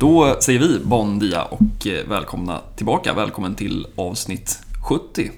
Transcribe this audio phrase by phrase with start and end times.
[0.00, 3.14] Då säger vi bon dia och eh, välkomna tillbaka.
[3.14, 4.58] Välkommen till avsnitt
[4.88, 5.30] 70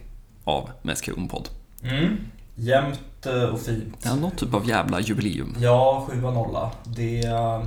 [0.45, 1.49] av Mäsk podd
[1.83, 2.17] Mm.
[2.55, 3.97] Jämnt eh, och fint.
[4.03, 5.57] Ja, något typ av jävla jubileum.
[5.61, 6.69] Ja, 7-0.
[6.85, 7.63] Det, eh,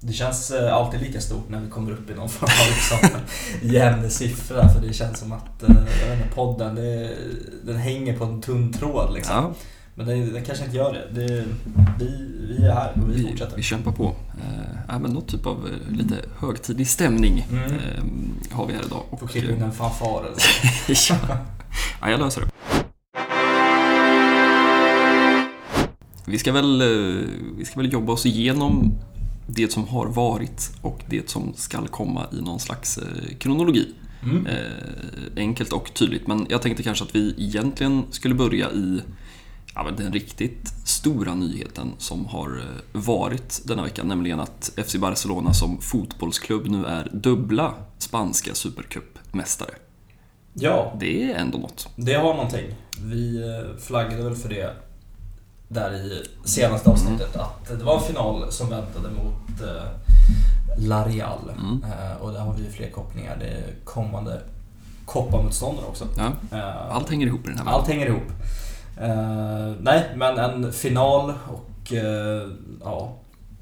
[0.00, 3.20] det känns alltid lika stort när vi kommer upp i någon form av liksom
[3.70, 4.68] jämn siffra.
[4.68, 7.16] För det känns som att jag vet inte, podden, det,
[7.62, 9.34] den hänger på en tunn tråd liksom.
[9.34, 9.52] Ja,
[9.94, 11.20] Men den, den kanske inte gör det.
[11.26, 11.44] det
[11.98, 13.56] vi, vi är här och vi vi, fortsätter.
[13.56, 14.04] vi kämpar på.
[14.04, 17.64] Eh, Ja, men något typ av eh, lite högtidlig stämning Mm.
[17.64, 18.02] eh,
[18.56, 19.02] har vi här idag.
[19.10, 21.14] Får Och, klippa in en fanfar eller så.
[21.28, 21.38] ja.
[22.00, 22.46] ja, jag löser det.
[26.26, 27.26] Vi ska, väl, eh,
[27.58, 28.92] vi ska väl jobba oss igenom
[29.46, 33.88] det som har varit och det som skall komma i någon slags eh, kronologi.
[34.22, 34.46] Mm.
[34.46, 34.56] Eh,
[35.36, 39.00] enkelt och tydligt, men jag tänkte kanske att vi egentligen skulle börja i
[39.74, 44.96] ja, men den riktigt stora nyheten som har eh, varit denna vecka, nämligen att FC
[44.96, 49.70] Barcelona som fotbollsklubb nu är dubbla spanska supercupmästare.
[50.54, 51.88] Ja, Det är ändå något.
[51.96, 52.66] det har någonting.
[53.04, 54.76] Vi eh, flaggade väl för det
[55.68, 59.82] där i senaste avsnittet att det var en final som väntade mot eh,
[60.78, 61.50] La Real.
[61.58, 61.84] Mm.
[61.84, 63.36] Eh, och där har vi fler kopplingar.
[63.40, 64.40] Det är kommande
[65.06, 66.06] Copa-motståndare också.
[66.16, 68.32] Ja, Eh, allt hänger ihop i den här allt hänger ihop.
[69.00, 72.48] Eh, nej, men en final och eh,
[72.84, 73.16] ja,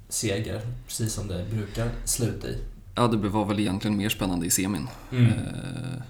[0.09, 0.61] seger.
[0.87, 2.59] Precis som det brukar sluta i.
[2.95, 4.89] Ja, det var väl egentligen mer spännande i semin.
[5.13, 5.27] Mm.
[5.27, 5.33] Eh,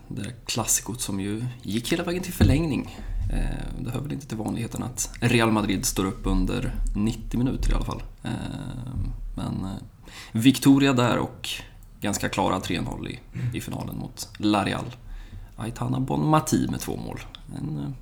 [0.09, 2.99] Det där klassikot som ju gick hela vägen till förlängning.
[3.33, 7.71] Eh, Det hör väl inte till vanligheten att Real Madrid står upp under 90 minuter
[7.71, 8.03] i alla fall.
[8.25, 8.31] Eh,
[9.37, 9.83] Men eh,
[10.33, 11.49] Victoria där och
[12.01, 13.19] ganska klara 3-0 i,
[13.55, 14.85] i finalen mot La Real.
[15.57, 17.21] Aitana Bonmati med två mål.
[17.59, 17.95] En,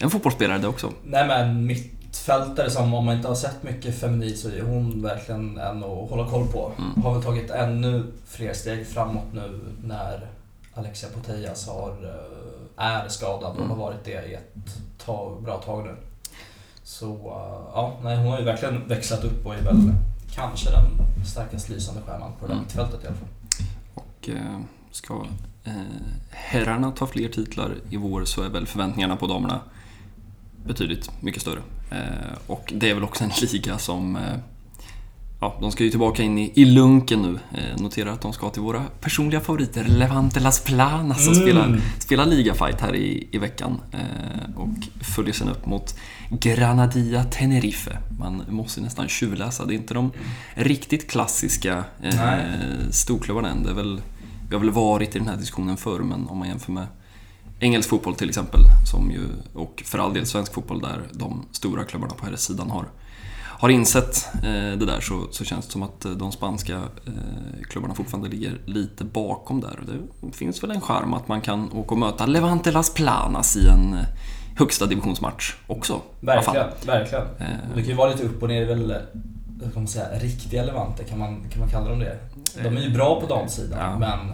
[0.00, 0.92] en fotbollsspelare det också.
[1.04, 5.58] Nej men mittfältare som om man inte har sett mycket feminin så är hon verkligen
[5.58, 6.72] en att hålla koll på.
[6.78, 7.02] Mm.
[7.02, 10.26] Har väl tagit ännu fler steg framåt nu när
[10.74, 13.70] Alexia Putellas har, eh, är skadad och Mm.
[13.70, 14.54] har varit det i ett
[15.04, 15.94] tag, bra tag nu.
[16.82, 19.92] Så eh, ja, nej, hon har ju verkligen växlat upp och är väl
[20.34, 20.84] kanske den
[21.26, 22.64] starkast lysande stjärnan på det där Mm.
[22.64, 23.28] mittfältet i alla fall.
[23.94, 24.60] Och eh,
[24.90, 25.26] ska
[25.64, 25.72] eh,
[26.30, 29.60] herrarna ta fler titlar i vår så är väl förväntningarna på damerna
[30.66, 31.60] betydligt mycket större.
[31.90, 31.98] Eh,
[32.46, 34.16] och det är väl också en liga som...
[34.16, 34.22] Eh,
[35.40, 37.38] ja, de ska ju tillbaka in i, i lunken nu.
[37.58, 41.42] Eh, notera att de ska till våra personliga favoriter Levante Las Planas som Mm.
[41.46, 43.80] spelar, spelar ligafight här i, i veckan.
[43.92, 44.68] Eh, och
[45.04, 45.94] följer sen upp mot
[46.30, 47.98] Granadilla Tenerife.
[48.18, 49.64] Man måste nästan tjuvläsa.
[49.64, 50.12] Det är inte de
[50.54, 52.28] riktigt klassiska eh,
[52.90, 53.62] storklubbarna än.
[53.62, 54.00] Det är väl,
[54.48, 56.86] vi har väl varit i den här diskussionen förr, men om man jämför med
[57.60, 58.60] engelsk fotboll till exempel,
[58.92, 62.70] som ju, och för all del svensk fotboll där de stora klubbarna på här sidan
[62.70, 62.84] har,
[63.58, 67.62] har insett eh, det där så, så känns det som att eh, de spanska eh,
[67.68, 69.80] klubbarna fortfarande ligger lite bakom där.
[70.20, 73.68] Det finns väl en charm att man kan åka och möta Levante Las Planas i
[73.68, 74.04] en eh,
[74.58, 76.00] högsta divisionsmatch också.
[76.20, 77.24] Verkligen, verkligen.
[77.38, 78.94] Eh, Det kan ju vara lite upp och ner, väl
[79.60, 82.18] kan man säga, riktiga Levante, kan man, kan man kalla dem det?
[82.62, 83.98] De är ju bra på damsidan, Ja.
[83.98, 84.32] men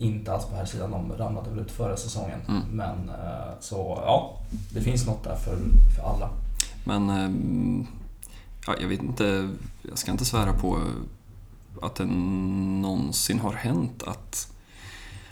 [0.00, 0.90] inte alls på här sidan.
[0.90, 2.40] De ramlade väl ut förra säsongen.
[2.48, 2.62] Mm.
[2.70, 4.38] Men eh, så, ja,
[4.72, 5.58] det finns något där för,
[5.96, 6.30] för alla.
[6.84, 7.86] Men ehm,
[8.66, 9.50] ja, jag vet inte,
[9.82, 10.80] jag ska inte svära på
[11.82, 14.52] att det någonsin har hänt att,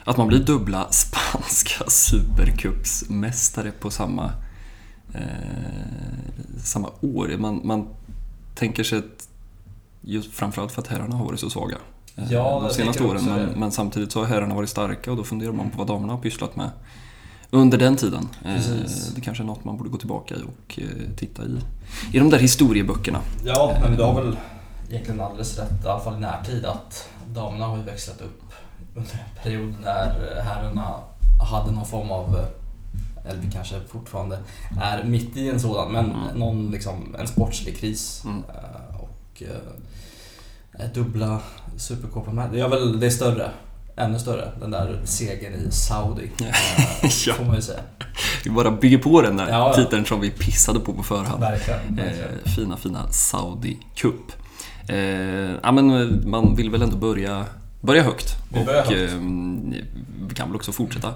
[0.04, 4.32] att man blir dubbla spanska supercupsmästare på samma,
[5.14, 5.22] eh,
[6.64, 7.36] samma år.
[7.38, 7.88] Man, man
[8.54, 9.28] tänker sig att,
[10.00, 11.80] just framförallt för att herrarna har varit så svaga eh,
[12.30, 13.24] Ja, de senaste åren.
[13.24, 16.12] Men, men samtidigt så har herrarna varit starka och då funderar man på vad damerna
[16.12, 16.70] har pysslat med
[17.50, 18.28] under den tiden.
[18.44, 19.08] Eh, Precis.
[19.14, 20.86] Det kanske är något man borde gå tillbaka i och eh,
[21.16, 21.58] titta i,
[22.12, 23.20] i de där historieböckerna.
[23.44, 24.36] Ja, men du har väl
[24.90, 28.42] egentligen alldeles rätt, i alla fall i närtid, att damerna har ju växlat upp
[28.94, 30.94] under en period när herrarna
[31.50, 32.36] hade någon form av,
[33.24, 34.38] eller vi kanske fortfarande
[34.82, 36.38] är mitt i en sådan, men Mm.
[36.38, 38.22] någon liksom, en sportslig kris.
[38.24, 38.42] Mm.
[38.48, 41.40] Eh, Och eh, dubbla
[41.78, 42.50] supercopa med.
[42.52, 43.50] Det är väl, det är större.
[43.96, 46.30] Ännu större, den där segern i Saudi.
[46.40, 46.46] Ja.
[47.32, 47.34] eh.
[47.36, 47.80] Får man ju säga.
[48.44, 51.40] Vi bara bygger på den där Ja, titeln som vi pissade på på förhand.
[51.40, 51.80] Verkligen.
[51.96, 52.28] verkligen.
[52.44, 54.14] Eh, fina, fina Saudi Cup.
[54.88, 54.98] Eh,
[55.62, 57.44] ja, men man vill väl ändå börja,
[57.80, 58.34] börja högt.
[58.52, 58.90] Vi och högt.
[58.90, 59.18] eh,
[60.28, 61.14] vi kan väl också fortsätta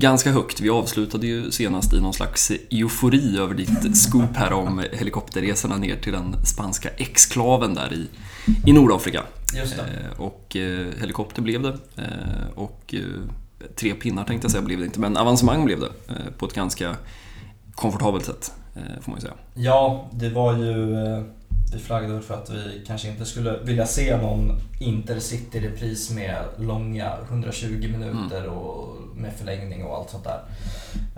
[0.00, 0.60] ganska högt.
[0.60, 5.96] Vi avslutade ju senast i någon slags eufori över ditt scoop här om helikopterresorna ner
[5.96, 8.08] till den spanska exklaven där i,
[8.70, 9.22] i Nordafrika.
[9.56, 9.82] Just det.
[9.82, 11.78] Eh, Och eh, helikopter blev det.
[11.96, 12.94] Eh, Och
[13.76, 15.90] tre pinnar tänkte jag säga blev det inte, men avancemang blev det.
[16.38, 16.96] På ett ganska
[17.74, 18.52] komfortabelt sätt,
[19.00, 19.34] får man ju säga.
[19.54, 20.96] Ja, det var ju...
[21.72, 27.12] eh, vi flaggade för att vi kanske inte skulle vilja se någon Intercity-repris med långa
[27.28, 28.50] 120 minuter mm.
[28.50, 30.42] och med förlängning och allt sånt där.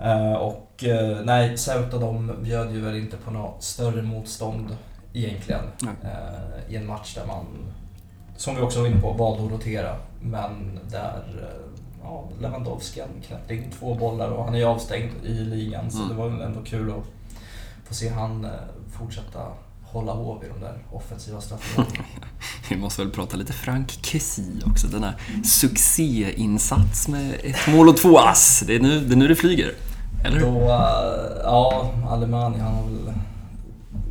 [0.03, 4.77] Uh, och uh, nej, Ceuta de bjöd ju väl inte på något större motstånd
[5.12, 5.65] egentligen.
[5.83, 5.97] Mm.
[6.69, 7.47] I en match där man,
[8.37, 9.97] som vi också var inne på, valde att rotera.
[10.21, 11.23] Men där
[12.03, 16.09] ja, Lewandowski knäppte in två bollar och han är ju avstängd i ligan så mm.
[16.09, 17.05] det var ändå kul att
[17.89, 18.47] få se han
[18.91, 19.41] fortsätta
[19.93, 22.05] hålla hov i de där offensiva straffområdena.
[22.70, 24.87] Vi måste väl prata lite Frank Kessi också.
[24.87, 25.14] Denna
[25.44, 28.62] succéinsats med ett mål och två ass.
[28.67, 29.75] Det är nu det, är nu det flyger.
[30.25, 33.12] Eller Då, uh, ja, Alemani han har väl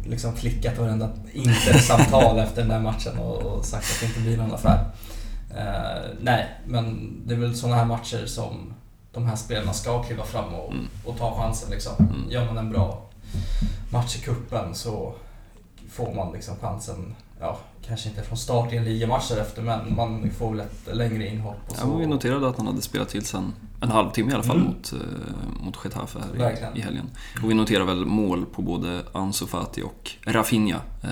[0.06, 4.38] liksom klickat varenda intersamtal efter den där matchen och, och, sagt att det inte blir
[4.38, 4.80] någon affär.
[5.52, 8.74] Uh, nej, men det är väl sådana här matcher som
[9.12, 10.88] de här spelarna ska kliva fram och, mm.
[11.06, 11.72] och ta chansen.
[11.72, 11.94] Liksom.
[12.00, 12.32] Mm.
[12.32, 13.10] Gör man en bra
[13.90, 15.16] match i kuppen så
[15.98, 17.58] får man liksom chansen, ja,
[17.88, 21.58] kanske inte från start i en ligamatch därefter, men man får väl ett längre inhopp.
[21.68, 21.88] Och så.
[21.88, 24.68] Ja, vi noterade att han hade spelat till sen en halvtimme i alla fall mm.
[24.68, 27.10] mot, eh, mot Getafe här i, i, helgen.
[27.44, 31.10] Och vi noterar väl mål på både Ansu Fati och Rafinha, eh,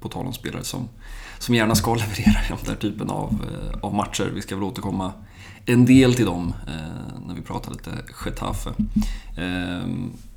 [0.00, 0.88] på tal om spelare som,
[1.38, 4.30] som gärna ska leverera i den här typen av, eh, av matcher.
[4.34, 5.12] Vi ska väl återkomma
[5.66, 6.54] en del till dem
[7.26, 7.90] när vi pratar lite
[8.24, 8.70] Getafe.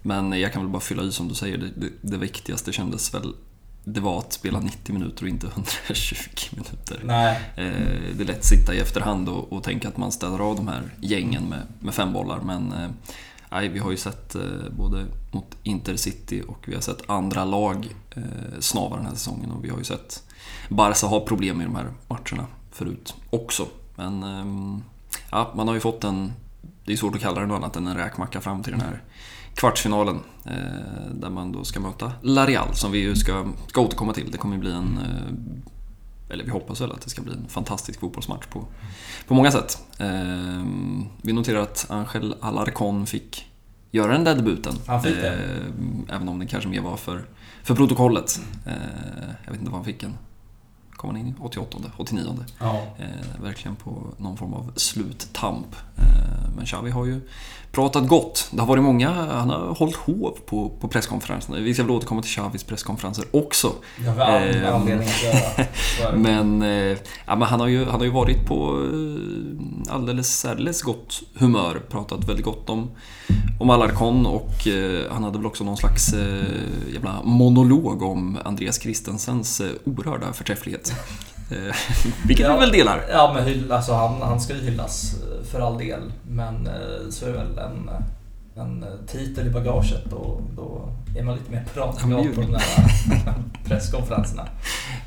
[0.02, 3.14] Men jag kan väl bara fylla i som du säger, det, det, det viktigaste kändes
[3.14, 3.34] väl
[3.84, 6.16] det var att spela 90 minuter och inte 120
[6.52, 7.02] minuter.
[7.04, 7.40] Nej.
[7.56, 10.56] Eh, det är lätt att sitta i efterhand och, och tänka att man ställer av
[10.56, 12.90] de här gängen med, med fem bollar, men eh,
[13.50, 14.42] nej, vi har ju sett eh,
[14.78, 17.96] både mot Intercity och vi har sett andra lag
[18.60, 20.24] snava den här säsongen och vi har ju sett
[20.70, 23.68] Barca ha problem i de här matcherna förut också.
[23.96, 24.24] Men
[25.32, 26.34] ja, man har ju fått en,
[26.86, 29.02] det är svårt att kalla det något annat än en räkmacka fram till den här
[29.56, 30.20] kvartsfinalen.
[30.46, 34.32] Eh, där man då ska möta Larial som vi ju ska, ska återkomma till.
[34.32, 38.00] Det kommer bli en, eh, eller vi hoppas väl att det ska bli en fantastisk
[38.00, 38.66] fotbollsmatch på,
[39.28, 39.84] på många sätt.
[39.98, 40.66] Eh,
[41.22, 43.48] vi noterar att Angel Alarcon fick
[43.92, 44.74] göra den där debuten.
[44.88, 45.40] Han fick det.
[46.10, 47.26] Även om det kanske mer var för,
[47.64, 48.40] för protokollet.
[49.46, 50.14] Jag vet inte vad han fick en
[51.02, 52.46] kom han in i 88, 89.
[52.60, 52.82] Ja.
[53.00, 55.76] Eh, verkligen på någon form av sluttamp.
[55.98, 57.22] Eh, men Xavi har ju
[57.72, 58.48] pratat gott.
[58.52, 61.60] Det har varit många, han har hållit hov på, på presskonferenserna.
[61.60, 63.72] Vi ska väl återkomma till Xavis presskonferenser också.
[64.06, 66.16] Har vi eh, anledning att göra.
[66.16, 70.82] men, eh, ja, men han, har ju, han har ju varit på eh, alldeles särdeles
[70.82, 71.82] gott humör.
[71.90, 72.92] Pratat väldigt gott om,
[73.60, 78.82] om Alarcon och eh, han hade väl också någon slags eh, jävla monolog om Andreas
[78.82, 80.91] Christensens eh, oerhörda förträfflighet.
[81.52, 81.76] Eh,
[82.28, 83.06] vilket ja, vi väl delar.
[83.12, 86.02] Ja, men hyll, alltså, han, han ska ju hyllas eh, för all del.
[86.28, 87.90] Men eh, så är väl en,
[88.56, 92.64] en titel i bagaget och då är man lite mer pratglad på de där
[93.66, 94.48] presskonferenserna.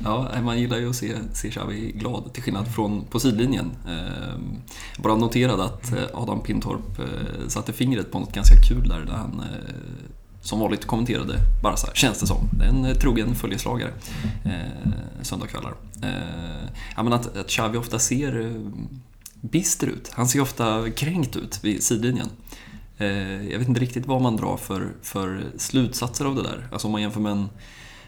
[0.03, 3.71] Ja, man gillar ju att se, se Xavi glad till skillnad från på sidlinjen.
[4.97, 7.01] Bara noterade att Adam Pintorp
[7.47, 9.41] satte fingret på något ganska kul där, där han
[10.45, 12.49] som vanligt kommenterade Barca, känns det som.
[12.63, 13.91] En eh, trogen följeslagare
[14.45, 15.73] eh, söndagskvällar.
[16.03, 18.51] Eh, ja, men att, att Xavi ofta ser eh,
[19.41, 20.11] bister ut.
[20.13, 22.29] Han ser ofta kränkt ut vid sidlinjen.
[22.97, 26.67] Eh, jag vet inte riktigt vad man drar för, för slutsatser av det där.
[26.71, 27.49] Alltså om man jämför med en,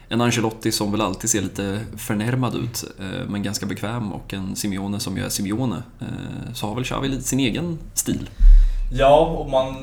[0.08, 4.56] en Ancelotti som väl alltid ser lite förnärmad ut, eh, men ganska bekväm och en
[4.56, 8.28] Simeone som ju är Simeone, eh, så har väl Xavi lite sin egen stil.
[8.90, 9.76] Ja, och man,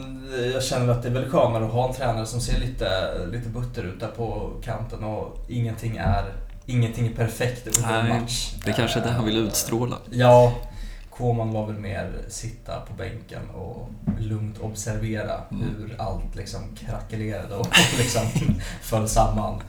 [0.54, 3.50] jag känner att det är väldigt skönare att ha en tränare som ser lite, lite
[3.50, 6.34] butter ut där på kanten och ingenting är,
[6.66, 8.54] ingenting är perfekt under en match.
[8.66, 9.96] Det är kanske är det han vill utstråla.
[10.12, 10.54] Ja,
[11.18, 15.64] Koman var väl mer sitta på bänken och lugnt observera mm.
[15.64, 18.22] hur allt liksom krackelerade och liksom
[18.82, 19.62] föll samman.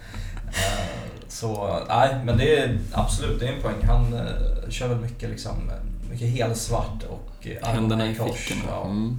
[0.46, 3.82] Eh, så nej, men det är absolut det är en poäng.
[3.82, 5.70] Han uh, kör väl mycket liksom
[6.10, 7.25] mycket helsvart och
[7.62, 8.62] Händerna i fickorna.
[8.68, 8.84] Ja.
[8.84, 9.16] Mm.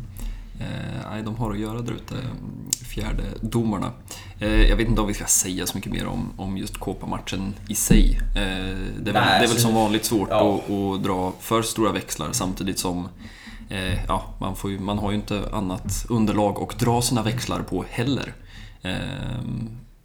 [0.60, 2.15] Eh, de har att göra där ute,
[2.86, 3.91] fjärde domarna.
[4.39, 7.53] Eh, jag vet inte om vi ska säga så mycket mer om, om just Copa-matchen
[7.69, 8.19] i sig.
[8.36, 10.55] Eh, det, är väl, det är väl som vanligt svårt ja.
[10.55, 13.07] att, att, dra för stora växlar samtidigt som
[13.69, 17.62] eh, ja, man, får ju, man har ju inte annat underlag att dra sina växlar
[17.62, 18.34] på heller.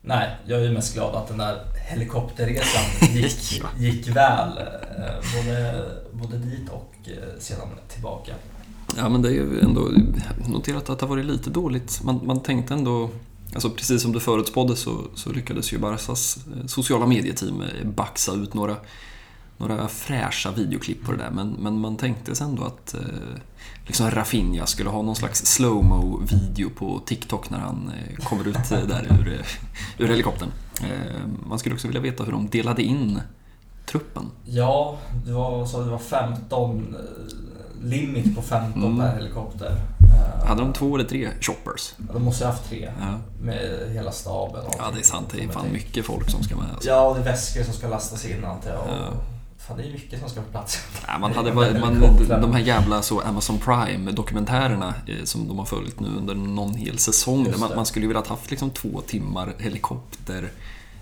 [0.04, 2.82] Nej, jag är mest glad att den där helikopterresan
[3.14, 4.59] gick, gick väl.
[4.59, 8.32] Eh, både, både dit och eh, sedan tillbaka.
[8.97, 9.90] Ja, men det är ju ändå
[10.49, 12.00] noterat att det har varit lite dåligt.
[12.04, 13.11] Man, man tänkte ändå,
[13.54, 18.54] alltså precis som du förutspådde så, så lyckades ju Barcas eh, sociala medieteam baxa ut
[18.54, 18.76] några,
[19.69, 21.31] några fräscha videoklipp på det där.
[21.31, 22.95] Men, men man tänkte sig ändå att
[23.87, 28.57] liksom Rafinha skulle ha någon slags slowmo video på TikTok när han eh, kommer ut
[28.73, 29.47] eh, där ur, eh,
[30.04, 30.49] ur helikoptern.
[30.83, 33.21] Eh, man skulle också vilja veta hur de delade in
[33.87, 34.31] truppen.
[34.45, 38.99] Ja, det var, så det var 15, eh, limit på 15 Mm.
[38.99, 39.66] per helikopter.
[39.71, 41.95] Eh, Hade de två eller tre choppers?
[41.99, 44.66] ja, De måste ju haft tre Ja, med hela staben.
[44.66, 45.26] och ja det är sant.
[45.37, 46.66] Det är fan mycket folk som ska med.
[46.75, 46.88] Alltså.
[46.88, 48.81] Ja, och det är väskor som ska lastas in antar jag.
[48.81, 49.12] och- Ja.
[49.66, 50.78] Fan, det är mycket som ska på plats.
[51.07, 55.64] Ja, man hade Ja, man, de här jävla så Amazon Prime-dokumentärerna eh, som de har
[55.64, 57.45] följt nu under någon hel säsong.
[57.45, 60.50] Där man, man skulle ju velat haft liksom två timmar helikopter.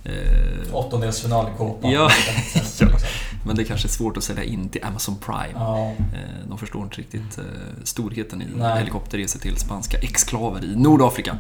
[0.05, 1.91] Eh, Åttondelsfinal i kåpan.
[1.91, 2.11] Ja.
[2.55, 2.89] liksom.
[3.47, 5.55] men det är kanske är svårt att sälja in till Amazon Prime.
[5.55, 5.87] ja.
[5.89, 7.45] Eh, de förstår inte riktigt eh,
[7.85, 11.39] storheten i helikopterresor till spanska exklaver i Nordafrika.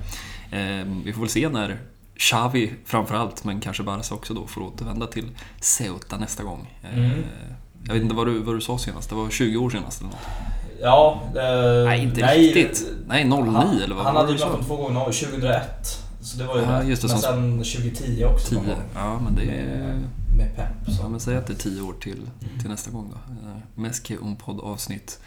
[1.04, 1.80] Vi får väl se när
[2.20, 5.28] Xavi framförallt, men kanske Barca också då, får återvända till
[5.60, 6.74] Ceuta nästa gång.
[6.82, 7.22] Eh, Mm.
[7.84, 10.10] Jag vet inte vad du, vad du sa senast, det var 20 år senast eller
[10.10, 10.20] något?
[10.80, 12.86] Ja, eh, Nej, inte riktigt.
[13.06, 14.62] Nej, 09 han, eller vad Han hade ju sa?
[14.66, 15.62] två gånger, 2001.
[16.22, 18.48] Så det var ju Ja, just det, Men sen 2010 också.
[18.48, 18.56] 10.
[18.58, 18.76] någon gång.
[18.94, 19.98] Ja, men det är...
[20.36, 20.66] Med, pepp.
[20.86, 21.08] Ja, Så.
[21.08, 23.16] men säg att det är 10 år till, till nästa gång då.
[23.48, 25.20] Eh, Meske un podd avsnitt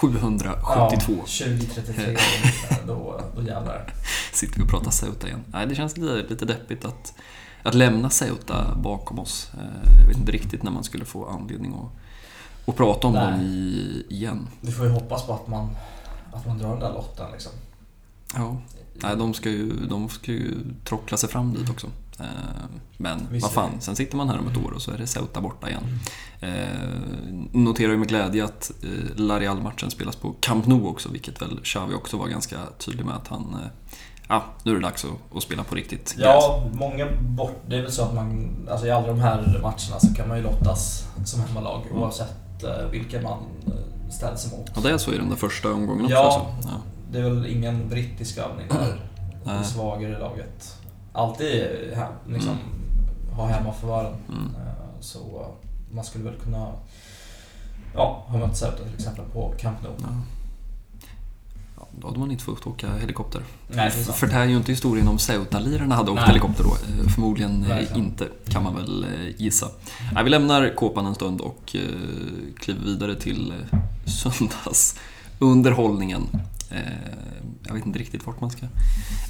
[0.00, 0.60] 772.
[0.74, 2.16] Ja, 2033,
[2.86, 3.92] då, då jävlar.
[4.32, 5.44] Sitter vi och pratar Ceuta igen.
[5.46, 7.14] Nej, det känns lite, lite deppigt att,
[7.62, 9.50] att lämna Ceuta bakom oss.
[9.54, 13.30] Eh, Jag vet inte riktigt när man skulle få anledning att, att prata om Nej.
[13.32, 14.48] dem i, igen.
[14.60, 15.68] Vi får ju hoppas på att man,
[16.32, 17.52] att man drar den där lotten liksom.
[18.34, 18.56] Ja.
[18.94, 21.86] Nej, de ska ju, de ska ju trockla sig fram dit också.
[22.22, 22.28] Eh,
[22.96, 25.40] Men vad fan, sen sitter man här om ett år och så är det Ceuta
[25.40, 25.82] borta igen.
[26.40, 26.50] Eh,
[27.52, 31.60] noterar ju med glädje att eh, La Real-matchen spelas på Camp Nou också, vilket väl
[31.62, 33.56] Xavi också var ganska tydlig med att han...
[34.28, 36.14] Ja, nu är det dags att, att spela på riktigt.
[36.18, 37.62] Ja, många bort...
[37.68, 38.54] Det är väl så att man...
[38.70, 42.02] Alltså i alla de här matcherna så kan man ju lottas som hemmalag Mm.
[42.02, 43.38] oavsett eh, vilken man
[44.10, 44.76] ställs emot.
[44.76, 46.14] Och det är så i den där första omgången också.
[46.14, 46.46] Ja.
[46.54, 46.68] Alltså.
[46.68, 46.76] ja.
[47.12, 49.00] Det är väl ingen brittisk övning där
[49.58, 50.76] det svagare laget
[51.12, 51.62] alltid
[51.94, 52.56] he- liksom,
[53.36, 54.14] ha hemmaförvaren.
[54.28, 54.54] Mm.
[54.56, 55.48] Eh, Så eh,
[55.94, 56.72] man skulle väl kunna
[57.94, 59.92] ja, ha mött Ceuta till exempel på Camp Nou.
[60.00, 60.06] Ja.
[61.76, 63.42] Ja, då hade man inte fått åka helikopter.
[63.68, 64.16] Nej, det är sant.
[64.16, 66.28] Förtär ju inte historien om Ceuta-lirarna hade åkt Nej.
[66.28, 66.70] helikopter då.
[66.70, 67.96] Eh, Förmodligen eh, Verkligen.
[67.96, 69.10] inte, kan man väl eh,
[69.42, 69.68] gissa.
[70.12, 71.80] Nej, vi lämnar kåpan en stund och eh,
[72.56, 76.22] kliver vidare till eh, söndagsunderhållningen.
[76.72, 76.80] Eh,
[77.66, 78.66] Jag vet inte riktigt vart man ska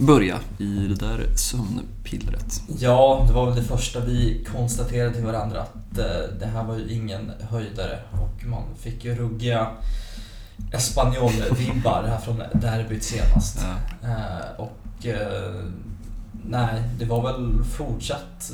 [0.00, 2.62] börja i det där sömnpillret.
[2.78, 6.76] Ja, det var väl det första vi konstaterade till varandra att eh, det här var
[6.78, 9.68] ju ingen höjdare och man fick ju ruggiga
[10.72, 13.58] Espanyol-vibbar här från derbyt senast.
[14.02, 14.08] Ja.
[14.08, 14.78] Eh, och
[16.48, 18.52] nej, det var väl fortsatt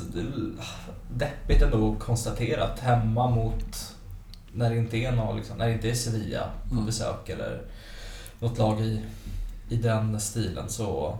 [1.13, 3.93] deppigt ändå att konstatera att hemma mot
[4.53, 6.85] när det inte är någon, liksom, när det inte är Sevilla på Mm.
[6.85, 7.61] besök eller
[8.39, 9.01] något lag i,
[9.69, 11.17] i den stilen så,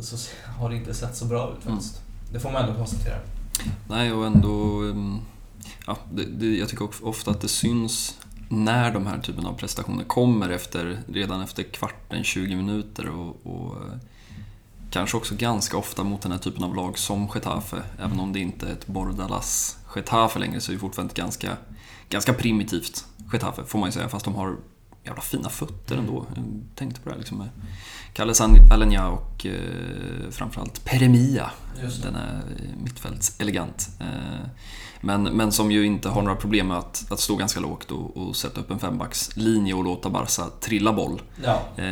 [0.00, 0.16] så
[0.58, 1.76] har det inte sett så bra ut Mm.
[1.76, 2.02] faktiskt.
[2.32, 3.18] Det får man ändå konstatera.
[3.88, 4.80] Nej, och ändå...
[4.80, 5.18] mm,
[5.86, 8.18] Ja, det, det, jag tycker också ofta att det syns
[8.48, 13.76] när de här typen av prestationer kommer efter, redan efter kvarten, 20 minuter och, och
[13.76, 13.98] eh,
[14.90, 17.82] kanske också ganska ofta mot den här typen av lag som Getafe.
[17.98, 21.56] Även om det inte är ett Bordalas Getafe längre så är det fortfarande ett ganska,
[22.08, 24.08] ganska primitivt Getafe får man ju säga.
[24.08, 24.56] Fast de har
[25.04, 26.26] jävla fina fötter ändå.
[26.34, 26.44] Jag
[26.74, 27.48] tänkte på det här liksom med
[28.12, 28.32] Kalle
[28.70, 31.50] Alenia och eh, framförallt Peremia.
[32.02, 32.42] Den är
[32.84, 33.88] mittfältselegant.
[34.00, 34.48] Eh,
[35.00, 38.16] Men, men som ju inte har några problem med att, att stå ganska lågt och,
[38.16, 41.22] och sätta upp en fembackslinje och låta Barca trilla boll.
[41.44, 41.84] Ja, Eh,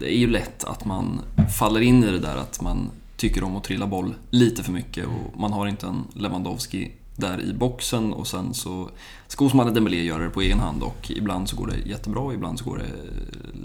[0.00, 1.20] Det är ju lätt att man
[1.58, 5.06] faller in i det där att man tycker om att trilla boll lite för mycket
[5.06, 8.88] och man har inte en Lewandowski där i boxen och sen så
[9.28, 12.34] ska Ousmane Dembélé göra det på egen hand och ibland så går det jättebra och
[12.34, 12.84] ibland så går det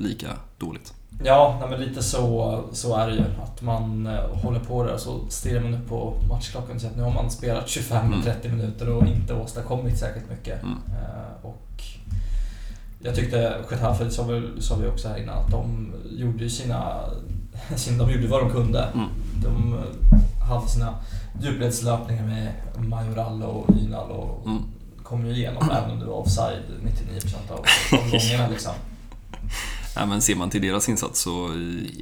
[0.07, 0.93] lika dåligt.
[1.23, 3.23] ja nej, men lite så, så är det ju.
[3.43, 6.91] Att man eh, håller på där och så stirrar man upp på matchklockan och säger
[6.91, 10.63] att nu har man spelat 25-30 minuter och inte åstadkommit särskilt mycket.
[10.63, 10.77] Mm.
[10.87, 11.83] Eh, och
[12.99, 16.99] jag tyckte Getafe, sa vi, sa vi också här innan, att de gjorde sina,
[17.75, 17.97] sina...
[18.05, 18.83] De gjorde vad de kunde.
[18.83, 19.07] Mm.
[19.43, 20.95] De eh, hade sina
[21.41, 22.53] djupledslöpningar med
[22.89, 24.63] Majoral och Ynal och Mm.
[25.03, 27.57] kom ju igenom även om det var offside 99% av
[27.99, 28.71] av gångerna liksom.
[29.95, 31.31] Ja, men ser man till deras insats så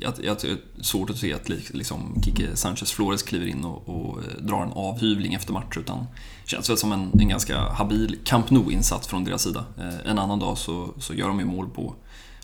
[0.02, 3.66] jag, jag, det är svårt att se att li- liksom, Kike Sanchez Flores kliver in
[3.66, 6.06] och, och eh, drar en avhyvling efter match utan
[6.46, 9.64] känns väl som en, en ganska habil Camp Nou-insats från deras sida.
[9.78, 11.94] Eh, en annan dag så, så gör de ju mål på,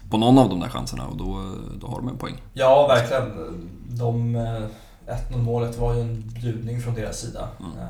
[0.09, 2.35] på någon av de där chanserna och då, då har de en poäng.
[2.53, 3.23] Ja, verkligen.
[3.89, 4.63] De, eh,
[5.07, 7.49] 1-0 målet var ju en bjudning från deras sida.
[7.59, 7.71] Mm.
[7.77, 7.87] Eh,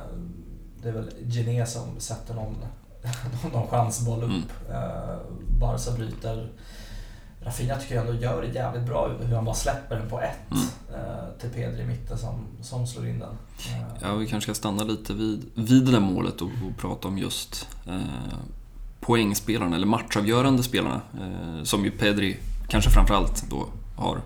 [0.82, 2.56] Det är väl Gené som sätter någon,
[3.54, 4.30] någon chansboll upp.
[4.30, 4.44] Mm.
[4.72, 5.18] Eh,
[5.60, 6.52] Barca bryter
[7.42, 10.52] Rafinha tycker jag ändå gör det jävligt bra hur han bara släpper den på ett
[10.52, 10.64] Mm.
[10.94, 13.38] eh, till Pedri i mitten som, som slår in den.
[14.02, 17.18] Ja, vi kanske ska stanna lite vid, vid det där målet och, och prata om
[17.18, 18.00] just eh,
[19.00, 21.02] poängspelarna, eller matchavgörande spelarna.
[21.22, 24.22] Eh, som ju Pedri kanske framförallt då har.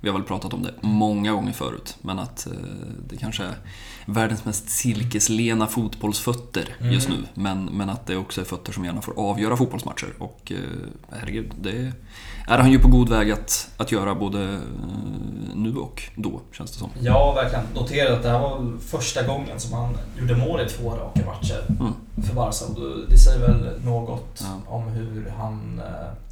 [0.00, 2.52] Vi har väl pratat om det många gånger förut, men att eh,
[3.08, 3.54] det kanske är
[4.06, 7.20] världens mest silkeslena fotbollsfötter just Mm.
[7.20, 7.26] nu.
[7.42, 10.14] Men, men att det också är fötter som gärna får avgöra fotbollsmatcher.
[10.18, 10.56] Och eh,
[11.20, 11.92] herregud, det
[12.48, 14.58] är han ju på god väg att, att göra både eh,
[15.54, 16.90] nu och då, känns det som.
[17.00, 17.64] Ja, verkligen.
[17.74, 21.64] Notera att det här var första gången som han gjorde mål i två raka matcher
[21.80, 21.92] Mm.
[22.26, 22.64] för Barca.
[23.08, 24.72] Det säger väl något Ja.
[24.72, 25.80] om hur, han,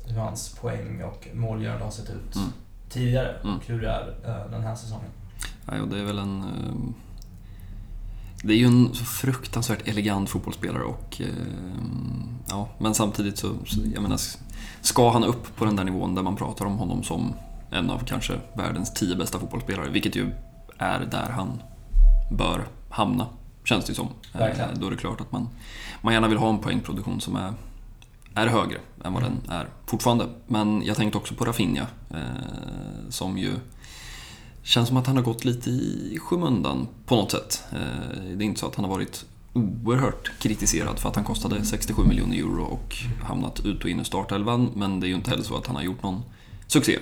[0.07, 2.49] hur hans poäng och målgörande har sett ut Mm.
[2.89, 3.85] Tidigare Mm.
[3.85, 5.11] är eh, den här säsongen.
[5.67, 6.39] Ja, och det är väl en...
[6.43, 6.75] eh,
[8.43, 11.21] Det är ju en så fruktansvärt elegant fotbollsspelare och...
[11.21, 11.27] eh,
[12.49, 14.21] Ja, men samtidigt så, så, jag menar,
[14.81, 17.33] ska han upp på den där nivån där man pratar om honom som
[17.71, 20.31] en av kanske världens tio bästa fotbollsspelare, vilket ju
[20.79, 21.63] är där han
[22.33, 23.27] bör hamna,
[23.65, 24.09] känns det ju som.
[24.35, 24.81] Eh, Verkligen.
[24.81, 25.49] Då är det klart att man,
[26.03, 27.53] man gärna vill ha en poängproduktion som är,
[28.35, 30.27] är högre än vad den är fortfarande.
[30.47, 32.19] Men jag tänkte också på Rafinha, eh,
[33.09, 33.53] som ju
[34.67, 37.65] Känns som att han har gått lite i skymundan på något sätt.
[37.73, 37.79] Eh,
[38.37, 42.03] Det är inte så att han har varit oerhört kritiserad för att han kostade 67
[42.05, 44.71] miljoner euro och hamnat ut och in i startelvan.
[44.75, 46.23] Men det är ju inte heller så att han har gjort någon
[46.67, 46.99] succé.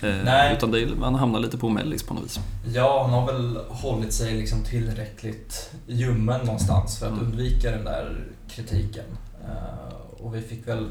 [0.00, 0.56] Eh, Nej.
[0.56, 2.40] Utan det är, han hamnar lite på mellis på något vis.
[2.74, 7.24] Ja, han har väl hållit sig liksom tillräckligt ljummen någonstans för att Mm.
[7.26, 9.04] undvika den där kritiken.
[9.44, 10.88] Eh, och vi fick väl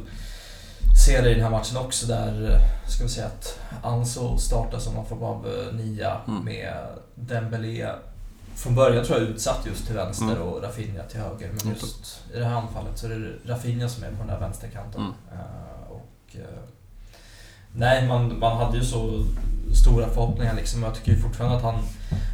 [1.05, 4.93] se det i den här matchen också där, ska vi säga att Anso startar som
[4.93, 6.45] någon form av eh, nia Mm.
[6.45, 6.73] med
[7.15, 7.89] Dembélé
[8.55, 10.41] från början tror jag utsatt just till vänster Mm.
[10.41, 11.51] och Rafinha till höger.
[11.63, 14.39] Men just i det här anfallet så är det Rafinha som är på den där
[14.39, 15.01] vänsterkanten.
[15.01, 15.13] Mm.
[15.33, 16.63] Eh, och, eh,
[17.75, 19.23] nej, man, man hade ju så
[19.83, 20.83] stora förhoppningar liksom.
[20.83, 21.75] Jag tycker ju fortfarande att han,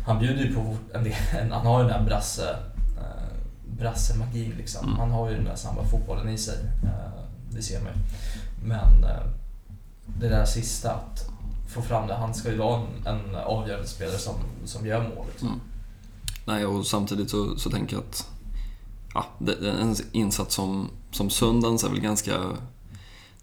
[0.05, 1.13] han bjuder ju på en del,
[1.51, 2.55] han har ju den där brasse,
[3.79, 4.85] brassemagin liksom.
[4.85, 4.99] Mm.
[4.99, 6.57] Han har ju den där samba-fotbollen i sig.
[6.83, 7.21] Eh,
[7.51, 7.99] det ser man ju.
[8.67, 9.23] Men eh,
[10.19, 11.29] det där sista, att
[11.69, 12.13] få fram det.
[12.15, 15.25] Han ska ju vara en, en avgörande spelare som, som gör mål.
[15.31, 15.47] Liksom.
[15.47, 15.59] Mm.
[16.45, 18.27] Nej, och samtidigt så, så tänker jag att
[19.13, 22.33] ja, det- en insats som, som söndagens är väl ganska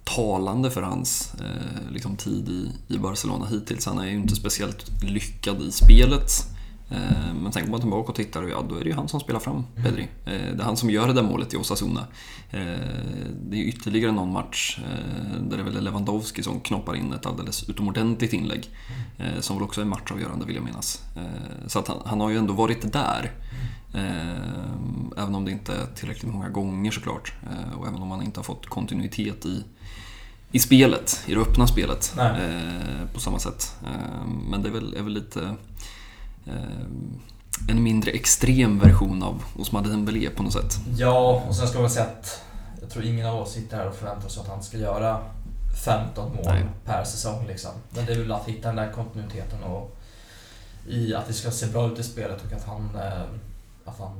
[0.04, 3.86] talande för hans eh, liksom tid i, i Barcelona hittills.
[3.86, 6.30] Han är ju inte speciellt lyckad i spelet.
[6.90, 9.40] Eh, men tänker man tillbaka och tittar, ja då är det ju han som spelar
[9.40, 10.02] fram Pedri.
[10.02, 12.06] Eh, det är han som gör det där målet i Osasuna.
[12.50, 12.60] Eh,
[13.42, 14.78] det är ytterligare någon match
[15.40, 18.70] där det väl är Lewandowski som knoppar in ett alldeles utomordentligt inlägg.
[19.40, 21.02] Som väl också är matchavgörande vill jag minnas.
[21.66, 23.32] Så att han, han har ju ändå varit där.
[25.16, 27.32] Även om det inte är tillräckligt många gånger såklart.
[27.76, 29.64] Och även om han inte har fått kontinuitet i,
[30.52, 32.40] i spelet, i det öppna spelet Nej.
[33.14, 33.76] på samma sätt.
[34.50, 35.56] Men det är väl, är väl lite
[37.68, 40.76] en mindre extrem version av Osman Dembélé på något sätt.
[40.96, 42.40] Ja, och sen ska man säga att
[42.80, 45.18] jag tror ingen av oss sitter här och förväntar sig att han ska göra
[45.84, 46.64] 15 mål Nej.
[46.84, 47.46] per säsong.
[47.46, 47.70] Liksom.
[47.90, 49.96] Men det är väl att hitta den där kontinuiteten och
[50.88, 53.22] i att det ska se bra ut i spelet och att han, eh,
[53.84, 54.12] att han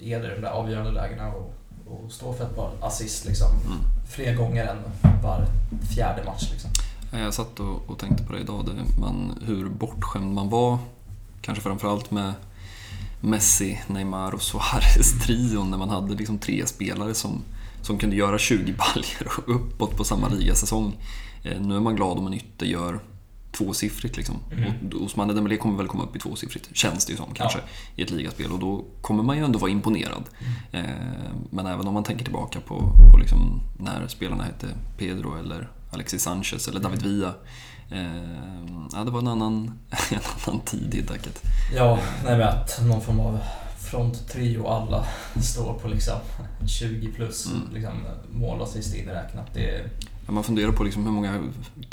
[0.00, 1.54] eh, är där i de där avgörande lägena och,
[1.86, 3.78] och står för ett par assist liksom, Mm.
[4.08, 4.78] fler gånger än
[5.22, 5.46] var
[5.94, 6.48] fjärde match.
[6.52, 6.70] Liksom.
[7.12, 10.78] Ja, Jag satt och, och tänkte på det idag, det, man, hur bortskämd man var.
[11.46, 12.32] Kanske framförallt med
[13.20, 17.42] Messi, Neymar och Suarez-trion när man hade liksom tre spelare som,
[17.82, 20.96] som kunde göra 20 baljor och uppåt på samma ligasäsong.
[21.44, 23.00] Eh, nu är man glad om en ytter gör
[23.52, 24.36] tvåsiffrigt liksom.
[24.52, 24.72] Mm.
[24.94, 27.58] Och Osman Dembélé kommer väl komma upp i tvåsiffrigt, känns det ju som kanske,
[27.96, 28.52] i ett ligaspel.
[28.52, 30.24] Och då kommer man ju ändå vara imponerad.
[30.72, 30.84] Eh,
[31.50, 34.66] men även om man tänker tillbaka på, på liksom när spelarna hette
[34.98, 37.34] Pedro eller Alexis Sanchez eller David Villa.
[37.90, 38.06] Eh,
[38.92, 39.78] ja, det var en annan,
[40.10, 41.42] en annan tid helt enkelt.
[41.74, 43.38] Ja, nej men att någon form av
[43.90, 45.06] fronttrio alla
[45.42, 46.14] står på liksom
[46.68, 47.62] 20 plus Mm.
[47.74, 47.92] liksom,
[48.30, 49.54] mål och assist inräknat.
[49.54, 49.84] Det
[50.26, 51.42] Ja, Man funderar på liksom hur många,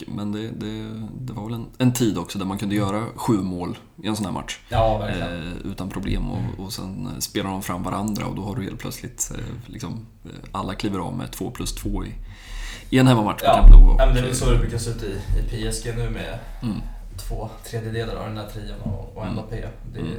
[0.08, 3.34] men det, det, det var väl en, en tid också där man kunde göra sju
[3.41, 4.60] mål i en sån här match.
[4.69, 5.10] Ja.
[5.10, 8.79] Eh, utan problem och, och sen spelar de fram varandra och då har du helt
[8.79, 12.10] plötsligt eh, liksom, eh, alla kliver av med två plus två i,
[12.93, 13.95] i en hemmamatch på Ja, Camp Nou.
[13.99, 16.39] ja, men det är väl så det brukar se ut i, i PSG nu med
[16.63, 16.82] Mm.
[17.17, 19.34] två tredjedelar av den där trion och, och Mm.
[19.34, 19.67] Mbappé.
[19.93, 20.17] Det är Mm.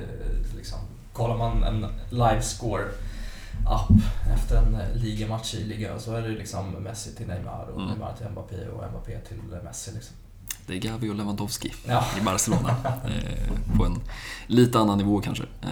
[0.56, 0.78] liksom,
[1.12, 2.84] kollar man en live score
[3.66, 3.88] app
[4.34, 7.90] efter en eh, ligamatch i ligan så är det liksom Messi till Neymar och Mm.
[7.92, 9.90] Neymar till Mbappé och Mbappé till Messi.
[9.94, 10.16] Liksom.
[10.66, 12.04] Det är Gavi och Lewandowski Ja.
[12.18, 12.76] i Barcelona.
[13.04, 14.00] eh, på en
[14.46, 15.44] lite annan nivå kanske.
[15.62, 15.68] Eh,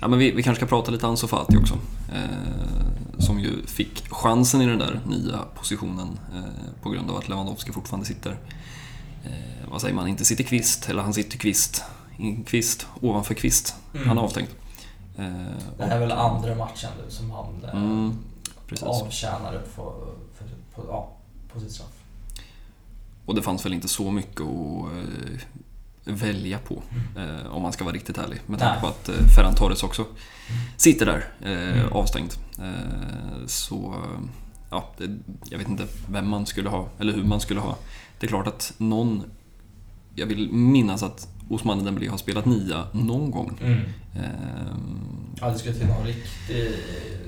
[0.00, 1.78] ja, men vi, vi kanske ska prata lite Ansu Fati också.
[2.12, 7.28] Eh, som ju fick chansen i den där nya positionen eh, på grund av att
[7.28, 8.30] Lewandowski fortfarande sitter,
[9.24, 11.82] eh, vad säger man, inte sitter kvist, eller han sitter kvist,
[12.18, 13.74] in kvist ovanför kvist.
[13.94, 14.08] Mm.
[14.08, 14.48] Han är avstängd.
[15.18, 15.24] Eh,
[15.78, 18.18] Det här är väl andra matchen nu som han Mm,
[18.82, 19.94] avtjänade på,
[20.38, 21.12] för, på, ja,
[21.52, 21.86] på sitt straff.
[23.30, 24.92] Och det fanns väl inte så mycket att
[26.06, 26.82] eh, välja på,
[27.16, 28.40] eh, om man ska vara riktigt ärlig.
[28.46, 28.80] Med tanke Nej.
[28.80, 30.04] på att eh, Ferran Torres också
[30.76, 31.92] sitter där, eh, Mm.
[31.92, 32.32] avstängd.
[32.58, 33.94] Eh, så,
[34.70, 35.18] ja, det,
[35.50, 37.76] jag vet inte vem man skulle ha, eller hur man skulle ha.
[38.20, 39.22] Det är klart att någon,
[40.14, 43.58] jag vill minnas att Osman Dembélé har spelat nia någon gång.
[44.14, 44.22] Eh,
[45.42, 46.72] Ja, det skulle till någon riktig,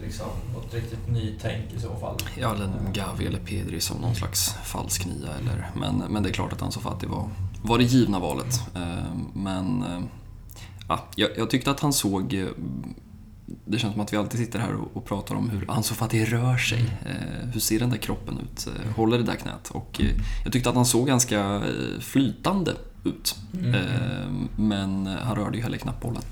[0.05, 2.17] liksom, något riktigt nytänk i så fall.
[2.41, 5.29] Ja, eller Gavi eller Pedri som någon slags falsk nia.
[5.41, 7.29] Eller, men, men det är klart att Ansu Fati var,
[7.63, 8.61] var det givna valet.
[8.75, 8.83] Eh,
[9.35, 10.01] Men eh,
[10.89, 12.35] ja, jag, jag tyckte att han såg...
[12.35, 12.47] eh,
[13.65, 16.25] Det känns som att vi alltid sitter här och, och pratar om hur Ansu Fati
[16.25, 16.81] rör sig.
[17.07, 18.67] Eh, Hur ser den där kroppen ut?
[18.67, 19.71] Eh, Håller det där knät?
[19.71, 20.07] Och eh,
[20.45, 21.63] jag tyckte att han såg ganska
[22.01, 22.73] flytande
[23.05, 23.37] ut.
[23.55, 23.75] Mm.
[23.75, 26.23] Eh, Men han rörde ju heller knappt bollen.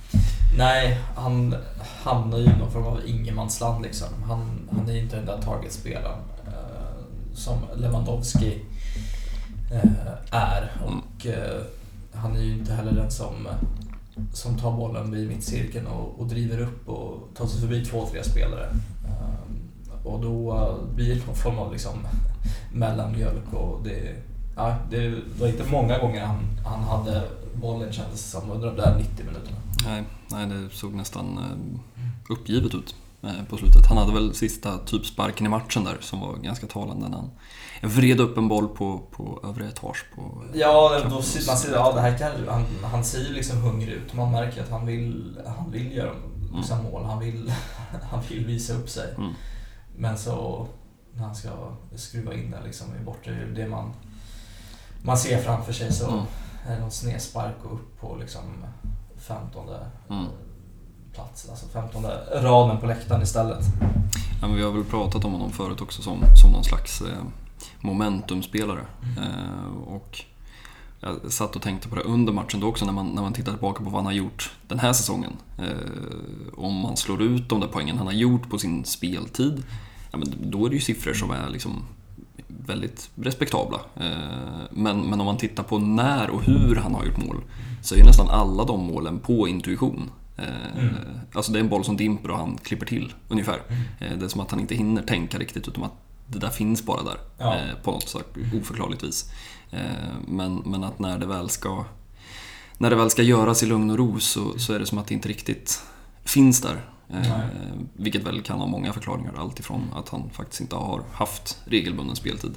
[0.58, 1.54] Nej, han
[2.02, 4.08] hamnar ju i någon form av ingenmansland liksom.
[4.26, 7.04] Han, han är ju inte den där targetspelaren eh,
[7.34, 8.58] som Lewandowski
[9.72, 10.72] eh, är.
[10.84, 11.62] Och eh,
[12.14, 13.48] han är ju inte heller den som,
[14.32, 18.24] som tar bollen vid mittcirkeln och, och driver upp och tar sig förbi två, tre
[18.24, 18.66] spelare.
[19.04, 21.92] Eh, och då blir det någon form av liksom
[22.72, 24.14] mellanmjölk och det,
[24.56, 27.22] ja, det var inte många gånger han, han hade
[27.54, 29.56] bollen kändes som under de där 90 minuterna.
[29.86, 33.86] Nej, nej det såg nästan eh, uppgivet ut eh, på slutet.
[33.86, 37.30] Han hade väl sista typsparken i matchen där som var ganska talande när han
[37.82, 40.44] vred upp en boll på, på övre etage på...
[40.54, 43.92] Ja, då, ser- man ser, ja det här kan, han, han ser ju liksom hungrig
[43.92, 44.14] ut.
[44.14, 46.12] Man märker att han vill, han vill göra
[46.56, 47.04] liksom mål.
[47.04, 47.52] Han vill,
[48.10, 49.14] han vill visa upp sig.
[49.18, 49.32] Mm.
[49.96, 50.66] Men så
[51.14, 51.48] när han ska
[51.96, 53.92] skruva in den liksom i bortre, det man,
[55.02, 56.24] man ser framför sig så Mm.
[56.68, 58.42] är det någon snedspark och upp på liksom
[59.18, 59.66] 15
[60.10, 60.26] Mm.
[61.14, 62.04] plats, alltså 15
[62.42, 63.64] raden på läktaren istället.
[64.40, 67.22] Ja, men vi har väl pratat om honom förut också som, som någon slags eh,
[67.80, 68.80] momentumspelare.
[69.18, 70.20] Eh, och
[71.00, 73.52] jag satt och tänkte på det under matchen då också när man, när man tittar
[73.52, 75.32] tillbaka på vad han har gjort den här säsongen.
[75.58, 75.64] Eh,
[76.56, 79.62] om man slår ut de där poängen han har gjort på sin speltid,
[80.12, 81.82] ja, men då är det ju siffror som är liksom
[82.66, 83.80] väldigt respektabla.
[83.96, 84.10] Eh,
[84.70, 87.36] men, men om man tittar på när och hur han har gjort mål
[87.82, 90.10] så är nästan alla de målen på intuition.
[90.36, 90.44] Eh,
[90.78, 90.94] Mm.
[91.32, 93.58] Alltså det är en boll som dimper och han klipper till ungefär.
[94.00, 95.92] Eh, Det är som att han inte hinner tänka riktigt utan att
[96.26, 97.56] det där finns bara där Ja.
[97.82, 98.26] på något sätt
[98.60, 99.30] oförklarligt vis.
[100.28, 101.84] Men, men att när det väl ska
[102.78, 105.06] när det väl ska göras i lugn och ro så, så är det som att
[105.06, 105.82] det inte riktigt
[106.24, 106.89] finns där.
[107.14, 107.32] Eh,
[107.96, 109.34] vilket väl kan ha många förklaringar.
[109.38, 112.54] Allt ifrån att han faktiskt inte har haft regelbunden speltid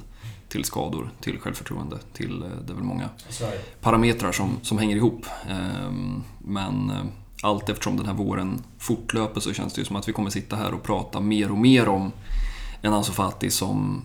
[0.48, 3.80] till skador, till självförtroende, till eh, det är väl många det.
[3.80, 5.26] parametrar som, som hänger ihop.
[5.48, 7.04] Ehm, Men eh,
[7.42, 10.56] allt eftersom den här våren fortlöper så känns det ju som att vi kommer sitta
[10.56, 12.12] här och prata mer och mer om
[12.82, 14.02] en Ansu Fati som...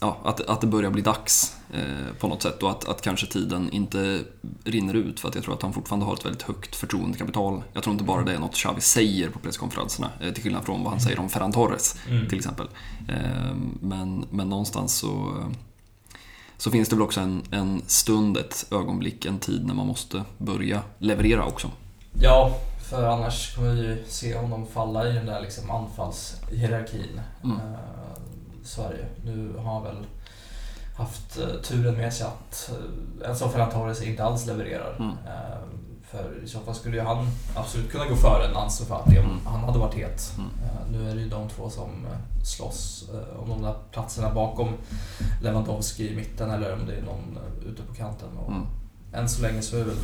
[0.00, 3.26] Ja, att, att det börjar bli dags eh, på något sätt och att, att kanske
[3.26, 4.20] tiden inte
[4.64, 7.62] rinner ut för att jag tror att han fortfarande har ett väldigt högt förtroendekapital.
[7.72, 10.82] Jag tror inte bara det är något Xavi säger på presskonferenserna, eh, till skillnad från
[10.82, 12.28] vad han säger om Ferran Torres Mm.
[12.28, 12.66] till exempel.
[13.08, 15.42] Ehm, Men, men någonstans så,
[16.56, 20.24] så finns det väl också en, en stund, ett ögonblick, en tid när man måste
[20.38, 21.70] börja leverera också.
[22.20, 22.56] Ja,
[22.90, 27.20] för annars kommer vi ju se honom falla i den där liksom anfallshierarkin.
[27.44, 27.56] Mm.
[28.66, 29.04] Sverige.
[29.24, 30.06] Nu har han väl
[30.96, 32.70] haft eh, turen med sig att
[33.22, 34.96] eh, en som Ferran Torres inte alls levererar.
[34.98, 35.10] Mm.
[35.10, 35.58] Eh,
[36.10, 39.24] för i så fall skulle ju han absolut kunna gå före en Ansu Fati om
[39.24, 39.36] Mm.
[39.46, 40.32] han hade varit het.
[40.38, 40.50] Mm.
[40.92, 42.06] Nu är det ju de två som
[42.44, 43.04] slåss
[43.38, 44.68] om de där platserna bakom
[45.42, 48.28] Lewandowski i mitten eller om det är någon ute på kanten.
[48.38, 48.66] Och Mm.
[49.12, 49.96] än så länge så är väl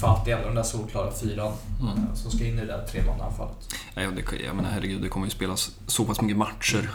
[0.00, 2.16] Fati ändå den där solklara fyran Mm.
[2.16, 3.56] som ska in i det där tremannaanfallet.
[3.94, 6.90] Det, jag menar herregud, det kommer ju spelas så pass mycket matcher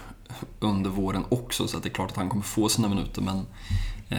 [0.60, 3.38] under våren också så att det är klart att han kommer få sina minuter men...
[4.10, 4.18] Eh,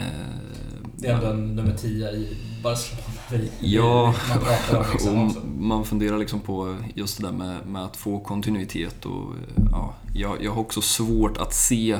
[0.97, 6.19] Det är ändå en nummer 10 i Barcelona Ja, man pratar om liksom man funderar
[6.19, 9.35] liksom på just det där med, med att få kontinuitet och
[9.73, 11.99] ja, jag, jag har också svårt att se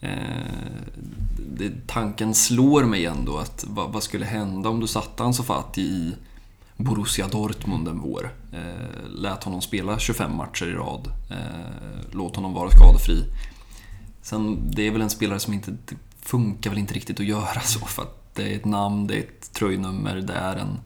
[0.00, 0.10] eh,
[1.56, 5.82] det, Tanken slår mig ändå att vad, vad skulle hända om du satte Ansu Fati
[5.82, 6.14] i
[6.84, 8.30] Borussia Dortmund en vår?
[8.52, 11.36] Eh, lät honom spela 25 matcher i rad, eh,
[12.12, 13.24] låt honom vara skadefri.
[14.22, 15.76] Sen, det är väl en spelare som inte
[16.20, 19.20] funkar väl inte riktigt att göra så för att det är ett namn, det är
[19.20, 20.78] ett tröjnummer, det är en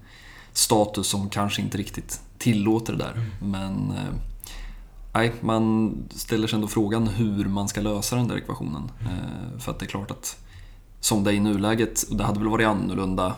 [0.52, 3.26] status som kanske inte riktigt tillåter det där.
[3.42, 4.14] Men eh,
[5.14, 8.90] nej, man ställer sig ändå frågan hur man ska lösa den där ekvationen.
[9.00, 10.36] Eh, för att det är klart att
[11.00, 13.34] som det är i nuläget, och det hade väl varit annorlunda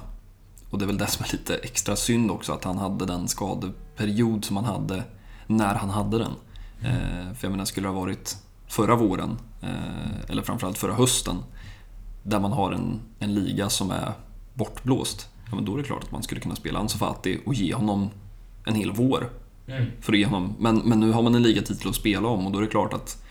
[0.70, 3.28] och det är väl det som är lite extra synd också, att han hade den
[3.28, 5.04] skadeperiod som han hade
[5.46, 6.32] när han hade den.
[6.82, 8.36] Eh, för jag menar, skulle det ha varit
[8.68, 11.36] förra våren, eh, eller framförallt förra hösten,
[12.22, 14.12] där man har en, en liga som är
[14.54, 17.54] bortblåst, ja, men då är det klart att man skulle kunna spela Ansu Fati och
[17.54, 18.10] ge honom
[18.64, 19.30] en hel vår.
[19.68, 19.86] Mm.
[20.00, 20.54] För att ge honom.
[20.58, 22.92] Men, men nu har man en ligatitel att spela om och då är det klart
[22.92, 23.22] att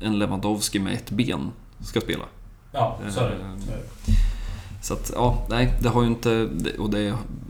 [0.00, 2.24] en Lewandowski med ett ben ska spela.
[2.72, 3.34] Ja, så är det.
[3.34, 4.12] Eh, Så är det.
[4.86, 6.98] Så att, ja, nej, det har ju inte, och det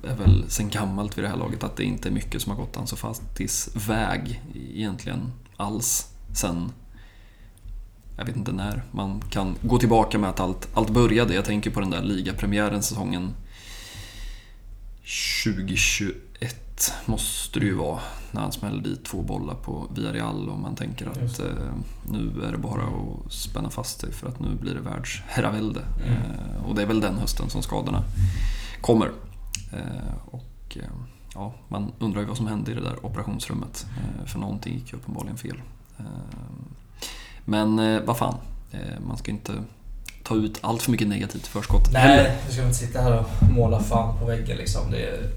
[0.02, 2.58] är väl sen gammalt vid det här laget, att det inte är mycket som har
[2.58, 6.72] gått Ansu Fatis väg egentligen alls sen,
[8.16, 11.34] jag vet inte när, man kan gå tillbaka med att allt, allt började.
[11.34, 13.34] Jag tänker på den där ligapremiären säsongen
[15.44, 20.74] 2021 måste det ju vara, när han smällde dit två bollar på Villarreal och man
[20.74, 21.46] tänker att eh,
[22.10, 25.80] nu är det bara att spänna fast sig för att nu blir det världsherravälde.
[25.80, 26.12] Mm.
[26.12, 28.04] Eh, och det är väl den hösten som skadorna
[28.80, 29.10] kommer.
[29.72, 30.82] Eh, och eh,
[31.34, 33.86] ja, man undrar ju vad som hände i det där operationsrummet.
[33.96, 35.56] Eh, för någonting gick ju uppenbarligen fel.
[35.98, 36.04] Eh,
[37.44, 38.34] men eh, vad fan,
[39.06, 39.52] man ska inte
[40.22, 42.22] ta ut allt för mycket negativt förskott heller.
[42.22, 44.90] Nej, du ska inte sitta här och måla fan på väggen liksom.
[44.90, 45.30] Det är,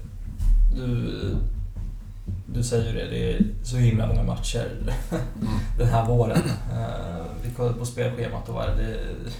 [0.76, 1.36] du,
[2.46, 4.94] du säger ju det, det är så himla många matcher Mm.
[5.78, 6.42] den här våren.
[6.72, 8.82] Eh, vi kollade på spelschemat och vad är det?
[8.82, 9.30] det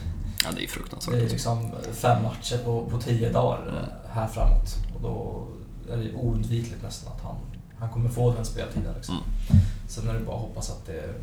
[0.44, 1.31] Ja, det är Det är fruktansvärt.
[1.31, 4.76] liksom fem matcher på, på tio dagar eh, här framåt.
[4.94, 5.46] Och då
[5.92, 7.37] är det oundvikligt nästan att han,
[7.79, 8.94] han kommer få den speltiden.
[8.96, 9.14] Liksom.
[9.50, 9.62] Mm.
[9.88, 11.14] Sen är det bara att hoppas att det,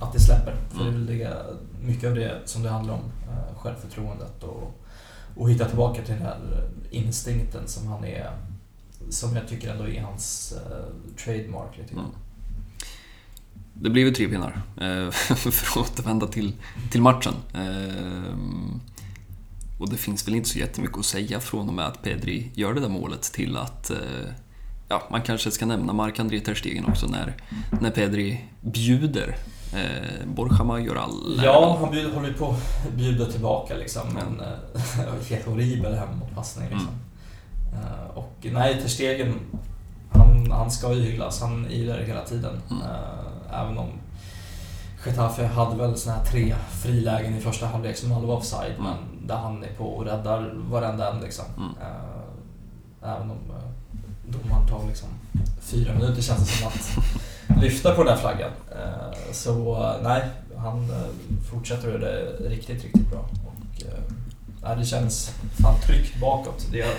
[0.00, 0.54] att det släpper.
[0.70, 1.06] För det är Mm.
[1.06, 1.36] väl det,
[1.80, 3.00] mycket av det som det handlar om.
[3.28, 4.80] eh, Självförtroendet och,
[5.36, 6.38] och hitta tillbaka till den här
[6.90, 8.30] instinkten som han är
[9.10, 11.92] som jag tycker ändå är hans eh, trademark lite.
[11.92, 12.06] Mm.
[13.74, 16.52] Det blev ju tre pinnar, eh, för att återvända till,
[16.90, 17.34] till matchen.
[17.54, 18.36] Eh,
[19.78, 22.74] och det finns väl inte så jättemycket att säga från och med att Pedri gör
[22.74, 23.98] det där målet till att eh,
[24.92, 27.34] Ja, man kanske ska nämna Marc-André Ter Stegen också när,
[27.80, 29.36] när Pedri bjuder
[29.74, 31.40] eh, Borja Majoral.
[31.44, 34.02] Ja, han bjud, håller ju på att bjuda tillbaka liksom.
[34.14, 34.82] Men eh,
[35.30, 36.88] helt horribel hemåtpassning liksom.
[36.88, 37.11] Eh,
[38.14, 39.34] och nej, Ter Stegen,
[40.10, 41.40] han, han ska ju hyllas.
[41.40, 42.60] Han är ju där hela tiden.
[42.70, 42.82] Mm.
[42.82, 43.88] Eh, även om
[45.06, 48.72] Getafe hade väl såna här tre frilägen i första halvlek som aldrig var offside.
[48.78, 48.82] Mm.
[48.82, 51.44] Men där han är på och räddar varenda en liksom.
[51.56, 51.70] Mm.
[51.80, 53.70] Eh, även om eh,
[54.28, 55.08] domaren tar liksom
[55.60, 56.98] fyra minuter känns det som att
[57.62, 58.50] lyfta på den där flaggan.
[58.70, 60.22] Eh, Så eh, nej,
[60.56, 63.20] han eh, fortsätter att göra det riktigt, riktigt bra.
[63.20, 64.02] Och, eh,
[64.62, 66.66] nej, det känns fan tryggt bakåt.
[66.70, 66.94] Det gör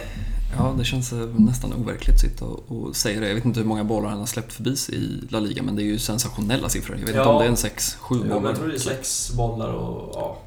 [0.57, 3.27] Ja, det känns eh, nästan overkligt att sitta och, säga det.
[3.27, 5.75] Jag vet inte hur många bollar han har släppt förbi sig i La Liga, men
[5.75, 6.97] det är ju sensationella siffror.
[6.99, 7.21] Jag vet Ja.
[7.21, 8.49] inte om det är en 6-7 Jo, men bollar.
[8.49, 10.37] jag tror det är sex bollar och ja,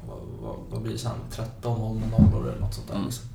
[0.41, 1.11] vad, vad, blir det sen?
[1.31, 2.95] 13 noll med nollor eller något sånt där.
[2.95, 3.05] Mm.
[3.05, 3.25] Liksom.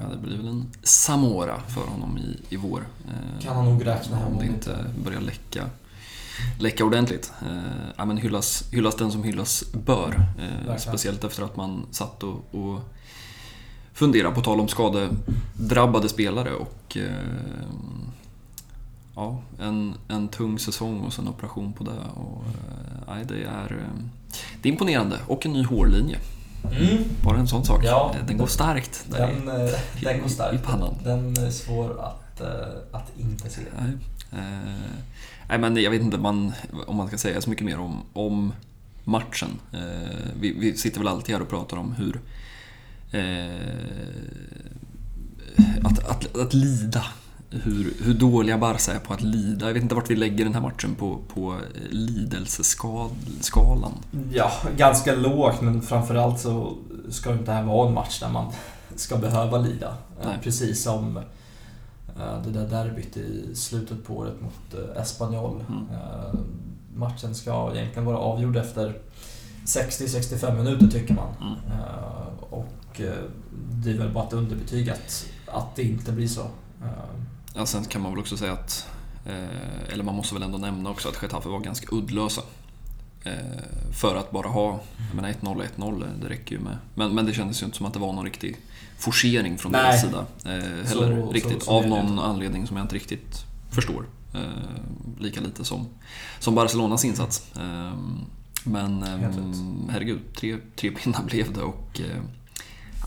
[0.00, 2.86] Ja, det blir väl en Samora för honom i, i vår.
[3.08, 5.64] Eh, Kan han nog räkna hem Om det inte börjar läcka,
[6.58, 7.32] läcka ordentligt.
[7.42, 7.56] Eh,
[7.96, 10.26] ja, men hyllas, hyllas den som hyllas bör.
[10.56, 10.80] Verkligen.
[10.80, 12.80] speciellt efter att man satt och, och
[13.96, 17.02] funderade på tal om skadedrabbade spelare och eh,
[19.14, 21.90] ja, en, en tung säsong och sen operation på det.
[22.14, 22.44] Och,
[23.16, 24.02] eh, det, är, eh,
[24.62, 25.18] det är imponerande.
[25.26, 26.18] Och en ny hårlinje.
[26.64, 27.04] Mm.
[27.24, 27.80] Bara en sån sak.
[27.84, 29.04] Ja, Eh, den går starkt.
[29.10, 29.46] där i- Den,
[30.02, 30.64] den går i starkt.
[30.64, 30.94] pannan.
[31.04, 32.40] Den är svår att,
[32.92, 33.60] att inte se.
[33.80, 33.92] Nej.
[34.32, 34.72] Eh,
[35.48, 36.52] nej, men jag vet inte man,
[36.86, 38.52] om man ska säga så mycket mer om, om
[39.04, 39.48] matchen.
[39.72, 39.80] Eh,
[40.40, 42.20] vi, vi sitter väl alltid här och pratar om hur...
[43.10, 43.50] Eh,
[45.84, 47.04] att, att, att lida.
[47.50, 49.66] Hur, hur dåliga Barca är på att lida.
[49.66, 51.56] Jag vet inte vart vi lägger den här matchen på, på
[51.90, 53.92] lidelseskalan.
[54.32, 56.76] Ja, ganska lågt men framförallt så
[57.10, 58.52] ska inte det här vara en match där man
[58.96, 59.88] ska behöva lida.
[60.20, 60.38] Eh, Nej.
[60.42, 61.22] Precis som eh,
[62.44, 65.64] det där derbyt i slutet på året mot eh, Espanyol.
[65.68, 65.86] Mm.
[65.92, 66.34] Eh,
[66.94, 68.98] Matchen ska egentligen vara avgjord efter
[69.64, 71.34] 60-65 minuter tycker man.
[71.40, 71.52] Mm.
[71.52, 72.26] Eh,
[72.96, 73.14] Och eh,
[73.72, 76.40] det är väl bara ett underbetyg att, att det inte blir så.
[76.82, 76.88] Eh,
[77.54, 78.86] Ja, sen kan man väl också säga att,
[79.26, 82.42] eh, eller man måste väl ändå nämna också att Getafe var ganska uddlösa.
[83.92, 86.76] För att bara ha, jag menar 1-0 1-0, det räcker ju med.
[86.94, 88.56] Men, men det kändes ju inte som att det var någon riktig
[88.98, 89.82] forcering från Nej.
[89.82, 90.26] deras sida.
[90.38, 94.04] Så- heller så- riktigt, så av är det någon anledning som jag inte riktigt förstår.
[95.18, 95.86] Lika lite som,
[96.38, 97.46] som Barcelonas insats.
[98.64, 99.02] Men
[99.90, 102.00] herregud, tre, tre pinnar blev det och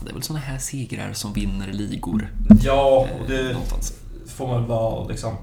[0.04, 2.32] det är väl såna här segrar som vinner ligor.
[2.62, 3.92] Ja, och eh, det någonstans.
[4.26, 5.36] får man väl vara liksom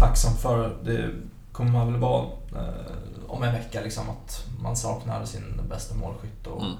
[0.00, 0.76] tacksam för.
[0.84, 1.10] Det
[1.52, 2.24] kommer man väl vara
[2.56, 2.92] eh,
[3.26, 6.74] om en vecka liksom att man saknar sin bästa målskytt och, Mm.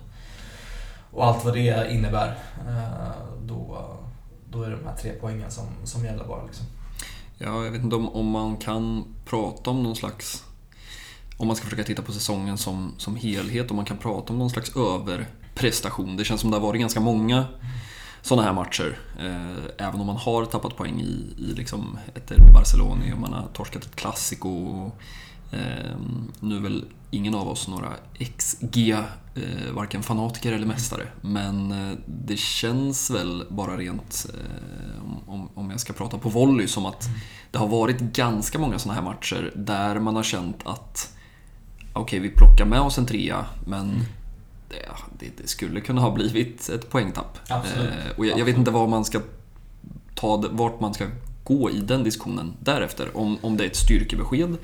[1.10, 2.38] och allt vad det innebär.
[2.68, 3.86] Eh, då,
[4.50, 6.66] då är det de här tre poängen som, som gäller bara liksom.
[7.38, 10.44] Ja, jag vet inte om, om man kan prata om någon slags...
[11.36, 14.38] Om man ska försöka titta på säsongen som, som helhet, om man kan prata om
[14.38, 14.72] någon slags
[15.60, 16.16] Prestation.
[16.16, 17.44] Det känns som det har varit ganska många
[18.22, 18.98] sådana här matcher.
[19.18, 23.48] Eh, även om man har tappat poäng i, i liksom ett Barcelona och man har
[23.52, 24.90] torskat ett klassiko.
[25.52, 25.96] Eh,
[26.40, 27.88] nu är väl ingen av oss några
[28.36, 31.06] XG, eh, varken fanatiker eller mästare.
[31.20, 36.68] Men eh, det känns väl bara rent, eh, om, om, jag ska prata på volley,
[36.68, 37.08] som att
[37.50, 41.16] det har varit ganska många sådana här matcher där man har känt att
[41.92, 43.90] okej, vi plockar med oss en trea, men
[44.70, 47.38] eh, det, det skulle kunna ha blivit ett poängtapp.
[47.48, 47.90] Absolut.
[47.90, 49.20] Eh, och jag, jag vet inte vad man ska
[50.14, 51.06] ta, vart man ska
[51.44, 53.16] gå i den diskussionen därefter.
[53.16, 54.56] Om, om det är ett styrkebesked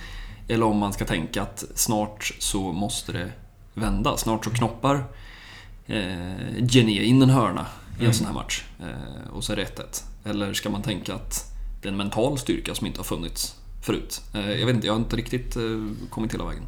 [0.48, 3.32] eller om man ska tänka att snart så måste det
[3.74, 4.16] vända.
[4.16, 5.04] Snart så knoppar
[5.86, 8.12] eh, Gené in en hörna i en Mm.
[8.12, 10.04] sån här match eh, och så är det 1-1.
[10.24, 14.22] Eller ska man tänka att det är en mental styrka som inte har funnits förut?
[14.34, 15.62] Eh, jag vet inte, jag har inte riktigt eh,
[16.10, 16.62] kommit hela vägen.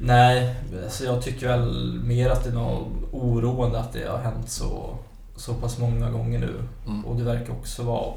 [0.00, 0.54] Nej,
[0.88, 4.94] så jag tycker väl mer att det är något oroande att det har hänt så,
[5.36, 6.54] så pass många gånger nu.
[6.86, 7.04] Mm.
[7.04, 8.12] Och det verkar också vara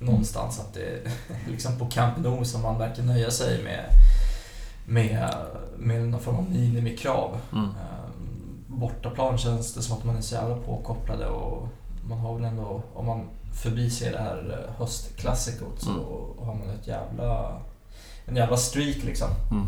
[0.00, 1.00] någonstans att det är
[1.50, 3.84] liksom på Camp Nou som man verkar nöja sig med,
[4.86, 5.34] med,
[5.76, 7.38] med någon form av minimikrav.
[7.52, 7.64] Mm.
[7.64, 8.10] Eh,
[8.66, 11.68] Bortaplan känns det som att man är så jävla påkopplade och
[12.08, 13.20] man har väl ändå, om man
[13.62, 16.46] förbiser det här eh, höstklassikot så Mm.
[16.46, 17.60] har man ett jävla,
[18.26, 19.66] en jävla streak liksom Mm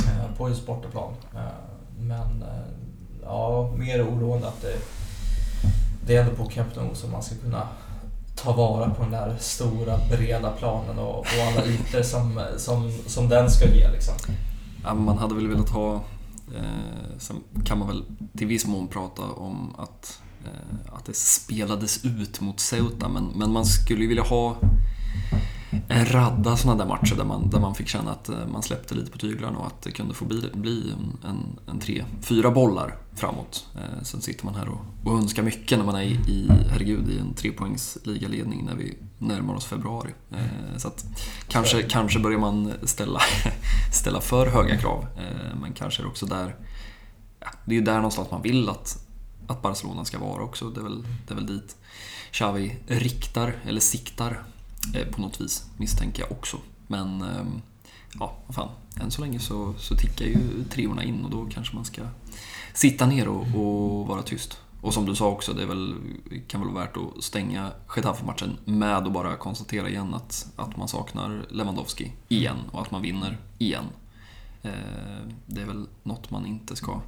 [0.00, 1.12] eh, på just bortaplan.
[1.34, 1.40] Eh,
[1.98, 2.68] Men eh,
[3.22, 4.78] ja, mer oroande att det,
[6.06, 7.68] det är ändå på Camp Nou som man ska kunna
[8.36, 13.28] ta vara på den där stora breda planen och, och alla ytor som, som, som
[13.28, 14.14] den ska ge liksom.
[14.84, 15.94] Ja, man hade väl velat ha...
[16.56, 18.04] Eh, sen kan man väl
[18.36, 23.52] till viss mån prata om att, eh, att det spelades ut mot Ceuta, men, men
[23.52, 24.56] man skulle ju vilja ha
[25.70, 28.94] en radda sådana där matcher där man, där man fick känna att eh, man släppte
[28.94, 30.92] lite på tyglarna och att det kunde få bli, bli
[31.24, 33.66] en, en, tre, fyra bollar framåt.
[33.74, 37.10] Eh, sen sitter man här och, och önskar mycket när man är i, i, herregud,
[37.10, 40.10] i en trepoängs ligaledning när vi närmar oss februari.
[40.30, 41.04] Eh, så att
[41.48, 43.20] kanske, kanske börjar man ställa,
[43.92, 45.06] ställa för höga krav.
[45.16, 46.56] Eh, men kanske är det också där,
[47.40, 49.06] ja, det är ju där någonstans man vill att,
[49.46, 50.70] att Barcelona ska vara också.
[50.70, 51.76] Det är väl, det är väl dit
[52.30, 54.42] Xavi riktar, eller siktar
[55.10, 56.58] på något vis, misstänker jag också.
[56.86, 57.62] Men ehm,
[58.18, 58.68] ja, vad fan.
[59.00, 62.02] Än så länge så, så tickar ju treorna in och då kanske man ska
[62.74, 64.58] sitta ner och, och vara tyst.
[64.80, 65.94] Och som du sa också, det är väl,
[66.46, 70.88] kan väl vara värt att stänga Getafe-matchen med att bara konstatera igen att, att man
[70.88, 73.84] saknar Lewandowski igen och att man vinner igen.
[74.62, 74.70] Eh,
[75.46, 77.00] det är väl något man inte ska...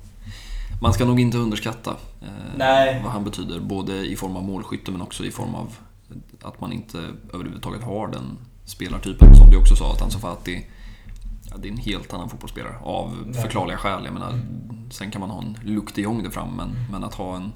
[0.83, 3.01] Man ska nog inte underskatta eh, Nej.
[3.05, 5.77] vad han betyder, både i form av målskytte men också i form av
[6.43, 6.99] att man inte
[7.35, 9.37] överhuvudtaget har den spelartypen.
[9.37, 10.67] Som du också sa, att Ansu Fati
[11.51, 14.05] ja, det är en helt annan fotbollsspelare av förklarliga skäl.
[14.05, 14.41] Jag menar,
[14.91, 17.53] sen kan man ha en Luc de Jong där fram, men, men att ha en...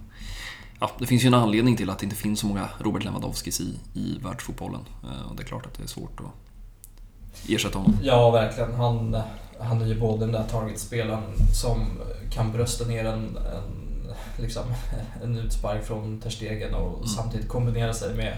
[0.80, 3.60] Ja, det finns ju en anledning till att det inte finns så många Robert Lewandowskis
[3.60, 4.80] i, i världsfotbollen.
[5.04, 7.98] Eh, Och det är klart att det är svårt att ersätta honom.
[8.02, 8.74] Ja, verkligen.
[8.74, 9.16] Han,
[9.60, 11.22] han är ju både den där targetspelaren
[11.54, 11.86] som
[12.30, 14.62] kan brösta ner en, en, liksom,
[15.22, 17.06] en utspark från Ter Stegen och Mm.
[17.06, 18.36] samtidigt kombinera sig med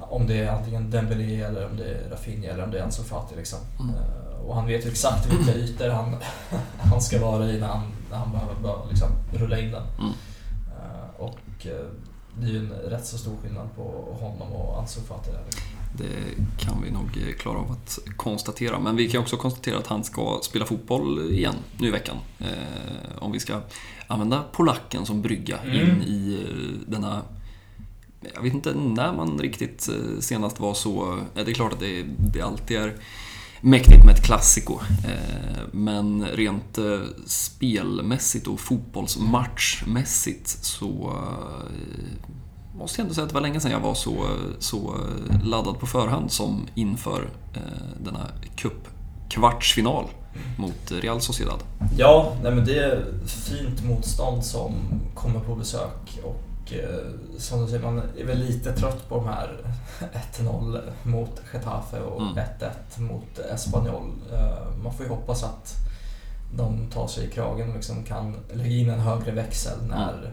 [0.00, 3.02] om det är antingen Dembélé eller om det är Rafinha eller om det är Ansu
[3.02, 3.36] Fati.
[3.36, 3.58] Liksom.
[3.80, 3.94] Mm.
[3.94, 6.16] Eh, Och han vet ju exakt vilka ytor han,
[6.78, 9.82] han ska vara i när han, när han behöver bara, liksom, rulla in den.
[9.98, 10.12] Mm.
[10.68, 11.86] Eh, Och eh,
[12.38, 13.82] det är ju en rätt så stor skillnad på
[14.20, 15.30] honom och Ansu Fati.
[15.46, 15.62] Liksom.
[15.98, 18.78] Det kan vi nog klara av att konstatera.
[18.78, 22.16] Men vi kan också konstatera att han ska spela fotboll igen nu i veckan.
[23.18, 23.60] Om vi ska
[24.06, 25.76] använda polacken som brygga Mm.
[25.80, 26.46] in i
[26.86, 27.22] denna...
[28.34, 31.12] Jag vet inte när man riktigt eh, senast var så...
[31.34, 32.04] Eh, det är klart att det,
[32.34, 32.94] det alltid är
[33.60, 34.78] mäktigt med ett klassiko.
[35.04, 36.78] Eh, men rent
[37.26, 41.12] spelmässigt och fotbollsmatchmässigt så
[42.78, 44.26] måste jag ändå säga att det var länge sedan jag var så,
[44.58, 44.94] så
[45.44, 47.28] laddad på förhand som inför
[48.04, 50.04] denna cup-kvartsfinal
[50.58, 51.58] mot Real Sociedad.
[51.98, 54.72] Ja, nej men det är fint motstånd som
[55.14, 56.49] kommer på besök och
[57.38, 59.58] som du säger, man är väl lite trött på de här
[60.38, 62.34] 1-0 mot Getafe och Mm.
[62.34, 64.12] 1-1 mot Espanyol.
[64.32, 65.74] Eh, man får ju hoppas att
[66.56, 70.32] de tar sig i kragen och liksom kan lägga in en högre växel när,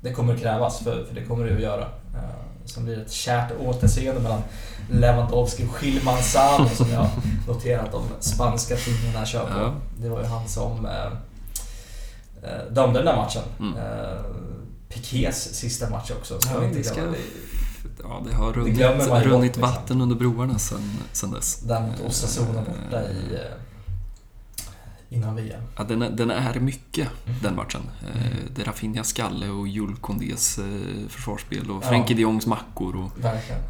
[0.00, 1.82] det kommer krävas, för, för det kommer det att göra.
[2.14, 4.42] Eh, som blir ett kärt återseende mellan
[4.90, 7.06] Lewandowski och Gilmanzano som jag
[7.48, 9.58] noterat de spanska tidningarna kör på.
[9.58, 9.72] Ja.
[9.98, 11.06] Det var ju han som eh,
[12.42, 13.42] eh, dömde den där matchen.
[13.60, 13.76] Mm.
[13.76, 14.20] Eh,
[14.88, 16.40] Pikés sista match också.
[16.40, 17.16] Ska Ja, inte ska- det.
[18.02, 19.62] Ja, det har runnit, ju runnit bort, liksom.
[19.62, 20.80] vatten under broarna sen,
[21.12, 21.60] sen dess.
[21.60, 23.34] Där mot Osasuna borta i...
[23.34, 23.40] Eh,
[25.10, 25.62] innan VM.
[25.76, 27.38] Ja, den, är, den är mycket, Mm.
[27.42, 27.80] den matchen.
[28.14, 28.20] Eh,
[28.56, 31.88] Det är Rafinhas skalle och Jules Condés eh, försvarsspel och Ja.
[31.88, 33.60] Frenkie de Jongs mackor och Verkligen.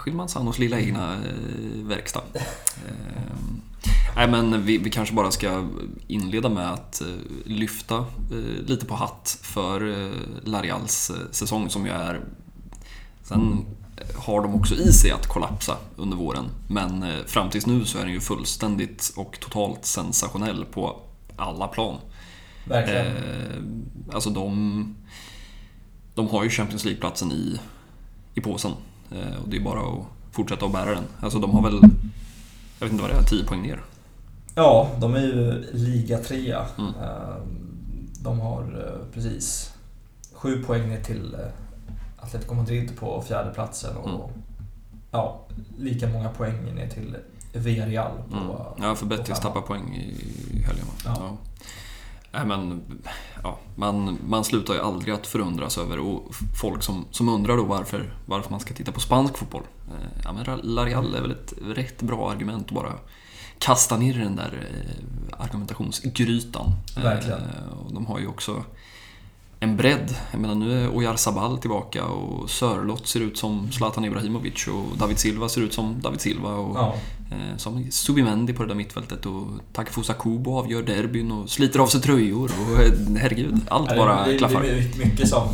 [0.00, 2.22] Eh, Gilmanzanos lilla egna eh, verkstad.
[2.34, 2.42] Eh,
[4.16, 5.68] nej, men vi, vi kanske bara ska
[6.06, 7.06] inleda med att eh,
[7.44, 10.12] lyfta eh, lite på hatt för eh,
[10.44, 12.20] Larials eh, säsong som ju är...
[13.22, 13.64] Sen
[14.14, 16.44] har de också i sig att kollapsa under våren.
[16.68, 21.00] Men eh, fram tills nu så är den ju fullständigt och totalt sensationell på
[21.36, 21.96] alla plan.
[22.64, 23.06] Verkligen.
[24.12, 24.96] Alltså de,
[26.14, 27.60] de har ju Champions League-platsen i,
[28.34, 28.72] i påsen.
[29.12, 31.04] Eh, och det är bara att fortsätta att bära den.
[31.20, 31.80] Alltså de har väl,
[32.78, 33.80] jag vet inte vad det är, 10 poäng ner.
[34.54, 36.66] Ja, de är ju liga trea.
[36.78, 36.90] Mm.
[37.02, 37.36] Eh,
[38.22, 39.72] De har eh, precis
[40.32, 41.40] sju poäng ner till eh,
[42.24, 44.20] Atletico Madrid på fjärde platsen och Mm.
[45.10, 45.40] ja,
[45.78, 47.16] lika många poäng ner till
[47.52, 48.36] Villarreal på...
[48.36, 48.88] Mm.
[48.88, 50.92] Ja, för Betis tappar poäng i helgen va?
[51.04, 51.36] Ja.
[52.32, 52.82] Nej, men,
[53.42, 57.64] ja, man, man slutar ju aldrig att förundras över och folk som, som undrar då
[57.64, 59.62] varför, varför man ska titta på spansk fotboll.
[59.88, 62.92] Eh, Ja, men Larial är väl ett rätt bra argument att bara
[63.58, 66.72] kasta ner i den där eh, argumentationsgrytan.
[66.96, 67.40] Eh, Verkligen.
[67.86, 68.64] Och de har ju också
[69.60, 70.16] en bredd.
[70.32, 75.18] Jag menar nu är Oyarzabal tillbaka och Sörlott ser ut som Zlatan Ibrahimovic och David
[75.18, 76.54] Silva ser ut som David Silva.
[76.54, 77.19] Och, Ja, Eh,
[77.56, 82.00] Som Subimendi på det där mittfältet och Takefusa Kubo avgör derbyn och sliter av sig
[82.00, 84.62] tröjor och eh, herregud, allt bara det, klaffar.
[84.62, 85.48] det är mycket som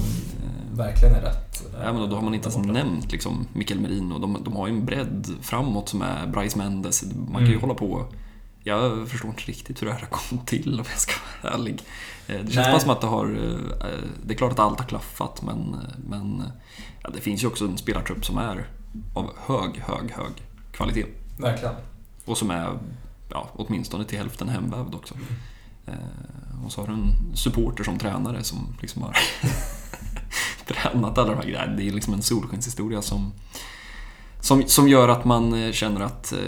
[0.73, 1.63] verkligen är rätt.
[1.85, 4.19] Ja, men då har man inte ens nämnt liksom Mikael Merino.
[4.19, 7.05] De, de har ju en bredd framåt som är Bryce Mendes.
[7.05, 7.61] Man kan ju Mm.
[7.61, 8.07] hålla på...
[8.65, 11.13] Jag förstår inte riktigt hur det här har kommit till om jag ska
[11.43, 11.83] vara ärlig.
[12.27, 12.71] Eh, Det känns Nej.
[12.73, 13.27] bara som att det har...
[13.27, 13.89] eh,
[14.25, 15.77] Det är klart att allt har klaffat men,
[16.09, 16.43] men
[17.03, 18.67] ja, det finns ju också en spelartrupp som är
[19.15, 20.33] av hög, hög, hög
[20.73, 21.05] kvalitet.
[21.37, 21.75] Verkligen.
[22.25, 22.79] Och som är
[23.31, 25.15] ja, åtminstone till hälften hemvävd också.
[25.87, 29.17] Eh, och så har du en supporter som tränare som liksom har
[30.67, 31.77] tränat alla de här grejerna.
[31.77, 33.33] Det är liksom en solskenshistoria som,
[34.41, 36.39] som, som gör att man eh, känner att eh,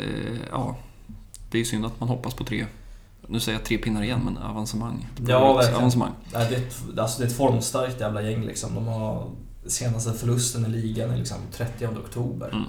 [0.51, 0.77] ja,
[1.51, 2.67] det är synd att man hoppas på tre
[3.31, 5.09] nu säger jag tre pinnar igen, men avancemang.
[5.17, 5.79] Det Ja, verkligen.
[5.79, 6.13] avancemang.
[6.31, 8.75] Det, är ett, alltså det är ett formstarkt jävla gäng liksom.
[8.75, 9.31] De har
[9.67, 12.49] senaste förlusten i ligan är liksom 30 oktober.
[12.49, 12.65] Mm.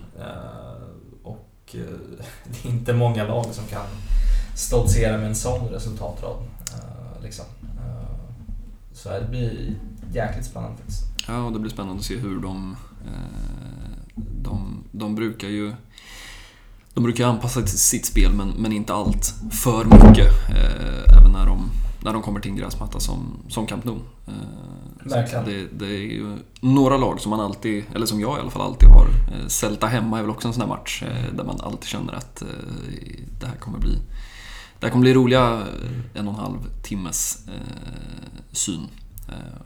[1.69, 1.81] Och eh,
[2.63, 3.85] det är inte många lag som kan
[4.55, 6.37] stoltsera med en sån resultatrad.
[6.73, 7.45] Eh, liksom.
[7.63, 8.19] Eh,
[8.93, 9.75] så det blir
[10.13, 11.03] jäkligt spännande faktiskt.
[11.27, 12.75] Ja, och det blir spännande att se hur de...
[14.15, 15.73] De, de brukar ju...
[16.93, 20.33] De brukar anpassa till sitt spel, men, men inte allt för mycket.
[21.17, 21.71] Även när de,
[22.03, 23.99] när de kommer till en gräsmatta som, som Camp Nou.
[25.03, 25.45] Verkligen.
[25.45, 28.61] Det, det är ju några lag som man alltid, eller som jag i alla fall
[28.61, 29.05] alltid har.
[29.07, 32.13] Eh, Celta hemma är väl också en sån här match eh, där man alltid känner
[32.13, 32.47] att eh,
[33.39, 33.97] det här kommer bli
[34.79, 35.63] det här kommer bli roliga
[36.13, 37.45] en och en halv timmes
[38.51, 38.87] syn.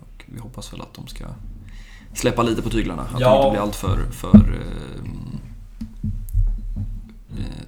[0.01, 1.25] Och vi hoppas väl att de ska
[2.13, 3.01] släppa lite på tyglarna.
[3.01, 3.29] Att Ja.
[3.29, 4.05] de inte blir allt för,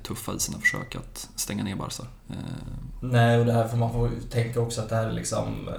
[0.03, 2.03] tuffa i sina försök att stänga ner Barca.
[3.01, 5.69] Nej, och det här får man får tänka också att det här är liksom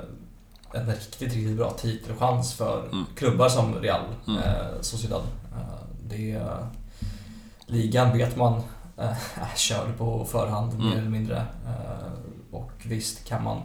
[0.72, 3.04] en riktigt, riktigt bra titelchans för Mm.
[3.16, 4.42] klubbar som Real Mm.
[4.42, 5.22] eh, Sociedad.
[5.52, 6.66] Eh, det är,
[7.66, 8.52] ligan vet man
[8.98, 9.10] eh,
[9.42, 10.86] är körd på förhand Mm.
[10.86, 11.36] mer eller mindre.
[11.66, 12.12] Eh,
[12.50, 13.62] och visst kan man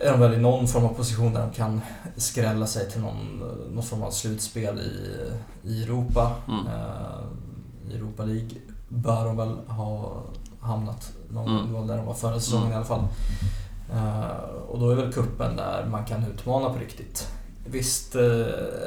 [0.00, 1.80] är de väl i någon form av position där de kan
[2.16, 5.20] skrälla sig till någon, någon form av slutspel i,
[5.68, 6.32] i Europa.
[6.48, 6.66] Mm.
[6.66, 8.50] Eh, I Europa League
[8.88, 10.12] bör de väl ha
[10.60, 11.72] hamnat någon Mm.
[11.72, 11.86] gång.
[11.86, 12.72] Där de var förra säsongen Mm.
[12.72, 13.04] i alla fall.
[13.92, 14.30] Eh,
[14.68, 17.28] och då är väl kuppen där man kan utmana på riktigt.
[17.66, 18.22] Visst eh,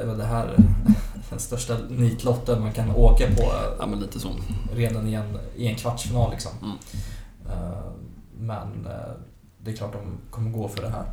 [0.00, 0.56] är väl det här
[1.30, 4.30] den största nitlotten man kan åka på ja, men lite så.
[4.72, 6.52] redan i en, i en kvartsfinal liksom.
[6.62, 6.76] Mm.
[7.50, 7.92] Eh,
[8.38, 8.88] men
[9.58, 11.04] det är klart de kommer gå för det här.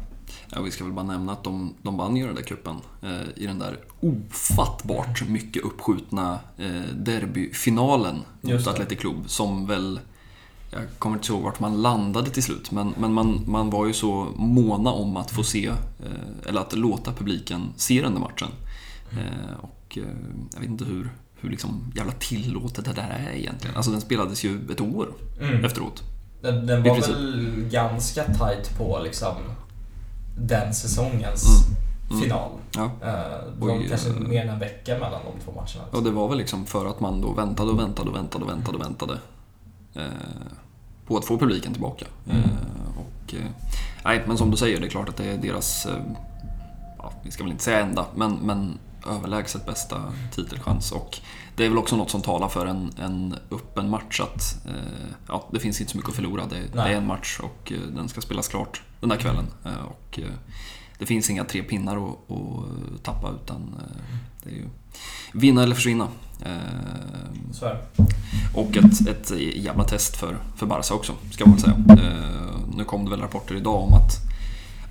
[0.52, 3.22] Ja, vi ska väl bara nämna att de, de vann ju den där kuppen eh,
[3.44, 8.68] i den där ofattbart mycket uppskjutna eh, derbyfinalen mot.
[8.68, 10.00] Athletic Club som väl
[10.72, 13.94] jag kommer inte ihåg vart man landade till slut, men, men man, man var ju
[13.94, 18.48] så måna om att få se, eh, eller att låta publiken se den där matchen.
[19.12, 20.04] Eh, och eh,
[20.54, 23.76] jag vet inte hur, hur liksom jävla tillåtet det där är egentligen.
[23.76, 25.08] Alltså den spelades ju ett år
[25.64, 26.04] efteråt.
[26.42, 29.36] Den, den var väl ganska tight på liksom
[30.38, 31.46] den säsongens
[32.06, 32.18] Mm.
[32.18, 32.24] Mm.
[32.24, 32.50] final.
[32.76, 32.92] Ja.
[33.02, 35.92] Det var kanske mer än en vecka mellan de två matcherna.
[35.92, 38.50] Och det var väl liksom för att man då väntade och väntade och väntade och
[38.50, 39.20] väntade och väntade
[41.08, 42.06] på att få publiken tillbaka.
[42.30, 42.42] Mm.
[42.42, 43.46] Eh, och, eh,
[44.06, 46.04] nej, men som du säger, det är klart att det är deras, eh,
[46.98, 48.78] ja, vi ska väl inte säga enda, men, men
[49.08, 50.92] överlägset bästa titelchans.
[50.92, 51.20] Och
[51.56, 55.48] det är väl också något som talar för en, en öppen match att eh, ja,
[55.52, 56.46] det finns inte så mycket att förlora.
[56.46, 59.46] Det, det är en match och eh, den ska spelas klart den där kvällen.
[59.66, 60.32] Eh, och, eh,
[61.00, 64.06] det finns inga tre pinnar att, att tappa utan eh,
[64.44, 64.66] det är ju
[65.34, 66.08] vinna eller försvinna.
[66.42, 67.72] Eh,
[68.54, 71.76] och ett, ett jävla test för, för Barca också, ska man väl säga.
[71.90, 74.26] Eh, nu kom det väl rapporter idag om att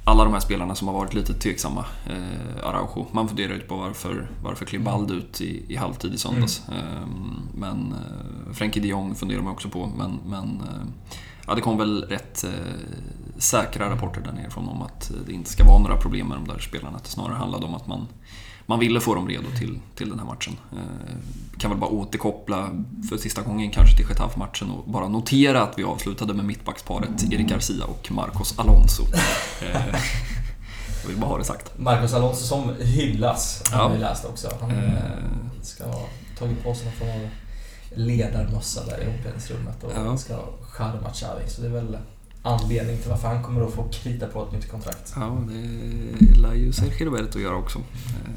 [0.05, 3.77] alla de här spelarna som har varit lite tveksamma, eh, Araujo, man funderar ju på
[3.77, 6.63] varför, varför klev Bald ut i, i halvtid i söndags.
[6.69, 7.09] Eh,
[7.55, 10.87] men eh, Frenkie de Jong funderar man också på, men, men eh,
[11.47, 12.51] ja, det kom väl rätt eh,
[13.39, 16.59] säkra rapporter där nerifrån om att det inte ska vara några problem med de där
[16.59, 16.97] spelarna.
[16.97, 18.07] Att det snarare handlade om att man
[18.67, 20.57] man ville få dem redo till, till den här matchen.
[20.73, 22.71] Eh, kan väl bara återkoppla
[23.11, 27.49] för sista gången kanske till Getafe-matchen och bara notera att vi avslutade med mittbacksparet Erik
[27.49, 29.03] Garcia och Marcos Alonso.
[29.63, 29.87] Eh,
[31.03, 31.79] jag vill bara ha det sagt.
[31.79, 33.89] Marcos Alonso som hyllas, har Ja.
[33.89, 34.49] vi läst också.
[34.61, 34.85] Han Eh.
[34.95, 35.01] eh,
[35.63, 36.07] ska ha
[36.39, 37.29] tagit på sig någon form av
[37.95, 40.17] ledarmössa där i omklädningsrummet och Ja.
[40.17, 40.37] ska
[40.71, 41.43] charma Xavi.
[41.49, 41.99] Så det är väl
[42.43, 45.13] anledning till varför han kommer att få krita på ett nytt kontrakt.
[45.17, 45.39] Ja,
[46.21, 47.79] det lär ju Sergio Roberto göra också.
[47.79, 48.31] Eh,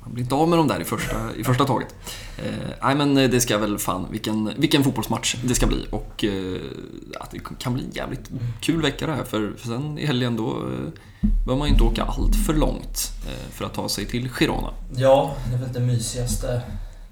[0.00, 1.94] Han blir inte av med dem där i första, i första taget.
[2.38, 2.44] Eh,
[2.82, 5.86] nej men det ska väl fan, vilken, vilken fotbollsmatch det ska bli.
[5.90, 6.60] Och eh,
[7.12, 9.24] ja, det kan bli en jävligt kul vecka det här.
[9.24, 10.90] För, för sen i helgen då eh,
[11.44, 13.10] behöver man ju inte åka allt för långt
[13.50, 14.70] för att ta sig till Girona.
[14.96, 16.62] Ja, det är väl det mysigaste,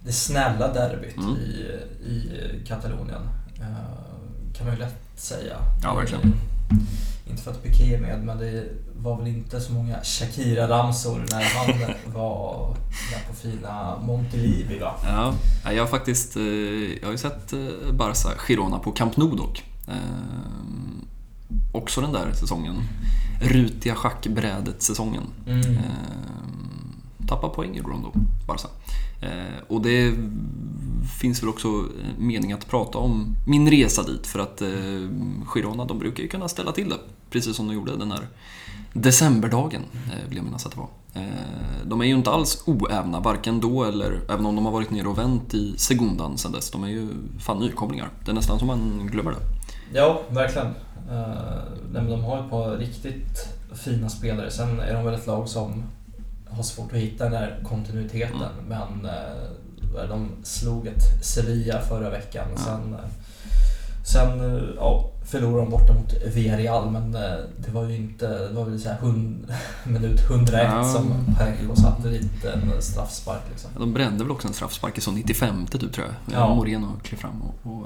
[0.05, 1.37] det snälla derbyt Mm.
[1.37, 1.67] i,
[2.07, 3.23] i Katalonien.
[3.61, 5.57] Eh, kan man ju lätt säga.
[5.83, 6.23] Ja, verkligen.
[6.25, 8.65] Eh, Inte för att Piqué är med, men det
[8.97, 12.77] var väl inte så många Shakira-ramsor när han var
[13.13, 14.95] där på fina Montelivi va?
[15.05, 15.35] Ja,
[15.73, 16.43] jag har faktiskt eh,
[17.01, 17.53] jag har ju sett
[17.93, 19.65] Barca Girona på Camp Nou dock.
[19.89, 19.95] Eh,
[21.73, 22.75] också den där säsongen.
[23.43, 25.23] Rutiga schackbrädet-säsongen.
[25.47, 25.61] Mm.
[25.77, 28.13] Eh, tappar poäng gjorde de då,
[28.47, 28.69] Barca.
[29.23, 30.15] Eh, och det
[31.21, 34.69] finns väl också eh, mening att prata om min resa dit för att eh,
[35.47, 36.99] Girona, de brukar ju kunna ställa till det.
[37.31, 38.27] Precis som de gjorde den här
[38.93, 40.89] decemberdagen, eh, vill jag minnas att det var.
[41.15, 44.91] Eh, de är ju inte alls oävna, varken då eller även om de har varit
[44.91, 46.71] nere och vänt i segundan sen dess.
[46.71, 47.09] De är ju
[47.39, 48.11] fan nykomlingar.
[48.25, 49.39] Det är nästan som man glömmer det.
[49.95, 50.67] Ja, verkligen.
[50.67, 50.73] Eh,
[51.93, 53.49] nej, men de har ett par riktigt
[53.85, 54.51] fina spelare.
[54.51, 55.83] Sen är de väl ett lag som
[56.57, 58.37] har svårt att hitta den där kontinuiteten.
[58.37, 58.69] Mm.
[58.69, 62.47] Men uh, de slog ett Sevilla förra veckan.
[62.57, 62.63] Ja.
[62.63, 63.01] Sen, uh,
[64.05, 66.91] sen uh, ja, förlorade de borta mot Villarreal.
[66.91, 67.13] Men
[67.59, 69.53] det var ju inte, det var väl så här hund,
[69.85, 70.85] minut 101 Ja.
[70.85, 73.43] som Parejo satte dit en straffspark.
[73.51, 73.71] Liksom.
[73.79, 76.39] De brände väl också en straffspark i så 95 typ tror jag.
[76.41, 76.55] Ja.
[76.55, 77.83] Moreno klev fram och, och,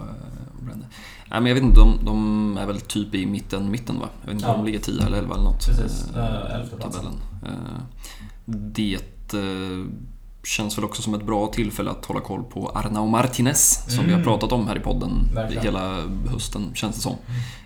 [0.58, 0.86] och brände.
[1.30, 4.08] Nej men jag vet inte, de, de är väl typ i mitten, mitten va?
[4.20, 4.52] Jag vet inte Ja.
[4.54, 5.66] om de ligger 10 eller 11 eller något.
[5.66, 7.14] Precis, eh, eh, elfte tabellen.
[8.48, 8.94] Det
[9.34, 9.86] eh,
[10.44, 14.10] känns väl också som ett bra tillfälle att hålla koll på Arnau Martinez som vi
[14.10, 14.24] har Mm.
[14.24, 15.62] pratat om här i podden Verkligen.
[15.64, 17.16] hela hösten känns det som.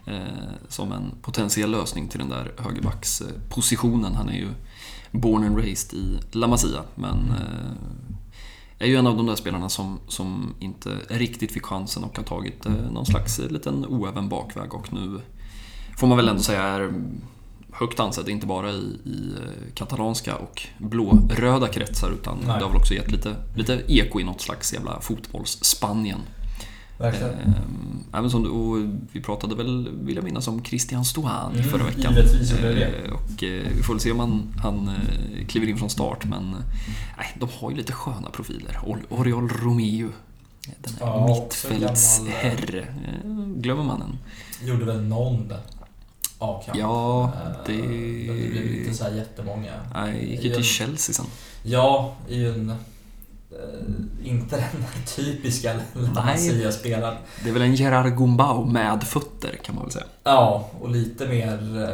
[0.07, 0.19] Eh,
[0.69, 4.15] Som en potentiell lösning till den där högerbackspositionen.
[4.15, 4.49] Han är ju
[5.11, 7.73] born and raised i La Masia men eh,
[8.79, 12.25] är ju en av de där spelarna som, som inte riktigt fick chansen och har
[12.25, 15.21] tagit eh, någon slags liten oäven bakväg och nu
[15.99, 16.93] får man väl ändå säga är
[17.73, 22.47] högt ansedd, inte bara i, i eh, katalanska och blå-röda kretsar utan Nej.
[22.47, 26.19] det har väl också gett lite, lite eko i något slags jävla fotbolls-Spanien.
[26.99, 27.31] Verkligen.
[27.35, 31.85] Ehm, även som, och vi pratade väl, vill jag minnas, om Christian Stohan Mm, förra
[31.85, 32.15] veckan.
[32.15, 32.87] givetvis gjorde vi det.
[32.87, 36.25] Eh, Och eh, vi får väl se om han, han eh, kliver in från start,
[36.25, 36.61] men eh,
[37.19, 38.79] nej, de har ju lite sköna profiler.
[38.87, 40.09] Or- Oriol Romeo,
[40.79, 42.81] den här Ja, mittfältsherre.
[42.81, 44.19] Eh, Glömmer man en?
[44.69, 45.49] Gjorde väl någon
[46.41, 46.79] A-kamp.
[46.79, 49.73] Ja, Eh, det- det blev inte så här jättemånga.
[49.95, 51.27] Nej, gick ju till Chelsea sen.
[51.63, 52.71] Ja, ju en...
[52.71, 52.77] eh,
[54.25, 54.83] inte den
[55.17, 57.17] typiska La Masia-spelaren.
[57.45, 60.05] Det är väl en Gerard Gumbau med fötter, kan man väl säga.
[60.25, 61.89] Ja, och lite mer eh,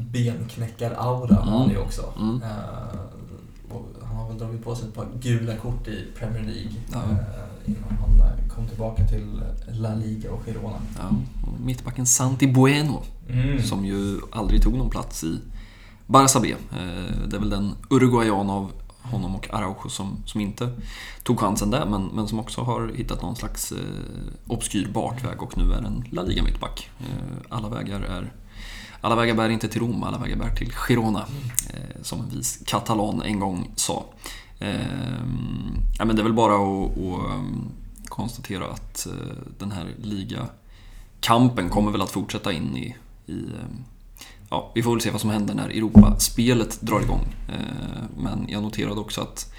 [0.00, 2.12] benknäckar-aura har han ju också.
[2.18, 2.42] Mm.
[2.42, 6.72] Eh, och han har väl dragit på sig ett par gula kort i Premier League
[6.92, 6.98] Ja.
[7.66, 10.80] innan han kom tillbaka till La Liga och Girona.
[10.98, 11.08] Ja,
[11.46, 13.02] och mittbacken Santi Bueno,
[13.32, 13.62] Mm.
[13.62, 15.38] som ju aldrig tog någon plats i
[16.06, 16.54] Barça B.
[16.72, 18.72] Eh, det är väl den Uruguayan av
[19.02, 20.72] honom och Araujo som, som inte
[21.22, 23.78] tog chansen där, men, men som också har hittat någon slags eh,
[24.46, 26.90] obskyr bakväg och nu är en La Liga mittback.
[27.00, 28.32] Eh, alla vägar är,
[29.00, 31.26] alla vägar bär inte till Rom, alla vägar bär till Girona.
[31.74, 34.04] Eh, som en vis katalan en gång sa.
[34.58, 34.80] Eh,
[35.98, 37.42] ja, men det är väl bara att, att eh,
[38.08, 42.96] konstatera att eh, den här ligakampen kommer väl att fortsätta in i,
[43.30, 43.44] i
[44.50, 47.34] ja, vi får väl se vad som händer när Europaspelet drar igång.
[47.48, 49.52] Eh, men jag noterade också att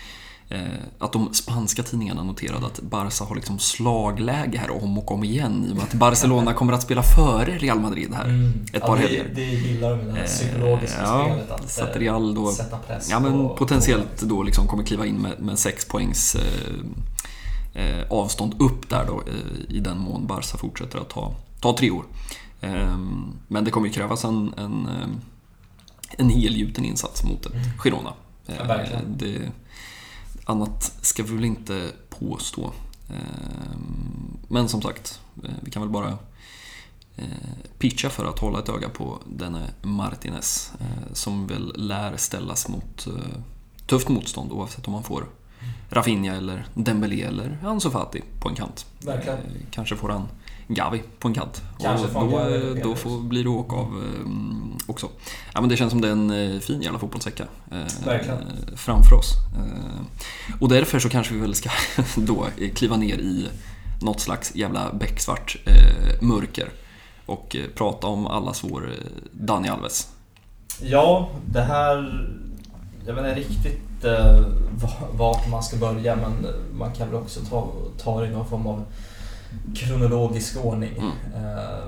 [0.51, 0.59] Eh,
[0.99, 5.65] att de spanska tidningarna noterade att Barca har liksom slagläge här om och om igen
[5.69, 8.65] i och med att Barcelona kommer att spela före Real Madrid här mm.
[8.73, 9.31] ett par ja, helger.
[9.35, 13.07] Det, gillar de det här psykologiska ja, spelet, att så att Real då, sätta press
[13.11, 14.25] ja, men på, potentiellt på...
[14.25, 19.23] då liksom kommer kliva in med, med sex poängs eh, eh, avstånd upp där då
[19.27, 22.03] eh, i den mån Barca fortsätter att ta, ta tre år.
[22.61, 22.97] Eh,
[23.47, 24.89] men det kommer ju krävas en, en,
[26.17, 27.77] en helgjuten insats mot ett mm.
[27.77, 28.13] Girona.
[28.45, 29.51] Ja, det,
[30.45, 32.73] Annat ska vi väl inte påstå.
[33.09, 36.17] Ehm, men som sagt, eh, vi kan väl bara
[37.15, 37.25] eh,
[37.77, 43.07] pitcha för att hålla ett öga på denne Martinez eh, som väl lär ställas mot
[43.87, 45.25] tufft motstånd oavsett om man får
[45.89, 48.85] Rafinha eller Dembélé eller Ansu Fati på en kant.
[48.99, 49.39] Verkligen.
[49.71, 50.27] Kanske får han
[50.67, 51.61] Gavi på en kant.
[51.79, 55.09] Kanske och då, Gavi, då får, blir det åka av um, också.
[55.53, 57.43] Ja, men det känns som det är en uh, fin jävla fotbollsvecka
[57.73, 57.87] uh,
[58.75, 59.33] framför oss.
[59.57, 60.01] Uh,
[60.59, 61.69] och därför så kanske vi väl ska
[62.15, 63.47] då kliva ner i
[64.01, 65.57] något slags jävla becksvart
[66.21, 66.69] mörker
[67.25, 68.89] och prata om allas vår
[69.31, 70.07] Dani Alves.
[70.81, 72.27] Ja, det här...
[73.05, 74.45] Jag vet inte riktigt eh,
[75.11, 77.71] vart man ska börja men man kan väl också ta,
[78.03, 78.85] ta det i någon form av
[79.75, 80.93] kronologisk ordning.
[80.97, 81.11] Mm.
[81.35, 81.85] Eh,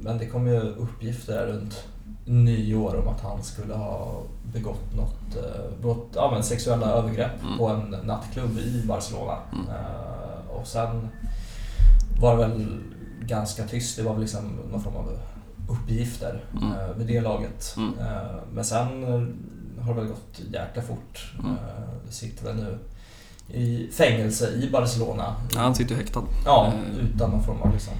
[0.00, 1.84] men det kom ju uppgifter runt
[2.24, 4.22] nyår om att han skulle ha
[4.52, 5.36] begått något,
[5.80, 7.58] begått, ja, men sexuella övergrepp mm.
[7.58, 9.38] på en nattklubb i Barcelona.
[9.52, 9.66] Mm.
[9.68, 11.08] Eh, och sen
[12.20, 12.80] var det väl
[13.20, 15.18] ganska tyst, det var väl liksom någon form av
[15.68, 16.72] uppgifter mm.
[16.72, 17.74] Eh, vid det laget.
[17.76, 17.92] Mm.
[18.52, 19.04] Men sen
[19.80, 21.32] har det väl gått jäkla fort.
[21.38, 21.56] Mm.
[22.06, 22.78] Det sitter väl nu
[23.52, 25.36] i fängelse i Barcelona.
[25.54, 26.22] Ja, han sitter ju häktad.
[26.44, 27.04] Ja, eh.
[27.04, 27.94] utan någon form av liksom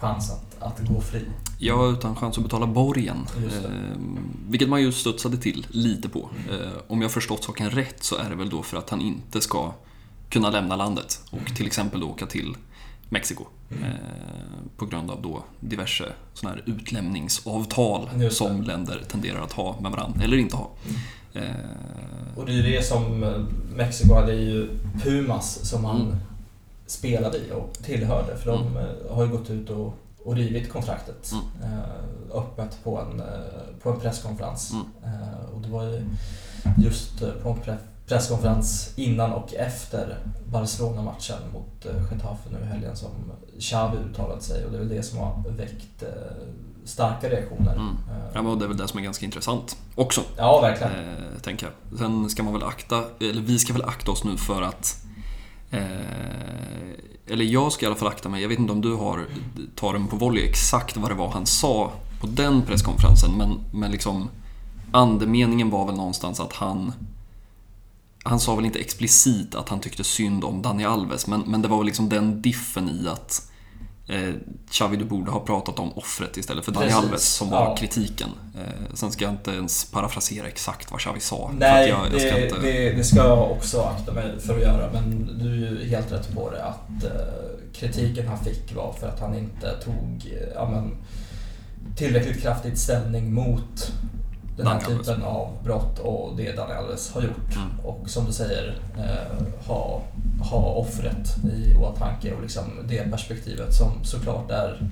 [0.00, 1.24] chans att, att gå fri.
[1.58, 3.26] Ja, utan chans att betala borgen.
[3.36, 3.70] Eh,
[4.48, 6.30] vilket man ju studsade till lite på.
[6.50, 9.40] Eh, om jag förstått saken rätt så är det väl då för att han inte
[9.40, 9.72] ska
[10.28, 12.56] kunna lämna landet och till exempel då åka till
[13.08, 13.44] Mexiko.
[13.70, 13.84] Mm.
[13.84, 13.90] Eh,
[14.76, 20.24] på grund av då diverse såna här utlämningsavtal som länder tenderar att ha med varandra,
[20.24, 20.70] eller inte ha.
[21.34, 23.38] Eh, och det är ju det som eh,
[23.76, 24.68] Mexiko hade ju
[25.02, 26.16] Pumas som han mm.
[26.86, 28.36] spelade i och tillhörde.
[28.36, 28.76] För de mm.
[28.76, 31.80] Eh, har ju gått ut och, och rivit kontraktet mm.
[32.34, 33.22] öppet på en,
[33.82, 34.72] på en presskonferens.
[34.72, 34.86] Mm.
[35.54, 36.04] Och det var ju
[36.78, 43.10] just på en presskonferens innan och efter Barcelona-matchen mot Getafe nu i helgen som
[43.58, 46.02] Xavi uttalade sig och det är väl det som har väckt
[46.90, 47.72] starka reaktioner.
[47.72, 47.96] Mm.
[48.34, 50.20] Ja, men det är väl det som är ganska intressant också.
[50.36, 50.92] Ja, verkligen.
[50.92, 51.98] Eh, tänker jag.
[51.98, 55.04] Sen ska man väl akta, eller vi ska väl akta oss nu för att
[55.70, 55.80] eh,
[57.26, 59.26] eller jag ska i alla fall akta mig, jag vet inte om du har,
[59.74, 63.90] tar den på volley exakt vad det var han sa på den presskonferensen, men, men
[63.90, 64.28] liksom
[64.92, 66.92] andemeningen var väl någonstans att han
[68.22, 71.68] han sa väl inte explicit att han tyckte synd om Dani Alves, men, men det
[71.68, 73.49] var väl liksom den diffen i att
[74.10, 74.34] eh,
[74.70, 77.76] Xavi, borde ha pratat om offret istället för Dani Alves som var ja.
[77.76, 78.28] kritiken.
[78.54, 81.50] Eh, sen ska jag inte ens parafrasera exakt vad Xavi sa.
[81.58, 82.60] Nej, jag, jag det, inte...
[82.60, 84.92] det, det, ska jag också akta mig för att göra.
[84.92, 87.10] Men du är ju helt rätt på det att eh,
[87.74, 90.96] kritiken han fick var för att han inte tog eh, ja, men,
[91.96, 93.92] tillräckligt kraftigt ställning mot
[94.62, 97.56] den här typen av brott och det Daniel Alves har gjort.
[97.56, 97.80] Mm.
[97.84, 100.02] Och som du säger, eh, ha,
[100.50, 104.82] ha offret i åtanke och liksom det perspektivet som såklart är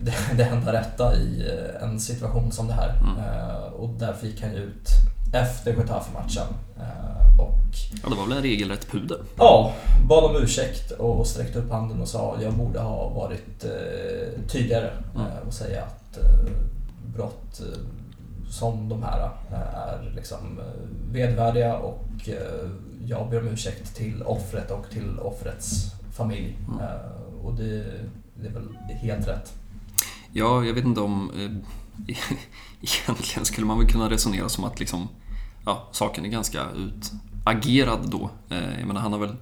[0.00, 2.98] det, det enda rätta i eh, en situation som det här.
[3.00, 3.18] Mm.
[3.18, 4.88] Eh, och därför gick han ut
[5.32, 6.46] efter Getafe-matchen.
[6.78, 7.58] Eh, och,
[8.02, 9.18] ja, det var väl en regelrätt puder?
[9.36, 9.72] Ja,
[10.08, 14.90] bad om ursäkt och sträckte upp handen och sa jag borde ha varit eh, tydligare
[15.14, 15.26] mm.
[15.26, 16.18] Eh, och säga att
[17.16, 17.60] brott
[18.50, 22.70] som de här eh, är liksom eh, vedvärdiga och eh,
[23.06, 26.56] jag ber om ursäkt till offret och till offrets familj.
[26.68, 26.80] Mm.
[27.42, 27.84] Och det,
[28.34, 28.68] det, är väl
[29.02, 29.52] helt rätt.
[30.32, 31.30] Ja, jag vet inte om...
[32.80, 35.08] egentligen skulle man väl kunna resonera som att liksom,
[35.64, 38.30] ja, saken är ganska utagerad då.
[38.48, 39.36] Jag menar, han har väl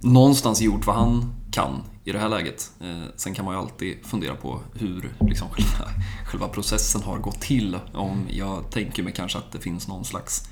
[0.00, 2.70] någonstans gjort vad han kan i det här läget.
[2.80, 5.90] Eh, sen kan man ju alltid fundera på hur liksom, själva,
[6.26, 7.78] själva processen har gått till.
[7.94, 10.48] Om jag tänker mig kanske att det finns någon slags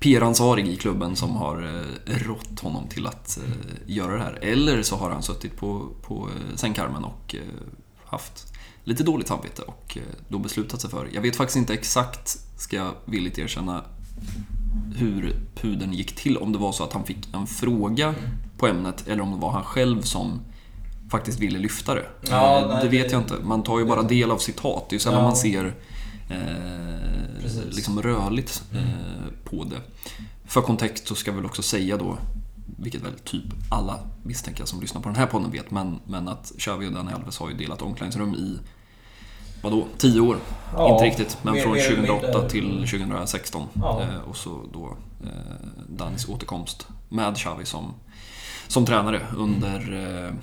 [0.00, 1.62] PR-ansvarig i klubben som har
[2.06, 3.52] eh, rått honom till att eh,
[3.86, 4.38] göra det här.
[4.42, 7.40] Eller så har han suttit på, på eh, sängkarmen och eh,
[8.04, 8.52] haft
[8.84, 11.08] lite dåligt samvete och eh, då beslutat sig för.
[11.12, 13.84] Jag vet faktiskt inte exakt, ska jag villigt erkänna,
[14.96, 16.36] hur pudeln gick till.
[16.36, 18.14] Om det var så att han fick en fråga
[18.60, 20.40] på ämnet eller om det var han själv som
[21.10, 22.06] faktiskt ville lyfta det.
[22.30, 23.34] Ja, Eh, nej, det vet jag inte.
[23.42, 24.86] Man tar ju bara del av citat.
[24.88, 25.24] Det är ju sällan Ja.
[25.26, 25.74] man ser
[26.30, 28.84] eh, liksom rörligt Mm.
[28.84, 28.90] eh,
[29.44, 29.80] på det.
[30.44, 32.18] För kontext så ska vi väl också säga då,
[32.78, 36.52] vilket väl typ alla misstänker som lyssnar på den här podden vet, men, men att
[36.58, 38.58] Xavi och Dani Alves har ju delat omklädningsrum i
[39.62, 40.36] vadå, 10 år?
[40.74, 42.50] Ja, Inte riktigt, men mer- från mer eller 2008 mindre.
[42.50, 43.66] till 2016.
[43.74, 44.02] Ja.
[44.02, 45.28] Eh, och så då eh,
[45.88, 47.92] Danis återkomst med Xavi som,
[48.70, 49.78] som tränare under,
[50.26, 50.34] eh,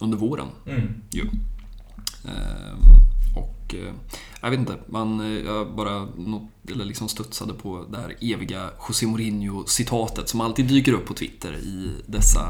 [0.00, 0.48] under våren.
[0.66, 1.02] Mm.
[1.10, 1.22] ju.
[2.24, 2.74] Eh,
[3.36, 3.92] och eh,
[4.40, 8.70] jag vet inte, man, eh, jag bara not, eller liksom studsade på det här eviga
[8.88, 12.40] José Mourinho-citatet som alltid dyker upp på Twitter i dessa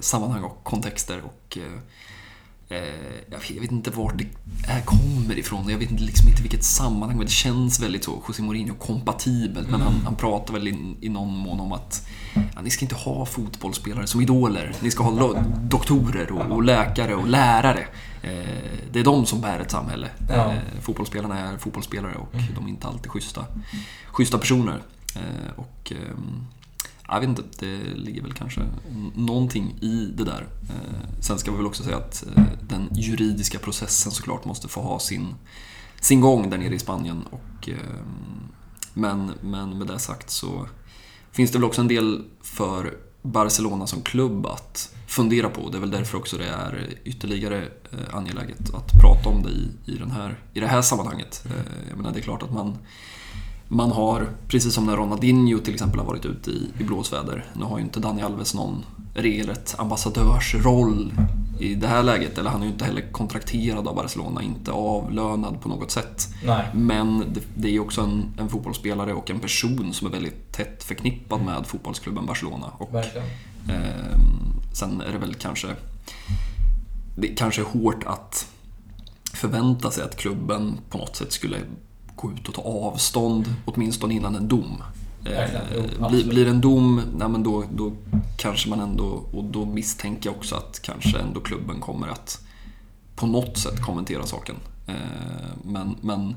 [0.00, 1.22] sammanhang och kontexter.
[1.24, 1.58] Och,
[2.68, 4.26] jag, vet, jag vet inte vart det
[4.66, 5.68] här kommer ifrån.
[5.68, 9.70] Jag vet inte, liksom inte vilket sammanhang, men det känns väldigt så José Mourinho-kompatibelt.
[9.70, 12.94] Men han, han pratar väl i, i någon mån om att ja, ni ska inte
[12.94, 14.74] ha fotbollsspelare som idoler.
[14.80, 17.86] Ni ska ha doktorer och, och läkare och lärare.
[18.22, 18.30] Eh,
[18.92, 20.10] det är de som bär ett samhälle.
[20.28, 20.34] Ja.
[20.34, 23.44] Eh, fotbollsspelarna är fotbollsspelare och de är inte alltid schyssta,
[24.06, 24.82] schyssta personer.
[25.14, 26.46] Eh, och ehm,
[27.08, 28.60] jag vet inte, det ligger väl kanske
[29.14, 30.46] någonting i det där.
[30.68, 34.80] Eh, sen ska vi väl också säga att eh, den juridiska processen såklart måste få
[34.80, 35.34] ha sin,
[36.00, 37.24] sin gång där nere i Spanien.
[37.30, 37.76] Och, eh,
[38.94, 40.68] men, men med det sagt så
[41.32, 45.68] finns det väl också en del för Barcelona som klubb att fundera på.
[45.70, 47.68] Det är väl därför också det är ytterligare
[48.10, 51.44] angeläget att prata om det i, i, den här, i det här sammanhanget.
[51.88, 52.78] Jag menar, det är klart att man,
[53.68, 57.64] man har, precis som när Ronaldinho till exempel har varit ute i, i blåsväder, nu
[57.64, 61.12] har ju inte Dani Alves någon regelrätt ambassadörsroll
[61.60, 65.60] i det här läget, eller han är ju inte heller kontrakterad av Barcelona, inte avlönad
[65.60, 66.28] på något sätt.
[66.44, 66.66] Nej.
[66.74, 70.52] Men det, det är ju också en, en fotbollsspelare och en person som är väldigt
[70.52, 72.66] tätt förknippad med fotbollsklubben Barcelona.
[72.78, 74.18] Och, eh,
[74.72, 75.68] sen är det väl kanske...
[77.18, 78.46] Det kanske är hårt att
[79.32, 81.58] förvänta sig att klubben på något sätt skulle
[82.16, 84.82] gå ut och ta avstånd, åtminstone innan en dom.
[85.24, 87.92] Eh, blir, blir en dom, nej men då, då
[88.38, 92.42] kanske man ändå, och då misstänker jag också att kanske ändå klubben kommer att
[93.16, 94.56] på något sätt kommentera saken.
[94.86, 94.94] Eh,
[95.64, 96.36] Men, men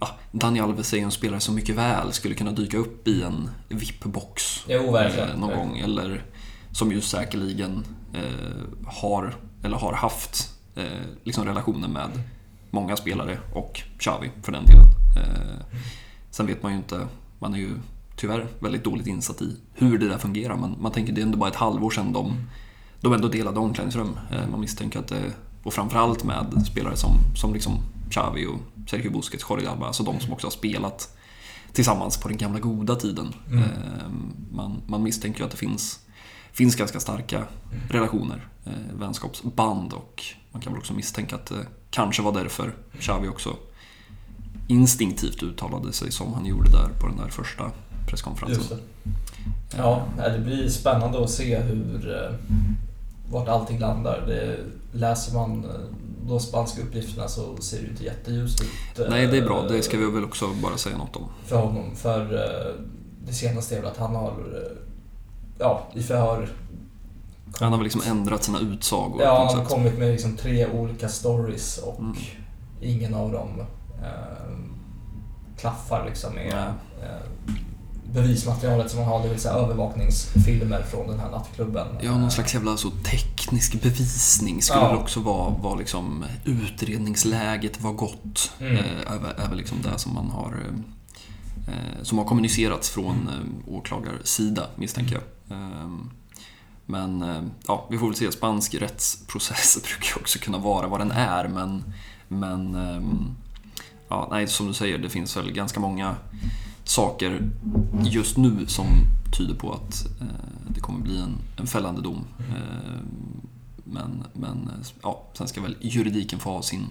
[0.00, 3.22] ja, Dani Alves är ju en spelare som mycket väl skulle kunna dyka upp i
[3.22, 5.28] en VIP-box Jo, verkligen.
[5.30, 5.68] eh, någon verkligen.
[5.68, 5.78] gång.
[5.78, 6.24] Eller
[6.72, 7.84] som ju säkerligen
[8.14, 10.84] eh, har, eller har haft eh,
[11.24, 12.10] liksom relationer med
[12.70, 14.86] många spelare och Xavi för den delen.
[15.16, 15.78] Eh,
[16.30, 17.06] sen vet man ju inte,
[17.38, 17.70] man är ju
[18.16, 20.56] tyvärr väldigt dåligt insatt i hur det där fungerar.
[20.56, 22.46] Men man tänker det är ändå bara ett halvår sedan de,
[23.00, 24.18] de ändå delade omklädningsrum.
[24.30, 27.72] Eh, man misstänker att det, och framförallt med spelare som, som liksom
[28.10, 31.16] Xavi och Sergio Busquets, Jordi Alba, alltså de som också har spelat
[31.72, 33.34] tillsammans på den gamla goda tiden.
[33.46, 33.62] Mm.
[33.62, 33.68] Eh,
[34.52, 36.00] man, man misstänker ju att det finns,
[36.52, 37.44] finns ganska starka
[37.88, 38.48] relationer,
[38.92, 43.56] vänskapsband och man kan väl också misstänka att det kanske var därför Xavi också
[44.68, 47.70] instinktivt uttalade sig som han gjorde där på den där första
[48.08, 48.78] presskonferensen.
[48.78, 49.76] Det.
[49.76, 52.34] Ja, det blir spännande att se hur, eh,
[53.30, 54.24] vart allting landar.
[54.26, 54.56] Det,
[54.98, 55.70] läser man eh,
[56.28, 58.98] de spanska uppgifterna så ser det inte jätteljust ut.
[58.98, 59.62] eh, Nej, det är bra.
[59.68, 61.24] Det ska vi väl också bara säga något om.
[61.46, 61.96] För honom.
[61.96, 62.74] För eh,
[63.26, 64.76] det senaste är väl att han har, eh,
[65.58, 66.48] ja, i förhör
[67.60, 71.08] Han har väl liksom ändrat sina utsagor Ja, han har kommit med liksom tre olika
[71.08, 72.16] stories och Mm.
[72.80, 73.48] ingen av dem
[74.02, 74.56] eh,
[75.60, 76.52] klaffar liksom med
[77.02, 77.54] eh,
[78.12, 81.86] bevismaterialet som han har, det vill säga övervakningsfilmer från den här nattklubben.
[82.02, 84.88] Ja, någon slags jävla så teknisk bevisning skulle Ja.
[84.88, 88.52] väl också vara, vara liksom utredningsläget var gott.
[88.60, 88.76] Mm.
[88.76, 88.80] Eh,
[89.12, 90.56] är, är väl liksom det som man har
[91.68, 95.58] eh, som har kommunicerats från eh, åklagarsida misstänker jag.
[95.58, 95.88] Eh,
[96.86, 98.32] men eh, ja, vi får väl se.
[98.32, 101.84] Spansk rättsprocess brukar ju också kunna vara vad den är men,
[102.28, 103.02] men eh,
[104.08, 106.16] ja, nej, som du säger, det finns väl ganska många
[106.84, 107.50] saker
[108.04, 108.86] just nu som
[109.38, 110.26] tyder på att eh,
[110.68, 112.24] det kommer bli en, en fällande dom.
[112.38, 113.00] Eh,
[113.84, 114.70] men, men
[115.02, 116.86] ja, sen ska väl juridiken få ha sin,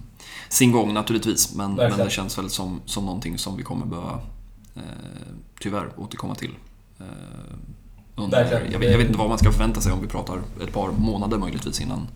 [0.50, 1.56] sin gång naturligtvis.
[1.56, 4.20] Men, men det känns väl som, som någonting som vi kommer behöva
[4.76, 4.82] eh,
[5.60, 6.52] tyvärr återkomma till.
[8.20, 10.42] Eh, under, jag, vet, jag vet inte vad man ska förvänta sig om vi pratar
[10.64, 12.08] ett par månader möjligtvis innan.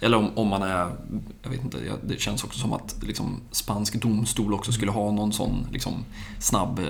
[0.00, 0.90] Eller om, om man är,
[1.42, 5.32] jag vet inte, det känns också som att liksom, spansk domstol också skulle ha någon
[5.32, 6.04] sån liksom,
[6.38, 6.86] snabb eh,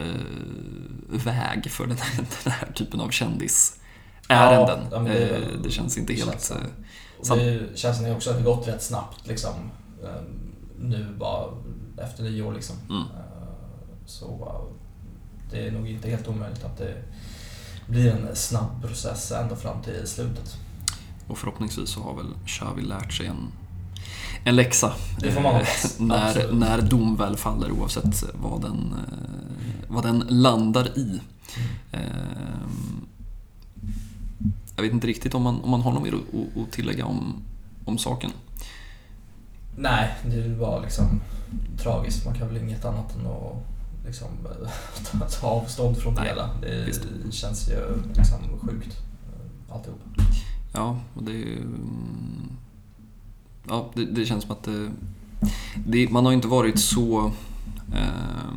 [1.09, 4.81] väg för den här, den här typen av kändisärenden.
[4.91, 6.31] Ja, det Eh, det känns inte helt...
[6.31, 6.61] känslan.
[7.39, 9.55] eh, det känns som också att det gått rätt snabbt liksom.
[10.03, 10.23] Eh,
[10.79, 11.47] nu bara
[11.97, 12.77] efter nio år liksom.
[12.91, 13.03] Mm.
[14.07, 14.53] Så
[15.51, 16.95] det är nog inte helt omöjligt att det
[17.91, 20.57] blir en snabb process ända fram till slutet.
[21.27, 23.49] Och förhoppningsvis så har väl Xavi lärt sig en,
[24.45, 24.93] en läxa.
[25.21, 25.97] Det får man hoppas.
[25.99, 28.95] när, när dom väl faller oavsett vad den,
[29.89, 31.21] vad den landar i.
[31.93, 33.07] Mm.
[34.77, 37.43] Jag vet inte riktigt om man, om man har något mer att, att tillägga om,
[37.85, 38.31] om saken.
[39.77, 41.21] Nej, det var liksom
[41.83, 42.25] tragiskt.
[42.25, 44.29] Man kan väl inget annat än att liksom,
[45.41, 46.51] ta avstånd från det hela.
[46.61, 47.03] Det visst.
[47.31, 48.97] känns ju liksom sjukt
[49.69, 50.01] alltihop.
[50.73, 51.59] Ja, och det är
[53.69, 54.91] Ja, det, det, känns som att det,
[55.87, 57.33] det, man har inte varit så...
[57.95, 58.51] Eh,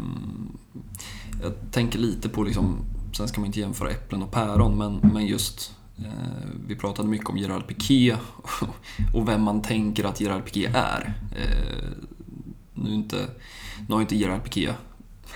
[1.42, 2.78] jag tänker lite på liksom,
[3.18, 7.30] sen ska man inte jämföra äpplen och päron, men, men just eh, vi pratade mycket
[7.30, 8.16] om Gerard Piqué
[9.14, 11.14] och vem man tänker att Gerard Piqué är.
[11.36, 11.90] Eh,
[12.74, 13.28] nu, inte,
[13.88, 14.74] nu har inte Gerard Piqué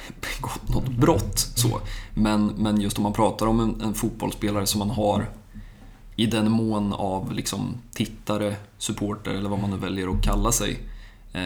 [0.21, 1.79] begått något brott så,
[2.13, 5.29] men, men just om man pratar om en, en fotbollsspelare som man har
[6.15, 10.79] i den mån av liksom, tittare, supporter eller vad man nu väljer att kalla sig
[11.33, 11.41] eh,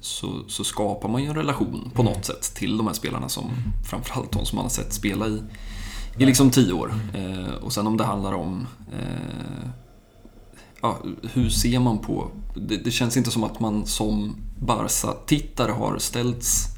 [0.00, 3.50] så, så, skapar man ju en relation på något sätt till de här spelarna som
[3.90, 5.42] framförallt de som man har sett spela i,
[6.18, 6.94] i liksom tio år.
[7.14, 9.68] Eh, och sen om det handlar om eh,
[10.82, 10.98] ja,
[11.32, 12.30] hur ser man på...
[12.54, 16.75] Det, det, känns inte som att man som Barca-tittare har ställts...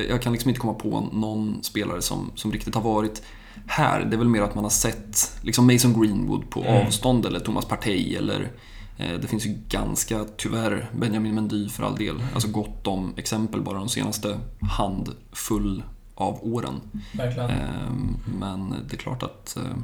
[0.00, 3.22] Jag, jag, kan liksom inte komma på någon spelare som, som riktigt har varit
[3.66, 6.86] här, det är väl mer att man har sett liksom Mason Greenwood på mm.
[6.86, 8.50] avstånd eller Thomas Partey eller
[8.98, 12.22] eh, det finns ju ganska, tyvärr, Benjamin Mendy för all del.
[12.34, 15.82] Alltså gott om exempel bara de senaste handfull
[16.14, 16.80] av åren.
[17.12, 17.50] Verkligen.
[17.50, 19.76] Ehm, men det är klart att eh,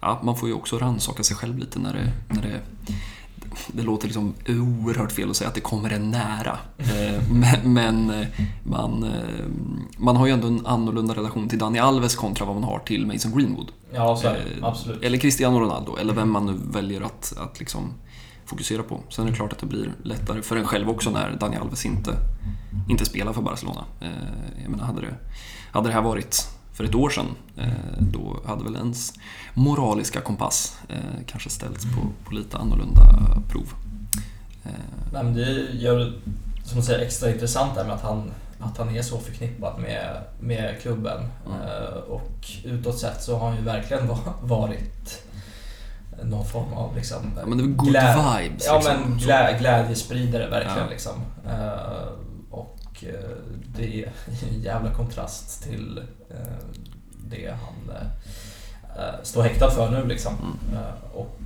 [0.00, 2.60] ja, man får ju också rannsaka sig själv lite när det, när det
[3.66, 6.58] det låter liksom oerhört fel att säga att det kommer en nära.
[6.78, 7.22] Eh,
[7.64, 8.26] men eh,
[8.62, 9.46] man, eh,
[9.98, 13.06] man har ju ändå en annorlunda relation till Dani Alves kontra vad man har till
[13.06, 13.68] Mason Greenwood.
[13.92, 14.66] Ja, så är det.
[14.66, 15.02] Absolut.
[15.02, 17.92] Eller Cristiano Ronaldo, eller vem man nu väljer att, att liksom
[18.46, 19.00] fokusera på.
[19.08, 21.86] Sen är det klart att det blir lättare för en själv också när Dani Alves
[21.86, 22.16] inte,
[22.88, 23.84] inte spelar för Barcelona.
[24.62, 25.14] Jag menar, hade det,
[25.72, 27.26] hade det här varit för ett år sedan,
[27.56, 27.66] eh,
[27.98, 29.12] då hade väl ens
[29.54, 33.02] moraliska kompass eh, kanske ställts på, på lite annorlunda
[33.48, 33.72] prov.
[34.64, 34.70] Eh,
[35.12, 36.12] Nej, men det gör
[36.64, 40.80] som säger, extra intressant där med att han, att han är så förknippad med, med
[40.82, 41.18] klubben.
[41.46, 42.02] Mm.
[42.08, 44.08] Och utåt sett så har han ju verkligen
[44.42, 45.22] varit
[46.22, 48.66] någon form av liksom, ja, men det var good glä- vibes.
[48.66, 48.94] Ja, liksom.
[49.00, 50.78] men glä- glädjespridare verkligen.
[50.78, 50.90] Ja.
[50.90, 51.12] Liksom.
[53.02, 53.36] Eh,
[53.76, 54.12] det är
[54.52, 56.36] en jävla kontrast till eh,
[57.30, 60.34] det han eh, står häktad för nu liksom.
[60.42, 60.82] Mm.
[61.14, 61.38] Och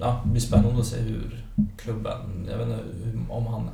[0.00, 1.44] ja, det blir spännande att se hur
[1.76, 2.82] klubben, jag vet inte
[3.28, 3.70] om han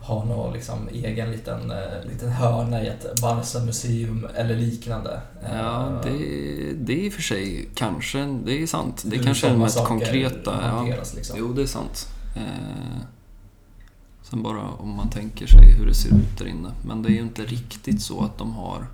[0.00, 1.72] har någon liksom egen liten,
[2.08, 5.20] liten hörna i ett Barca-museum eller liknande.
[5.52, 6.10] Ja, det,
[6.74, 9.02] det är i och för sig kanske, det är sant.
[9.06, 10.58] Det är kanske är det mest konkreta.
[10.62, 10.96] Ja.
[11.14, 11.36] Liksom.
[11.38, 12.08] Jo, det är sant.
[14.34, 16.72] Sen bara om man tänker sig hur det ser ut där inne.
[16.82, 18.86] Men det är ju inte riktigt så att de har...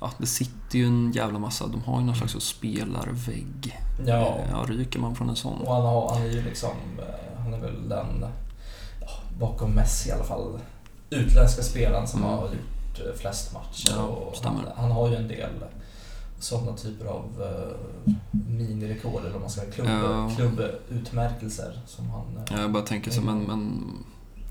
[0.00, 1.66] Ja, det sitter ju en jävla massa.
[1.66, 3.80] De har ju någon slags spelarvägg.
[4.06, 4.38] Ja.
[4.50, 4.64] ja.
[4.68, 5.60] Ryker man från en sån?
[5.60, 6.70] Och han, har, han är ju liksom...
[6.98, 8.24] Eh, han är väl den,
[9.00, 9.08] ja,
[9.38, 10.58] bakom Messi i alla fall,
[11.10, 12.30] utländska spelaren som mm.
[12.30, 13.94] har gjort eh, flest matcher.
[13.96, 15.52] Ja, och han, han, har ju en del
[16.42, 18.14] sådana typer av uh,
[18.48, 20.30] minirekord eller vad man ska säga, klubb, ja.
[20.36, 22.26] klubbutmärkelser som han...
[22.36, 23.82] Uh, ja, jag bara tänker så, men, men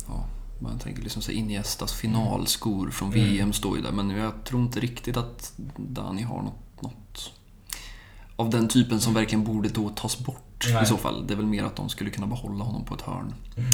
[0.08, 0.26] ja,
[0.60, 3.30] man tänker liksom så Iniestas finalskor från mm.
[3.30, 7.32] VM står ju där, men jag tror inte riktigt att Dani har något, något
[8.36, 10.84] av den typen som verkligen borde då tas bort Nej.
[10.84, 11.28] i så fall.
[11.28, 13.34] Det är väl mer att de skulle kunna behålla honom på ett hörn.
[13.58, 13.70] Mm.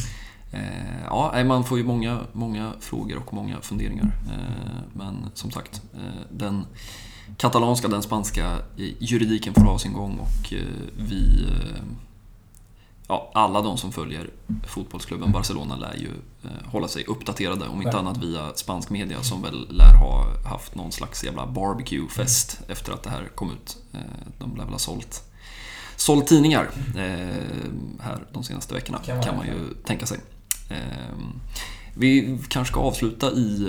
[0.51, 4.11] Eh, ja, man får ju många, många frågor och många funderingar.
[4.27, 6.65] Eh, men som sagt, eh, den
[7.37, 8.57] katalanska, den spanska
[8.99, 10.65] juridiken får ha sin gång och eh,
[10.97, 11.83] vi eh,
[13.07, 14.29] ja, alla de som följer
[14.67, 16.09] fotbollsklubben Barcelona lär ju
[16.43, 20.75] eh, hålla sig uppdaterade, om inte annat via spansk media som väl lär ha haft
[20.75, 23.77] någon slags jävla barbecue-fest efter att det här kom ut.
[24.39, 25.23] De lär väl ha sålt,
[25.95, 26.71] sålt tidningar
[27.99, 30.19] här de senaste veckorna, kan man ju tänka sig.
[31.93, 33.67] Vi kanske ska avsluta i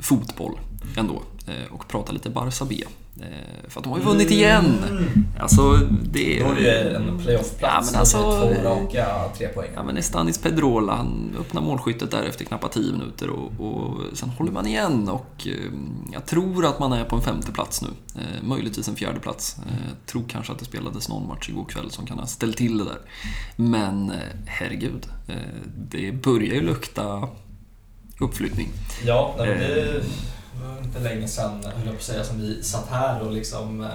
[0.00, 0.58] fotboll
[0.96, 1.22] ändå.
[1.50, 2.84] Eh, och prata lite Barça B.
[3.20, 4.74] Eh, för att de har ju vunnit igen.
[5.40, 7.60] Alltså, det Då är det en playoff-plats.
[7.60, 9.70] Ja, men alltså- Två raka tre poäng.
[9.74, 14.28] Ja, men Estanis Pedrola, han öppnar målskyttet där efter knappt 10 minuter och, och sen
[14.28, 15.52] håller man igen och eh,
[16.12, 17.88] jag tror att man är på en femte plats nu.
[18.42, 19.56] Möjligtvis en fjärde plats.
[19.58, 22.78] Eh, tror kanske att det spelades någon match igår kväll som kan ha ställt till
[22.78, 22.98] det där.
[23.56, 24.12] Men
[24.46, 25.06] herregud,
[25.90, 27.28] det börjar ju lukta
[28.20, 28.68] uppflyttning.
[29.04, 30.02] Ja, det
[30.68, 33.80] var inte länge sedan, höll jag på att säga, som vi satt här och liksom
[33.80, 33.88] eh,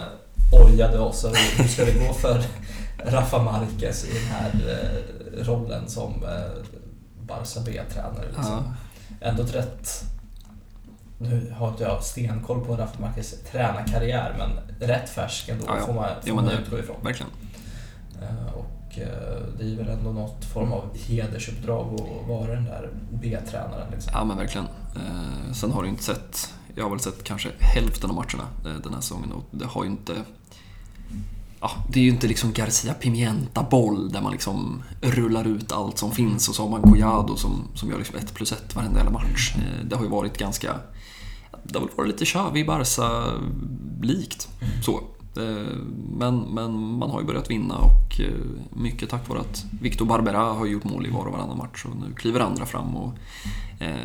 [0.65, 2.43] ojade oss över hur ska det gå för
[3.05, 6.63] Rafa Marquez i den här eh, rollen som eh,
[7.21, 8.25] Barca B-tränare.
[8.25, 8.45] Liksom.
[8.45, 9.89] Ja, Ändå ett rätt...
[11.17, 14.49] Nu har inte jag stenkoll på Rafa Marquez tränarkarriär, men
[14.89, 15.85] rätt färsk ändå Ja, ja.
[15.85, 16.95] får man, får men man det- utgå ifrån.
[17.03, 17.31] verkligen.
[18.55, 18.99] Och
[19.57, 23.91] det är väl ändå något form av hedersuppdrag att vara den där B-tränaren.
[23.91, 24.11] Liksom.
[24.15, 24.67] Ja, men verkligen.
[24.95, 28.81] Eh, sen har du inte sett, jag har väl sett kanske hälften av matcherna eh,
[28.83, 30.13] den här säsongen och det har ju inte
[31.61, 36.11] Ja, det är ju inte liksom Garcia Pimienta-boll där man liksom rullar ut allt som
[36.11, 39.11] finns och så har man Collado som, som gör liksom ett plus ett varenda jävla
[39.11, 39.53] match.
[39.55, 40.75] Eh, Det har ju varit ganska...
[41.63, 44.47] Det har väl varit lite Xavi Barca-likt.
[44.85, 45.01] Så.
[45.37, 45.77] Eh,
[46.17, 48.33] men, men man har ju börjat vinna och eh,
[48.69, 51.95] mycket tack vare att Victor Barbera har gjort mål i var och varannan match och
[51.95, 52.95] nu kliver andra fram.
[52.95, 53.13] Och,
[53.79, 53.95] eh,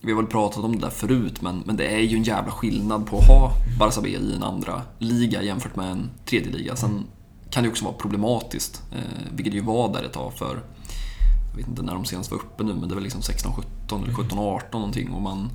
[0.00, 2.52] vi har väl pratat om det där förut men, men det är ju en jävla
[2.52, 6.76] skillnad på att ha Barca B i en andra liga jämfört med en tredje liga.
[6.76, 7.04] Sen
[7.50, 10.62] kan det också vara problematiskt, eh, vilket det ju var där ett tag för
[11.50, 14.04] jag vet inte när de senast var uppe nu, men det var liksom 16, 17
[14.04, 15.10] eller 17, 18 någonting.
[15.10, 15.50] Och man,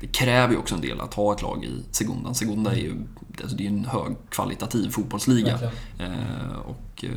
[0.00, 2.34] det kräver ju också en del att ha ett lag i Segundan.
[2.34, 2.94] Segunda är ju
[3.42, 5.58] alltså det är en högkvalitativ fotbollsliga.
[5.98, 7.10] Eh, och eh,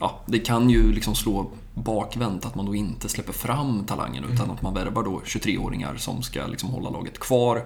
[0.00, 4.50] ja, det kan ju liksom slå bakvänt att man då inte släpper fram talangen utan
[4.50, 7.64] att man värvar då 23-åringar som ska liksom hålla laget kvar.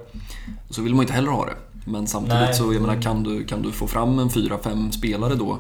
[0.71, 1.57] Så vill man ju inte heller ha det.
[1.85, 2.55] Men samtidigt Nej.
[2.55, 5.59] så, jag menar, kan du, kan du få fram en 4-5 spelare då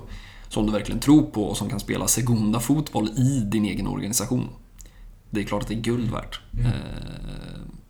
[0.48, 4.48] som du verkligen tror på och som kan spela segunda fotboll i din egen organisation.
[5.30, 6.40] Det är klart att det är guld värt.
[6.60, 6.68] Eh,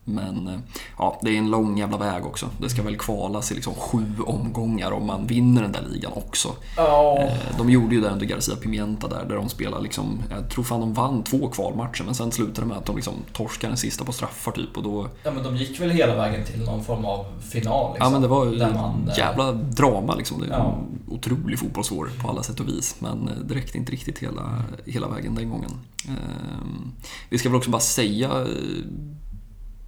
[0.08, 0.54] Men eh,
[0.98, 2.48] ja, det är en lång jävla väg också.
[2.60, 6.48] Det ska väl kvalas i liksom sju omgångar om man vinner den där ligan också.
[6.78, 10.64] Eh, De gjorde ju det under Garcia Pimienta där, där de spelade liksom, jag tror
[10.64, 13.76] fan de vann två kvalmatcher men sen slutade det med att de liksom torskade den
[13.78, 15.08] sista på straffar typ och då...
[15.24, 17.92] ja, men de gick väl hela vägen till någon form av final.
[17.92, 20.40] Liksom, Ja men det var ju man, eh, jävla drama liksom.
[20.40, 20.78] Det är Ja.
[20.78, 25.08] en otrolig fotbollsår på alla sätt och vis men det räckte inte riktigt hela, hela
[25.08, 25.70] vägen den gången.
[26.08, 26.92] Ehm,
[27.30, 28.46] Vi ska väl också bara säga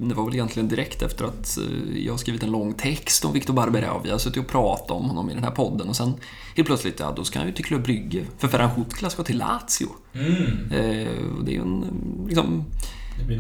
[0.09, 3.55] det var väl egentligen direkt efter att eh, jag skrivit en lång text om Victor
[3.55, 6.15] Barbera och vi har suttit och pratat om honom i den här podden och sen
[6.57, 8.25] helt plötsligt, ja då ska han ju till Club Brygge.
[8.39, 9.89] För Ferran Hutkla ska till Lazio.
[10.13, 11.85] Mm, Eh, och det är ju en
[12.29, 12.65] liksom,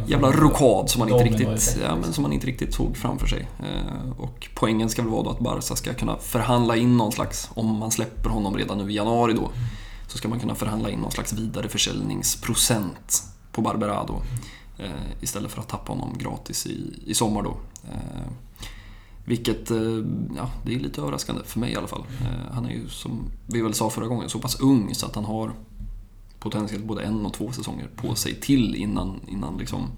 [0.06, 2.14] jävla rokad som man, inte riktigt, ja, men liksom.
[2.14, 3.48] som man inte riktigt såg framför sig.
[3.58, 7.50] Eh, och poängen ska väl vara då att Barca ska kunna förhandla in någon slags,
[7.54, 9.50] om man släpper honom redan nu i januari då,
[10.08, 14.22] så ska man kunna förhandla in någon slags vidareförsäljningsprocent på Barbera då.
[14.82, 17.56] Eh, istället för att tappa honom gratis i, i sommar då.
[17.92, 18.30] Eh,
[19.24, 19.78] vilket, eh,
[20.36, 22.04] ja, det är lite överraskande för mig i alla fall.
[22.52, 25.24] Han är ju, som vi väl sa förra gången, så pass ung så att han
[25.24, 25.52] har
[26.38, 29.90] potentiellt både en och två säsonger på sig till innan, innan liksom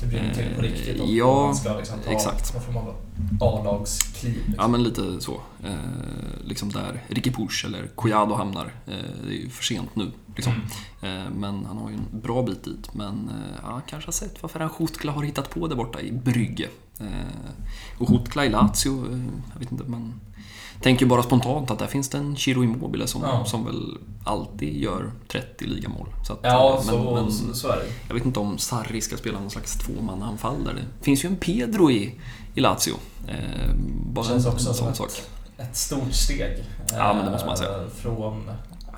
[0.00, 1.00] Det blir till på riktigt.
[1.00, 2.54] Och ja, man ska liksom ta exakt.
[2.54, 2.94] någon form av
[3.40, 4.34] A-lagskliv.
[4.34, 4.54] Liksom.
[4.58, 5.40] Ja, men lite så.
[5.64, 5.74] Eh,
[6.44, 8.74] liksom där Ricky Push eller Collado hamnar.
[8.86, 8.94] Eh,
[9.26, 10.10] det är ju för sent nu.
[10.36, 10.52] Liksom.
[11.02, 12.94] Eh, men han har ju en bra bit dit.
[12.94, 16.12] Men eh, ja, kanske har sett vad Ferran Hutkla har hittat på där borta i
[16.12, 16.68] Brygge.
[17.00, 17.06] Eh,
[17.98, 19.20] och Hutkla i Lazio,
[19.52, 20.20] jag vet inte, man
[20.82, 23.44] tänker ju bara spontant att där finns det en Chiro Immobile som, Ja.
[23.44, 26.08] som väl alltid gör 30 ligamål.
[26.26, 27.86] Så att, Ja, eh, så, men, så, så är det.
[28.08, 30.74] jag vet inte om Sarri ska spela någon slags tvåmannaanfall där.
[30.74, 32.14] Det finns ju en Pedro i,
[32.54, 32.94] i Lazio.
[34.12, 35.10] Bara Känns en, också en som ett, sak.
[35.56, 36.64] ett stort steg.
[36.92, 37.88] Ja, men det måste man säga.
[37.96, 38.50] Från,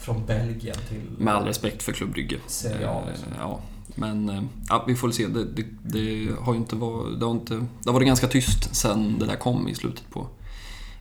[0.02, 2.36] från Belgien till Med all respekt för Club Brygge.
[2.36, 3.02] A.
[3.08, 3.32] liksom.
[3.32, 3.60] Eh, ja.
[3.94, 5.26] Men eh, ja, vi får väl se.
[5.26, 7.20] Det, det, det har ju inte varit...
[7.20, 10.26] Det har, inte, det har varit ganska tyst sen det där kom i slutet på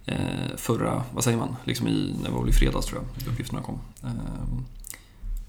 [0.06, 0.16] eh,
[0.56, 1.04] förra...
[1.14, 1.56] Vad säger man?
[1.64, 3.80] Liksom i, det var väl i fredags tror jag uppgifterna kom.
[4.04, 4.10] Eh,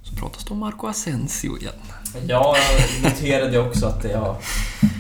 [0.03, 1.75] så pratas det om Marco Asensio igen.
[2.27, 2.57] Jag
[3.03, 4.37] noterade också att det, har,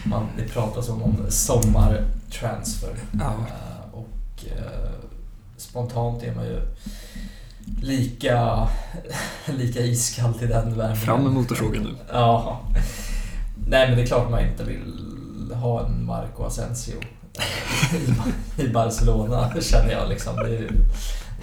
[0.04, 2.96] man, det pratas om, om sommartransfer.
[3.20, 3.34] Ja.
[3.48, 4.90] Eh, Och eh,
[5.56, 6.60] spontant är man ju
[7.82, 8.68] lika,
[9.46, 10.96] lika iskall till den värmen.
[10.96, 11.94] Fram med motorsågen nu.
[12.12, 12.60] Ja.
[13.66, 16.94] Nej men det är klart man inte vill ha en Marco Asensio
[18.58, 20.36] i, i Barcelona känner jag liksom.
[20.36, 20.70] Det är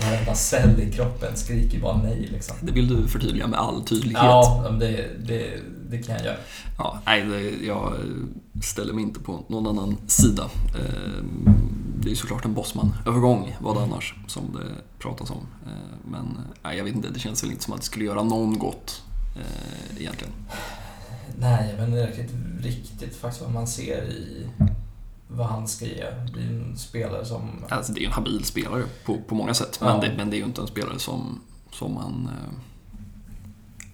[0.05, 2.55] varenda cell i kroppen skriker bara nej liksom.
[2.61, 4.23] Det vill du förtydliga med all tydlighet.
[4.23, 5.59] Ja, det, det,
[5.89, 6.37] det kan jag göra.
[6.77, 7.93] Ja, nej, det, jag
[8.63, 10.43] ställer mig inte på någon annan sida.
[10.75, 11.23] Eh,
[11.99, 15.47] det är ju såklart en Bosman-övergång, vad det annars, som det pratas om.
[15.65, 18.23] Eh, men nej, jag vet inte, det känns väl inte som att det skulle göra
[18.23, 19.03] någon gott
[19.35, 20.33] eh, egentligen.
[21.39, 24.47] Nej, men det är riktigt, riktigt faktiskt vad man ser i
[25.27, 26.05] vad han ska ge.
[26.33, 27.49] Det är en spelare som...
[27.69, 30.01] Alltså, det är en habil spelare på, på många sätt, men, Ja.
[30.01, 31.39] det, men det är ju inte en spelare som,
[31.71, 32.53] som man eh,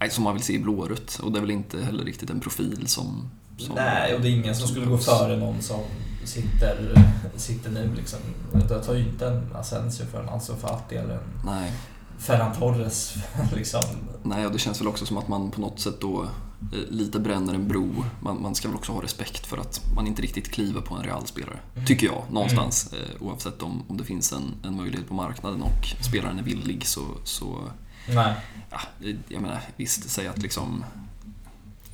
[0.05, 1.19] nej, som man vill se i blårött.
[1.23, 3.29] Och det är väl inte heller riktigt en profil som...
[3.57, 5.79] som Nej, och det är ingen som skulle gå före någon som
[6.23, 8.19] sitter, sitter nu liksom.
[8.69, 11.71] Jag tar ju inte en Asensio för en Ansu Fati eller en Nej,
[12.17, 13.15] Ferran Torres
[13.55, 13.81] liksom.
[14.23, 17.19] nej, och det känns väl också som att man på något sätt då eh, lite
[17.19, 18.03] bränner en bro.
[18.19, 21.03] Man, man ska väl också ha respekt för att man inte riktigt kliver på en
[21.03, 21.59] realspelare.
[21.75, 21.85] Mm.
[21.85, 22.93] Tycker jag, någonstans.
[22.93, 26.85] Eh, oavsett om, om det finns en, en möjlighet på marknaden och spelaren är villig
[26.87, 27.69] så, så
[28.07, 28.33] Nej.
[28.71, 28.79] ja,
[29.27, 30.83] jag menar visst, säg att liksom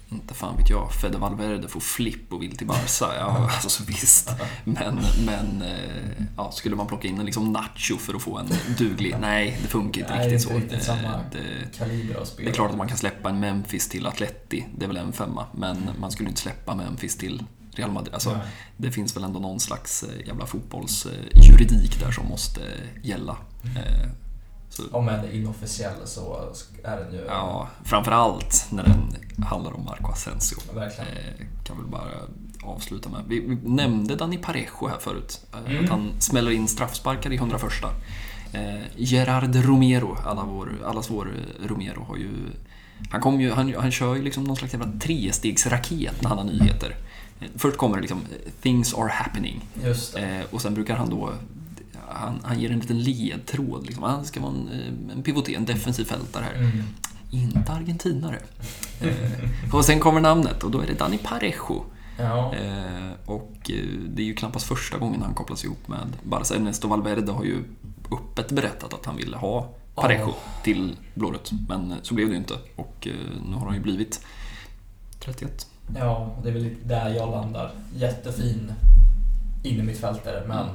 [0.10, 3.16] inte fan vet jag, Fede Valverde får flipp och vill till Barca.
[3.18, 4.30] Ja, alltså visst.
[4.64, 8.48] Men, men eh, ja, skulle man plocka in en liksom Nacho för att få en
[8.78, 9.16] duglig?
[9.22, 10.60] Nej, det funkar inte Nej, riktigt det så.
[10.60, 12.46] riktigt Eh, samma det, spel.
[12.46, 15.14] det är klart att man kan släppa en Memphis till Atleti, det är väl en
[15.14, 15.46] femma.
[15.54, 17.44] Men man skulle inte släppa Memphis till
[17.76, 18.14] Real Madrid.
[18.14, 18.42] Alltså, Nej.
[18.78, 22.62] det finns väl ändå någon slags eh, jävla fotbollsjuridik där som måste
[23.04, 23.38] gälla.
[23.76, 24.10] Eh,
[24.72, 26.54] Så, Om än inofficiell så
[26.84, 29.16] är den ju ja, framförallt när den
[29.46, 30.58] handlar om Marco Asensio.
[30.76, 31.12] verkligen.
[31.18, 32.12] Eh, kan väl bara
[32.64, 33.22] avsluta med.
[33.28, 35.42] Vi, vi nämnde Dani Parejo här förut.
[35.54, 35.84] Eh, Mm.
[35.84, 37.72] Att han smäller in straffsparkar i 101.
[38.54, 41.32] Eh, Gerard Romero, alla vår, allas vår
[41.66, 42.30] Romero, har ju...
[43.10, 46.46] Han, kom ju, han, han kör ju liksom någon slags jävla trestegsraket när han har
[46.46, 46.96] nyheter.
[47.56, 48.22] Först kommer det liksom
[48.62, 51.34] “Things are happening” eh, och sen brukar han då
[52.14, 53.86] han, han ger en liten ledtråd.
[53.86, 54.04] Liksom.
[54.04, 54.70] Han ska vara en,
[55.10, 56.56] eh, en pivoté, en defensiv fältare här.
[56.56, 56.84] Mm.
[57.32, 58.40] Inte argentinare.
[59.02, 61.84] Eh, och sen kommer namnet och då är det Dani Parejo.
[62.20, 62.56] Ja.
[62.56, 66.56] Eh, och eh, det är ju knappast första gången han kopplas ihop med Barca.
[66.56, 67.64] Ernesto Valverde har ju
[68.12, 70.36] öppet berättat att han ville ha Parejo Ja.
[70.64, 71.52] till blårött.
[71.70, 72.54] Men så blev det ju inte.
[72.76, 73.14] Och eh,
[73.50, 74.26] nu har han ju blivit
[75.20, 75.68] 31.
[75.98, 77.72] ja, det är väl där jag landar.
[77.96, 78.74] Jättefin
[79.64, 80.68] innermittfältare, men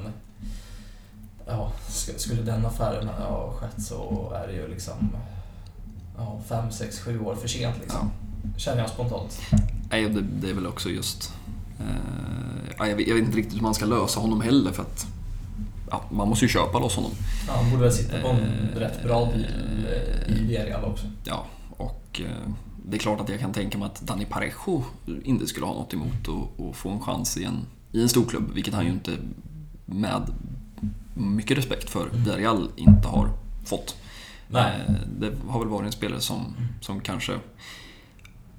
[1.46, 5.10] ja, sk- skulle den affären ha skett så är det ju liksom
[6.18, 8.10] ja, fem, sex, sju år för sent liksom.
[8.56, 9.40] Känner jag spontant.
[9.90, 11.32] Nej, det, det är väl också just...
[11.80, 11.86] Eh,
[12.78, 15.06] ja, jag, vet, jag vet inte riktigt hur man ska lösa honom heller för att
[15.90, 17.10] ja, man måste ju köpa loss honom.
[17.46, 19.46] Ja, han borde väl sitta på en Eh, rätt bra deal
[20.28, 21.06] eh, i Villarreal också.
[21.24, 22.50] Ja, och eh,
[22.88, 24.84] det är klart att jag kan tänka mig att Dani Parejo
[25.24, 27.56] inte skulle ha något emot att, att få en chans i en,
[27.92, 29.10] i en storklubb, vilket han ju inte
[29.86, 30.22] med
[31.16, 33.30] mycket respekt för Villarreal inte har
[33.64, 33.96] fått.
[34.48, 34.80] Nej.
[34.88, 37.38] Eh, Det har väl varit en spelare som, som kanske...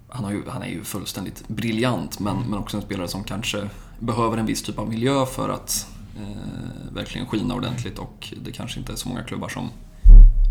[0.09, 4.37] Han, ju, han är ju fullständigt briljant, men, men också en spelare som kanske behöver
[4.37, 5.87] en viss typ av miljö för att
[6.19, 9.69] eh, verkligen skina ordentligt och det kanske inte är så många klubbar som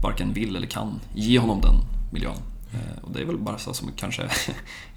[0.02, 1.74] varken vill eller kan ge honom den
[2.12, 2.36] miljön.
[2.72, 4.32] Eh, och det är väl Barca som kanske är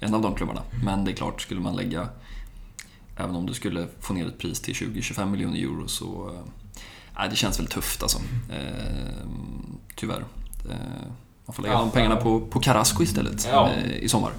[0.00, 0.62] en av de klubbarna.
[0.84, 2.08] Men det är klart, skulle man lägga,
[3.16, 6.40] även om du skulle få ner ett pris till 20-25 miljoner euro så eh,
[7.20, 8.18] nej, det känns väl tufft alltså.
[8.50, 9.26] Eh,
[9.96, 10.24] tyvärr.
[10.70, 10.76] Eh,
[11.46, 13.70] man får lägga Ja, de pengarna på, på Carrasco istället Ja.
[13.70, 14.32] eh, i sommar.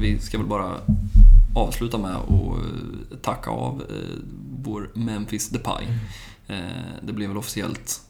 [0.00, 0.72] Vi ska väl bara
[1.56, 3.82] avsluta med att tacka av
[4.62, 5.84] vår Memphis Depay.
[6.46, 6.56] Eh,
[7.02, 8.00] det blev väl officiellt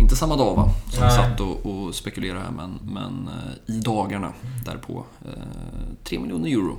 [0.00, 0.68] inte samma dag va?
[0.90, 1.16] Som vi Nej.
[1.16, 3.28] satt och, och spekulerade här men, men
[3.66, 4.32] i dagarna
[4.64, 5.04] därpå.
[5.24, 5.42] Eh,
[6.04, 6.76] 3 miljoner euro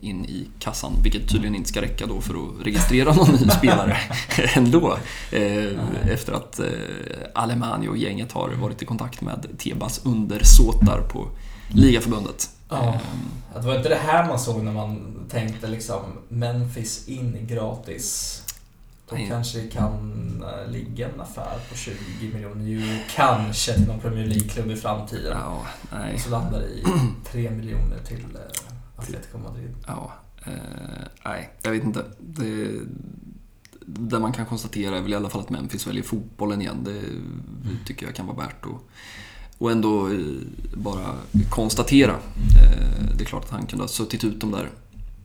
[0.00, 0.92] in i kassan.
[1.02, 3.96] Vilket tydligen inte ska räcka då för att registrera någon ny spelare
[4.56, 4.96] ändå.
[5.32, 6.66] Eh, efter att eh,
[7.34, 11.28] Alemani och gänget har varit i kontakt med Tebas undersåtar på
[11.68, 12.50] ligaförbundet.
[12.68, 12.84] Ja.
[12.88, 12.94] Eh,
[13.54, 18.38] Att det var inte det här man såg när man tänkte liksom Memphis in gratis.
[19.10, 19.28] Då Nej.
[19.28, 21.94] kanske det kan eh, ligga en affär på 20
[22.34, 25.36] miljoner euro, kanske till någon Premier League-klubb i framtiden.
[25.40, 25.62] ja,
[25.92, 26.14] nej.
[26.14, 26.84] Och så landar det i
[27.32, 28.61] 3 miljoner till eh,
[29.02, 29.74] Atletico Madrid.
[29.86, 30.12] Ja,
[30.46, 30.52] eh,
[31.24, 32.04] nej, jag vet inte.
[32.20, 32.70] Det,
[33.86, 36.84] det man kan konstatera är väl i alla fall att Memphis väljer fotbollen igen.
[36.84, 37.02] Det
[37.86, 38.82] tycker jag kan vara värt att
[39.58, 40.18] och ändå eh,
[40.74, 41.14] bara
[41.50, 42.12] konstatera.
[42.12, 44.70] Eh, det är klart att han kunde ha suttit ut de där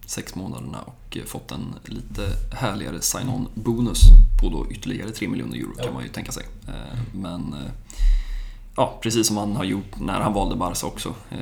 [0.05, 2.21] sex månaderna och eh, fått en lite
[2.55, 4.01] härligare sign-on bonus
[4.41, 6.43] på då ytterligare 3 miljoner euro kan man ju tänka sig.
[6.67, 7.55] Eh, Men
[8.77, 11.09] ja, precis som han har gjort när han valde Barca också.
[11.31, 11.37] Eh,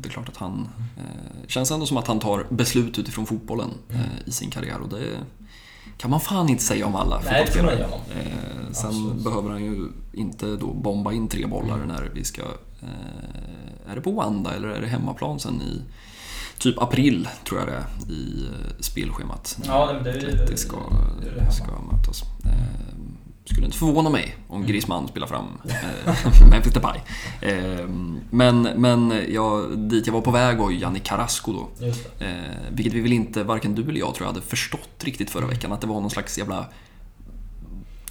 [0.00, 3.70] Det är klart att han eh, känns ändå som att han tar beslut utifrån fotbollen
[3.90, 4.02] Mm.
[4.02, 5.04] eh, i sin karriär och det
[5.98, 8.24] kan man fan inte säga om alla Nej, det får man fotbollsspelare.
[8.28, 8.74] göra.
[8.74, 9.24] Sen Absolut.
[9.24, 12.42] behöver han ju inte då bomba in tre bollar när vi ska
[13.86, 15.82] är det på Wanda eller är det hemmaplan sen i
[16.58, 18.48] typ april, tror jag det är, i
[18.80, 19.58] spelschemat.
[19.66, 20.26] Ja, men det är ju...
[20.32, 20.76] Atleti ska,
[21.22, 22.22] det det ska mötas.
[23.44, 24.68] Skulle inte förvåna mig om Mm.
[24.68, 25.46] Griezmann spelar fram
[26.06, 27.00] eh, Memphis Depay.
[27.40, 27.88] Eh,
[28.30, 31.86] men men ja, dit jag var på väg var ju Janni Carrasco då.
[32.24, 32.30] Eh,
[32.70, 35.72] vilket vi väl inte, varken du eller jag tror jag hade förstått riktigt förra veckan.
[35.72, 36.66] Att det var någon slags jävla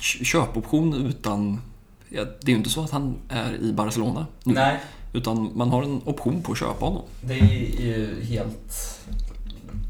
[0.02, 1.62] köpoption utan...
[2.10, 4.54] Ja, det är ju inte så att han är i Barcelona nu.
[4.54, 4.80] Nej,
[5.14, 7.04] Utan man har en option på att köpa honom.
[7.22, 9.00] det är ju helt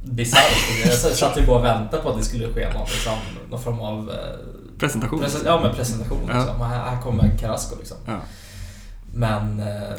[0.05, 0.85] bisarrt.
[0.85, 3.13] Jag satt ju bara och väntade på att det skulle ske någon, liksom,
[3.49, 4.15] någon form av eh,
[4.79, 5.19] Presentation.
[5.21, 6.19] presen- ja, men presentation.
[6.27, 6.37] Ja.
[6.37, 6.61] Liksom.
[6.61, 7.97] Här, här kommer Carrasco liksom.
[8.05, 8.19] Ja.
[9.13, 9.95] Men eh,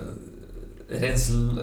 [0.89, 1.59] det är så-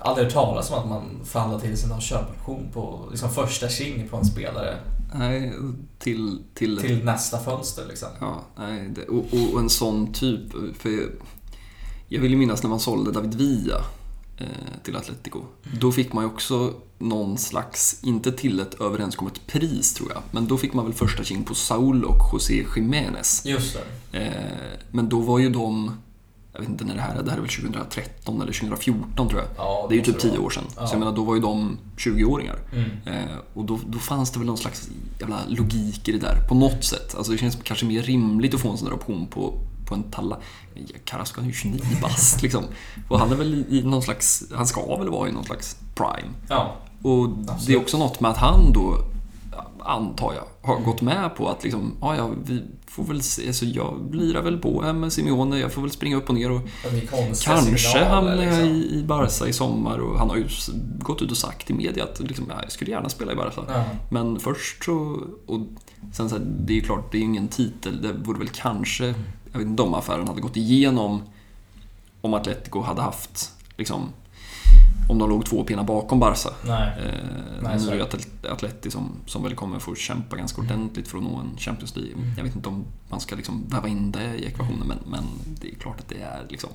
[0.00, 4.08] aldrig hört talas om att man förhandlar till sig någon köpoption på liksom, första tjing
[4.08, 4.74] på en spelare
[5.14, 5.52] Nej,
[5.98, 6.38] till...
[6.54, 7.82] till, till nästa fönster.
[7.88, 8.08] Liksom.
[8.20, 9.24] Ja, nej, det, och,
[9.54, 10.40] och en sån typ...
[10.78, 11.08] För jag,
[12.08, 13.84] jag vill ju minnas när man sålde David Villa eh,
[14.82, 15.40] till Atletico.
[15.80, 20.46] Då fick man ju också någon slags, inte till ett överenskommet pris tror jag, men
[20.46, 23.42] då fick man väl första king på Saul och José Jiménez.
[23.46, 23.76] Just
[24.12, 24.18] det.
[24.18, 25.96] Eh, men då var ju de,
[26.52, 29.40] jag vet inte när det här är, det här är väl 2013 eller 2014 tror
[29.40, 29.50] jag.
[29.56, 30.40] Ja, Det är ju typ det 10 vara.
[30.42, 30.64] år sedan.
[30.76, 30.86] Ja.
[30.86, 32.58] Så jag menar, då var ju de 20-åringar.
[32.72, 32.90] Mm.
[33.06, 34.88] Eh, och då, då fanns det väl någon slags
[35.20, 37.14] jävla logik i det där, på något sätt.
[37.14, 39.54] Alltså det känns kanske mer rimligt att få en sån där option på,
[39.86, 40.38] på en talla.
[41.04, 42.64] Carrasco är ju 29 bast liksom.
[43.08, 46.34] Och han är väl i, någon slags, han ska väl vara i någon slags prime.
[46.48, 47.82] Ja, Och det är Absolut.
[47.82, 48.98] också något med att han då,
[49.84, 53.64] antar jag, har gått med på att liksom, ja, ja, vi får väl se, så
[53.64, 56.60] jag lirar väl på här med Simeone, jag får väl springa upp och ner och
[57.44, 58.64] Kanske hamnar jag liksom.
[58.64, 60.48] i, i Barca i sommar och han har ju
[60.98, 63.62] gått ut och sagt i media att liksom, ja, jag skulle gärna spela i Barca.
[63.68, 63.84] Ja.
[64.10, 65.20] Men först så...
[65.46, 65.60] Och
[66.12, 68.02] sen så här, det är ju klart, det är ju ingen titel.
[68.02, 69.14] Det vore väl kanske...
[69.54, 71.22] Jag vet inte om affären hade gått igenom
[72.20, 74.08] om Atletico hade haft liksom...
[75.08, 76.48] Om de låg två pinnar bakom Barca.
[76.66, 76.92] Nej.
[76.98, 77.14] Eh,
[77.62, 81.18] Nej, nu är det Atlet- Atleti som, som väl kommer få kämpa ganska ordentligt för
[81.18, 82.12] att nå en Champions League.
[82.14, 82.32] Mm.
[82.36, 85.24] Jag vet inte om man ska liksom väva in det i ekvationen men, men
[85.60, 86.70] det är klart att det är liksom...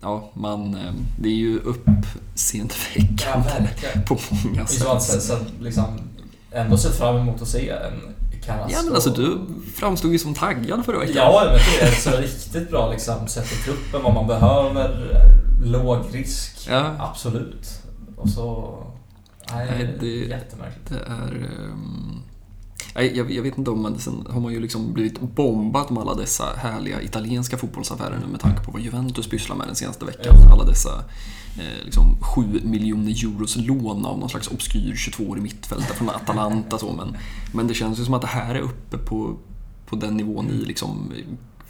[0.00, 4.04] Ja, man, eh, det är ju Ja, uppseendeväckande verkligen.
[4.04, 5.22] på många är så att sätt.
[5.22, 5.84] så, så, liksom,
[6.52, 8.14] ändå sett fram emot att se en
[8.48, 8.72] Carrasco.
[8.76, 9.38] Ja men alltså du
[9.76, 11.14] framstod ju som taggad förra veckan.
[11.16, 15.16] Ja, men det är så riktigt bra liksom, sett i truppen, vad man behöver,
[15.64, 16.66] låg risk.
[16.70, 16.94] Ja.
[16.98, 17.68] Absolut.
[18.16, 18.78] Och så...
[19.54, 20.88] Nej, Nej, det det- är jättemärkligt.
[20.88, 21.30] Det är...
[21.30, 21.48] nej,
[22.94, 23.98] jag, jag vet inte om man...
[23.98, 28.40] Sen har man ju liksom blivit bombad med alla dessa härliga italienska fotbollsaffärer nu med
[28.40, 30.36] tanke på vad Juventus pysslar med den senaste veckan.
[30.52, 31.04] Alla dessa
[31.58, 36.78] eh, liksom 7 miljoner euros lån av någon slags obskyr 22-årig mittfältare från Atalanta.
[36.78, 37.16] Så, men,
[37.54, 39.36] men det känns ju som att det här är uppe på,
[39.86, 41.12] på den nivån i liksom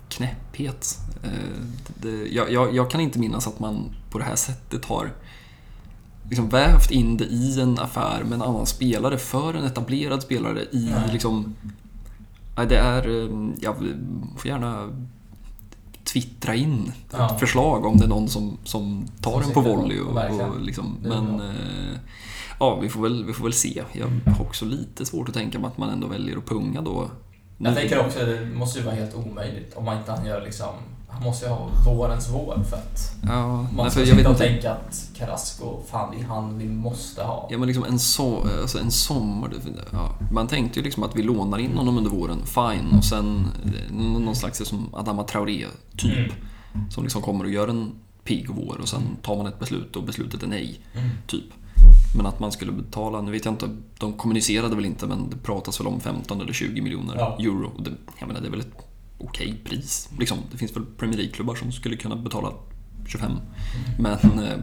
[0.08, 0.98] knäpphet.
[1.22, 1.30] Eh,
[2.02, 5.12] det, jag, jag, jag kan inte minnas att man på det här sättet har
[6.28, 10.62] liksom vävt in det i en affär med en annan spelare för en etablerad spelare
[10.72, 11.12] i Nej.
[11.12, 11.54] liksom...
[12.68, 13.08] Det är...
[13.08, 13.76] eh, Jag
[14.36, 14.88] får gärna
[16.04, 17.30] twittra in Ja.
[17.34, 20.00] ett förslag om det är någon som, som tar Som den på volley.
[20.00, 20.16] Och,
[20.48, 21.96] och liksom, men eh,
[22.60, 23.82] ja, vi får, väl, vi får väl se.
[23.92, 27.10] Jag har också lite svårt att tänka mig att man ändå väljer att punga då.
[27.58, 30.74] Jag tänker också, det måste ju vara helt omöjligt om man inte han gör liksom...
[31.22, 34.34] Måste ju ha vårens vår för att Ja, man ska sitta och inte.
[34.48, 37.48] tänka att Carrasco, fan det är han vi måste ha.
[37.50, 39.50] Ja men liksom en, so alltså en sommar,
[39.92, 40.10] ja.
[40.32, 42.98] man tänkte ju liksom att vi lånar in honom under våren, fine.
[42.98, 45.66] Och sen eh, någon slags som Adama Traoré
[45.96, 46.32] typ.
[46.74, 46.90] Mm.
[46.90, 47.92] Som liksom kommer och gör en
[48.24, 50.80] pigg vår och sen tar man ett beslut och beslutet är nej.
[50.94, 51.08] Mm.
[51.26, 51.44] Typ.
[52.16, 53.68] Men att man skulle betala, nu vet jag inte,
[53.98, 57.36] de kommunicerade väl inte men det pratas väl om 15 eller 20 miljoner Ja.
[57.40, 57.70] euro.
[57.78, 58.87] Det, jag menar, det är väl ett
[59.18, 60.08] okej pris.
[60.18, 62.52] Liksom, det finns väl Premier League-klubbar som skulle kunna betala
[63.06, 63.32] 25.
[63.98, 64.58] Men eh,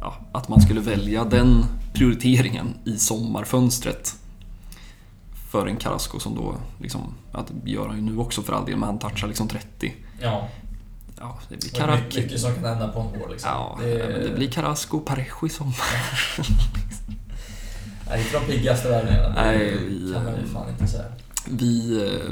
[0.00, 1.64] ja, att man skulle välja den
[1.94, 4.14] prioriteringen i sommarfönstret
[5.50, 8.76] för en Carrasco som då, liksom, att gör han ju nu också för all del,
[8.76, 9.94] men han touchar liksom 30.
[10.20, 10.48] Ja,
[11.20, 12.04] Ja, det blir är Carrasco.
[12.04, 13.50] mycket, mycket som kan hända på en vår liksom.
[13.50, 15.74] Ja, det, men det blir Carrasco och Parejo i sommar.
[18.08, 19.34] Nej, inte de piggaste värvningarna.
[19.34, 21.04] Nej, det vi, kan man ju fan inte säga.
[21.48, 22.30] Vi, eh,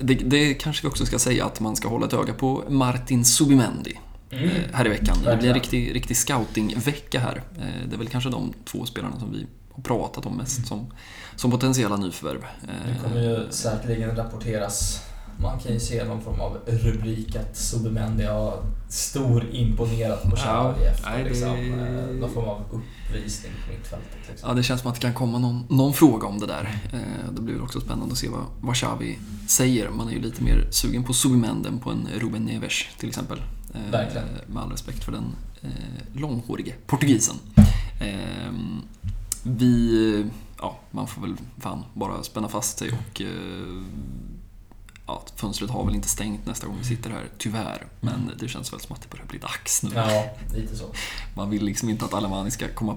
[0.00, 3.24] det, det kanske vi också ska säga att man ska hålla ett öga på Martin
[3.24, 3.98] Subimendi
[4.30, 4.44] Mm.
[4.44, 5.16] eh, här i veckan.
[5.24, 7.42] Det blir en riktig, riktig scoutingvecka här.
[7.58, 10.86] Eh, Det är väl kanske de två spelarna som vi har pratat om mest som,
[11.36, 12.44] som potentiella nyförvärv.
[12.62, 15.00] Det kommer ju säkerligen rapporteras.
[15.42, 20.84] Man kan ju se någon form av rubrik att Subimendi har stor imponerat på Xavi
[20.84, 21.56] Ja, efter nej, det- liksom,
[22.20, 24.18] någon form av uppvisning på mittfältet.
[24.28, 24.48] Liksom.
[24.48, 26.78] Ja, det känns som att det kan komma någon, någon fråga om det där.
[26.92, 29.18] Eh, Det blir också spännande att se vad, vad Xavi
[29.48, 29.90] säger.
[29.90, 33.42] Man är ju lite mer sugen på Subimendi än på en Ruben Neves till exempel.
[33.74, 34.26] Eh, Verkligen.
[34.46, 35.24] Med all respekt för den
[35.62, 35.70] eh,
[36.20, 37.36] långhårige portugisen.
[38.00, 38.52] Eh,
[39.42, 40.26] vi,
[40.60, 43.28] ja, man får väl fan bara spänna fast sig och eh,
[45.06, 47.86] ja, fönstret har väl inte stängt nästa gång vi sitter här, tyvärr.
[48.00, 49.90] Men det känns väl som att det börjar bli dags nu.
[49.94, 50.24] Ja,
[50.54, 50.84] lite så.
[51.36, 52.96] Man vill liksom inte att Alemani ska komma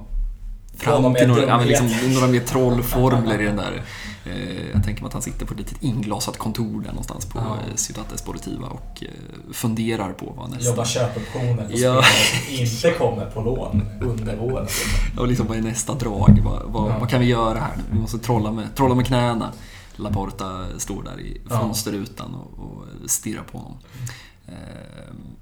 [0.78, 3.84] fram till några, ja, liksom, några mer trollformler i den där.
[4.26, 7.38] Eh, jag tänker mig att han sitter på ett litet inglasat kontor där någonstans på
[7.40, 7.58] Ja.
[7.72, 7.78] ja.
[7.78, 10.70] Ciudad Esportiva och eh, funderar på vad nästa...
[10.70, 12.04] Jobba köpoptioner på Ja.
[12.04, 14.68] spelare som inte kommer på lån under våren.
[15.18, 16.42] Och liksom, vad är nästa drag?
[16.44, 17.00] Vad, vad, Ja.
[17.00, 17.78] vad kan vi göra här?
[17.92, 19.52] Vi måste trolla med, trolla med knäna.
[20.00, 23.78] Laporta står där i fönsterrutan och, och stirrar på honom.
[24.48, 24.54] Eh,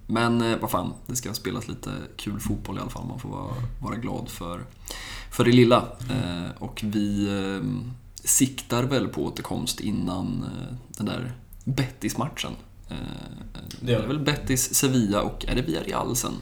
[0.07, 3.07] Men eh, vad fan, det ska spelas lite kul fotboll i alla fall.
[3.07, 4.65] Man får vara, vara glad för,
[5.31, 5.85] för det lilla.
[6.09, 7.29] Eh, Och vi
[8.23, 10.45] siktar väl på återkomst innan
[10.97, 11.31] den där
[11.63, 12.51] Betis-matchen.
[12.89, 12.95] Eh,
[13.81, 16.33] Det är väl Betis, Sevilla och är det Villarreal sen?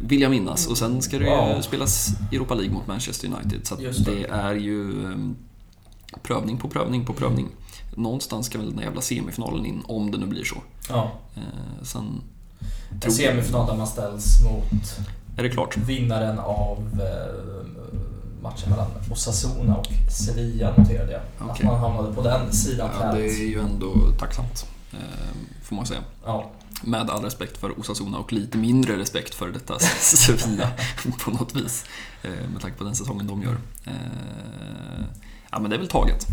[0.00, 0.66] Vill jag minnas.
[0.66, 1.62] Och sen ska det ju Ja.
[1.62, 3.66] spelas Europa League mot Manchester United.
[3.66, 4.04] Så det.
[4.04, 4.92] det är ju
[6.22, 7.48] prövning på prövning på prövning.
[7.96, 10.56] Någonstans ska väl den jävla semifinalen in, om det nu blir så.
[10.88, 12.20] Ja, Eh, sen
[13.04, 14.98] en semifinal där man ställs mot
[15.36, 15.76] är det klart.
[15.76, 17.72] vinnaren av eh,
[18.42, 21.20] matchen mellan Osasuna och Sevilla noterade jag.
[21.38, 21.66] Att Okej.
[21.66, 24.98] man hamnade på den sidan Ja, det är ju ändå tacksamt, eh,
[25.62, 26.00] får man säga.
[26.24, 26.50] Ja,
[26.84, 30.68] Med all respekt för Osasuna och lite mindre respekt för detta Sevilla
[31.24, 31.84] på något vis.
[32.22, 33.56] Eh, Med tanke på den säsongen de gör.
[35.52, 36.26] Eh, Ja, men det är väl taget.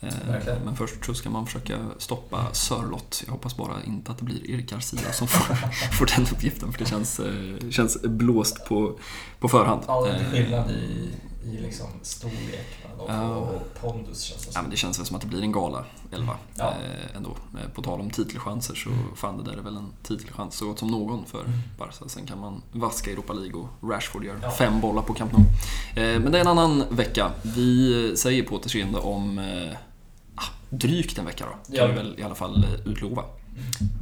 [0.00, 0.58] Eh, Verkligen.
[0.64, 3.22] Men först så ska man försöka stoppa Sörlott.
[3.26, 5.54] Jag hoppas bara inte att det blir Erik Garcia som får,
[5.98, 8.98] får den uppgiften, för det känns, eh, känns blåst på,
[9.40, 9.82] på förhand.
[9.86, 11.08] ja det är Eh, skillnad i,
[11.44, 12.66] i liksom storlek
[12.98, 13.28] dem Ja.
[13.36, 14.62] och pondus känns det Ja, som.
[14.62, 16.64] men det känns väl som att det blir en gala 11 Ja.
[16.68, 17.30] eh, ändå.
[17.30, 20.78] Eh, På tal om titelchanser så fan det där är väl en titelchans så gott
[20.78, 21.44] som någon för
[21.78, 22.08] Barca.
[22.08, 24.50] Sen kan man vaska Europa League och Rashford gör Ja.
[24.50, 25.40] fem bollar på Camp Nou.
[26.04, 27.30] Eh, men det är en annan vecka.
[27.42, 29.72] Vi säger på återseende om eh,
[30.34, 31.76] ah, drygt en vecka då.
[31.76, 31.86] Ja.
[31.86, 33.24] Kan vi väl i alla fall eh, utlova.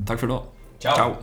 [0.06, 0.42] Tack för idag.
[0.78, 0.94] Ciao.
[0.96, 1.14] Ciao.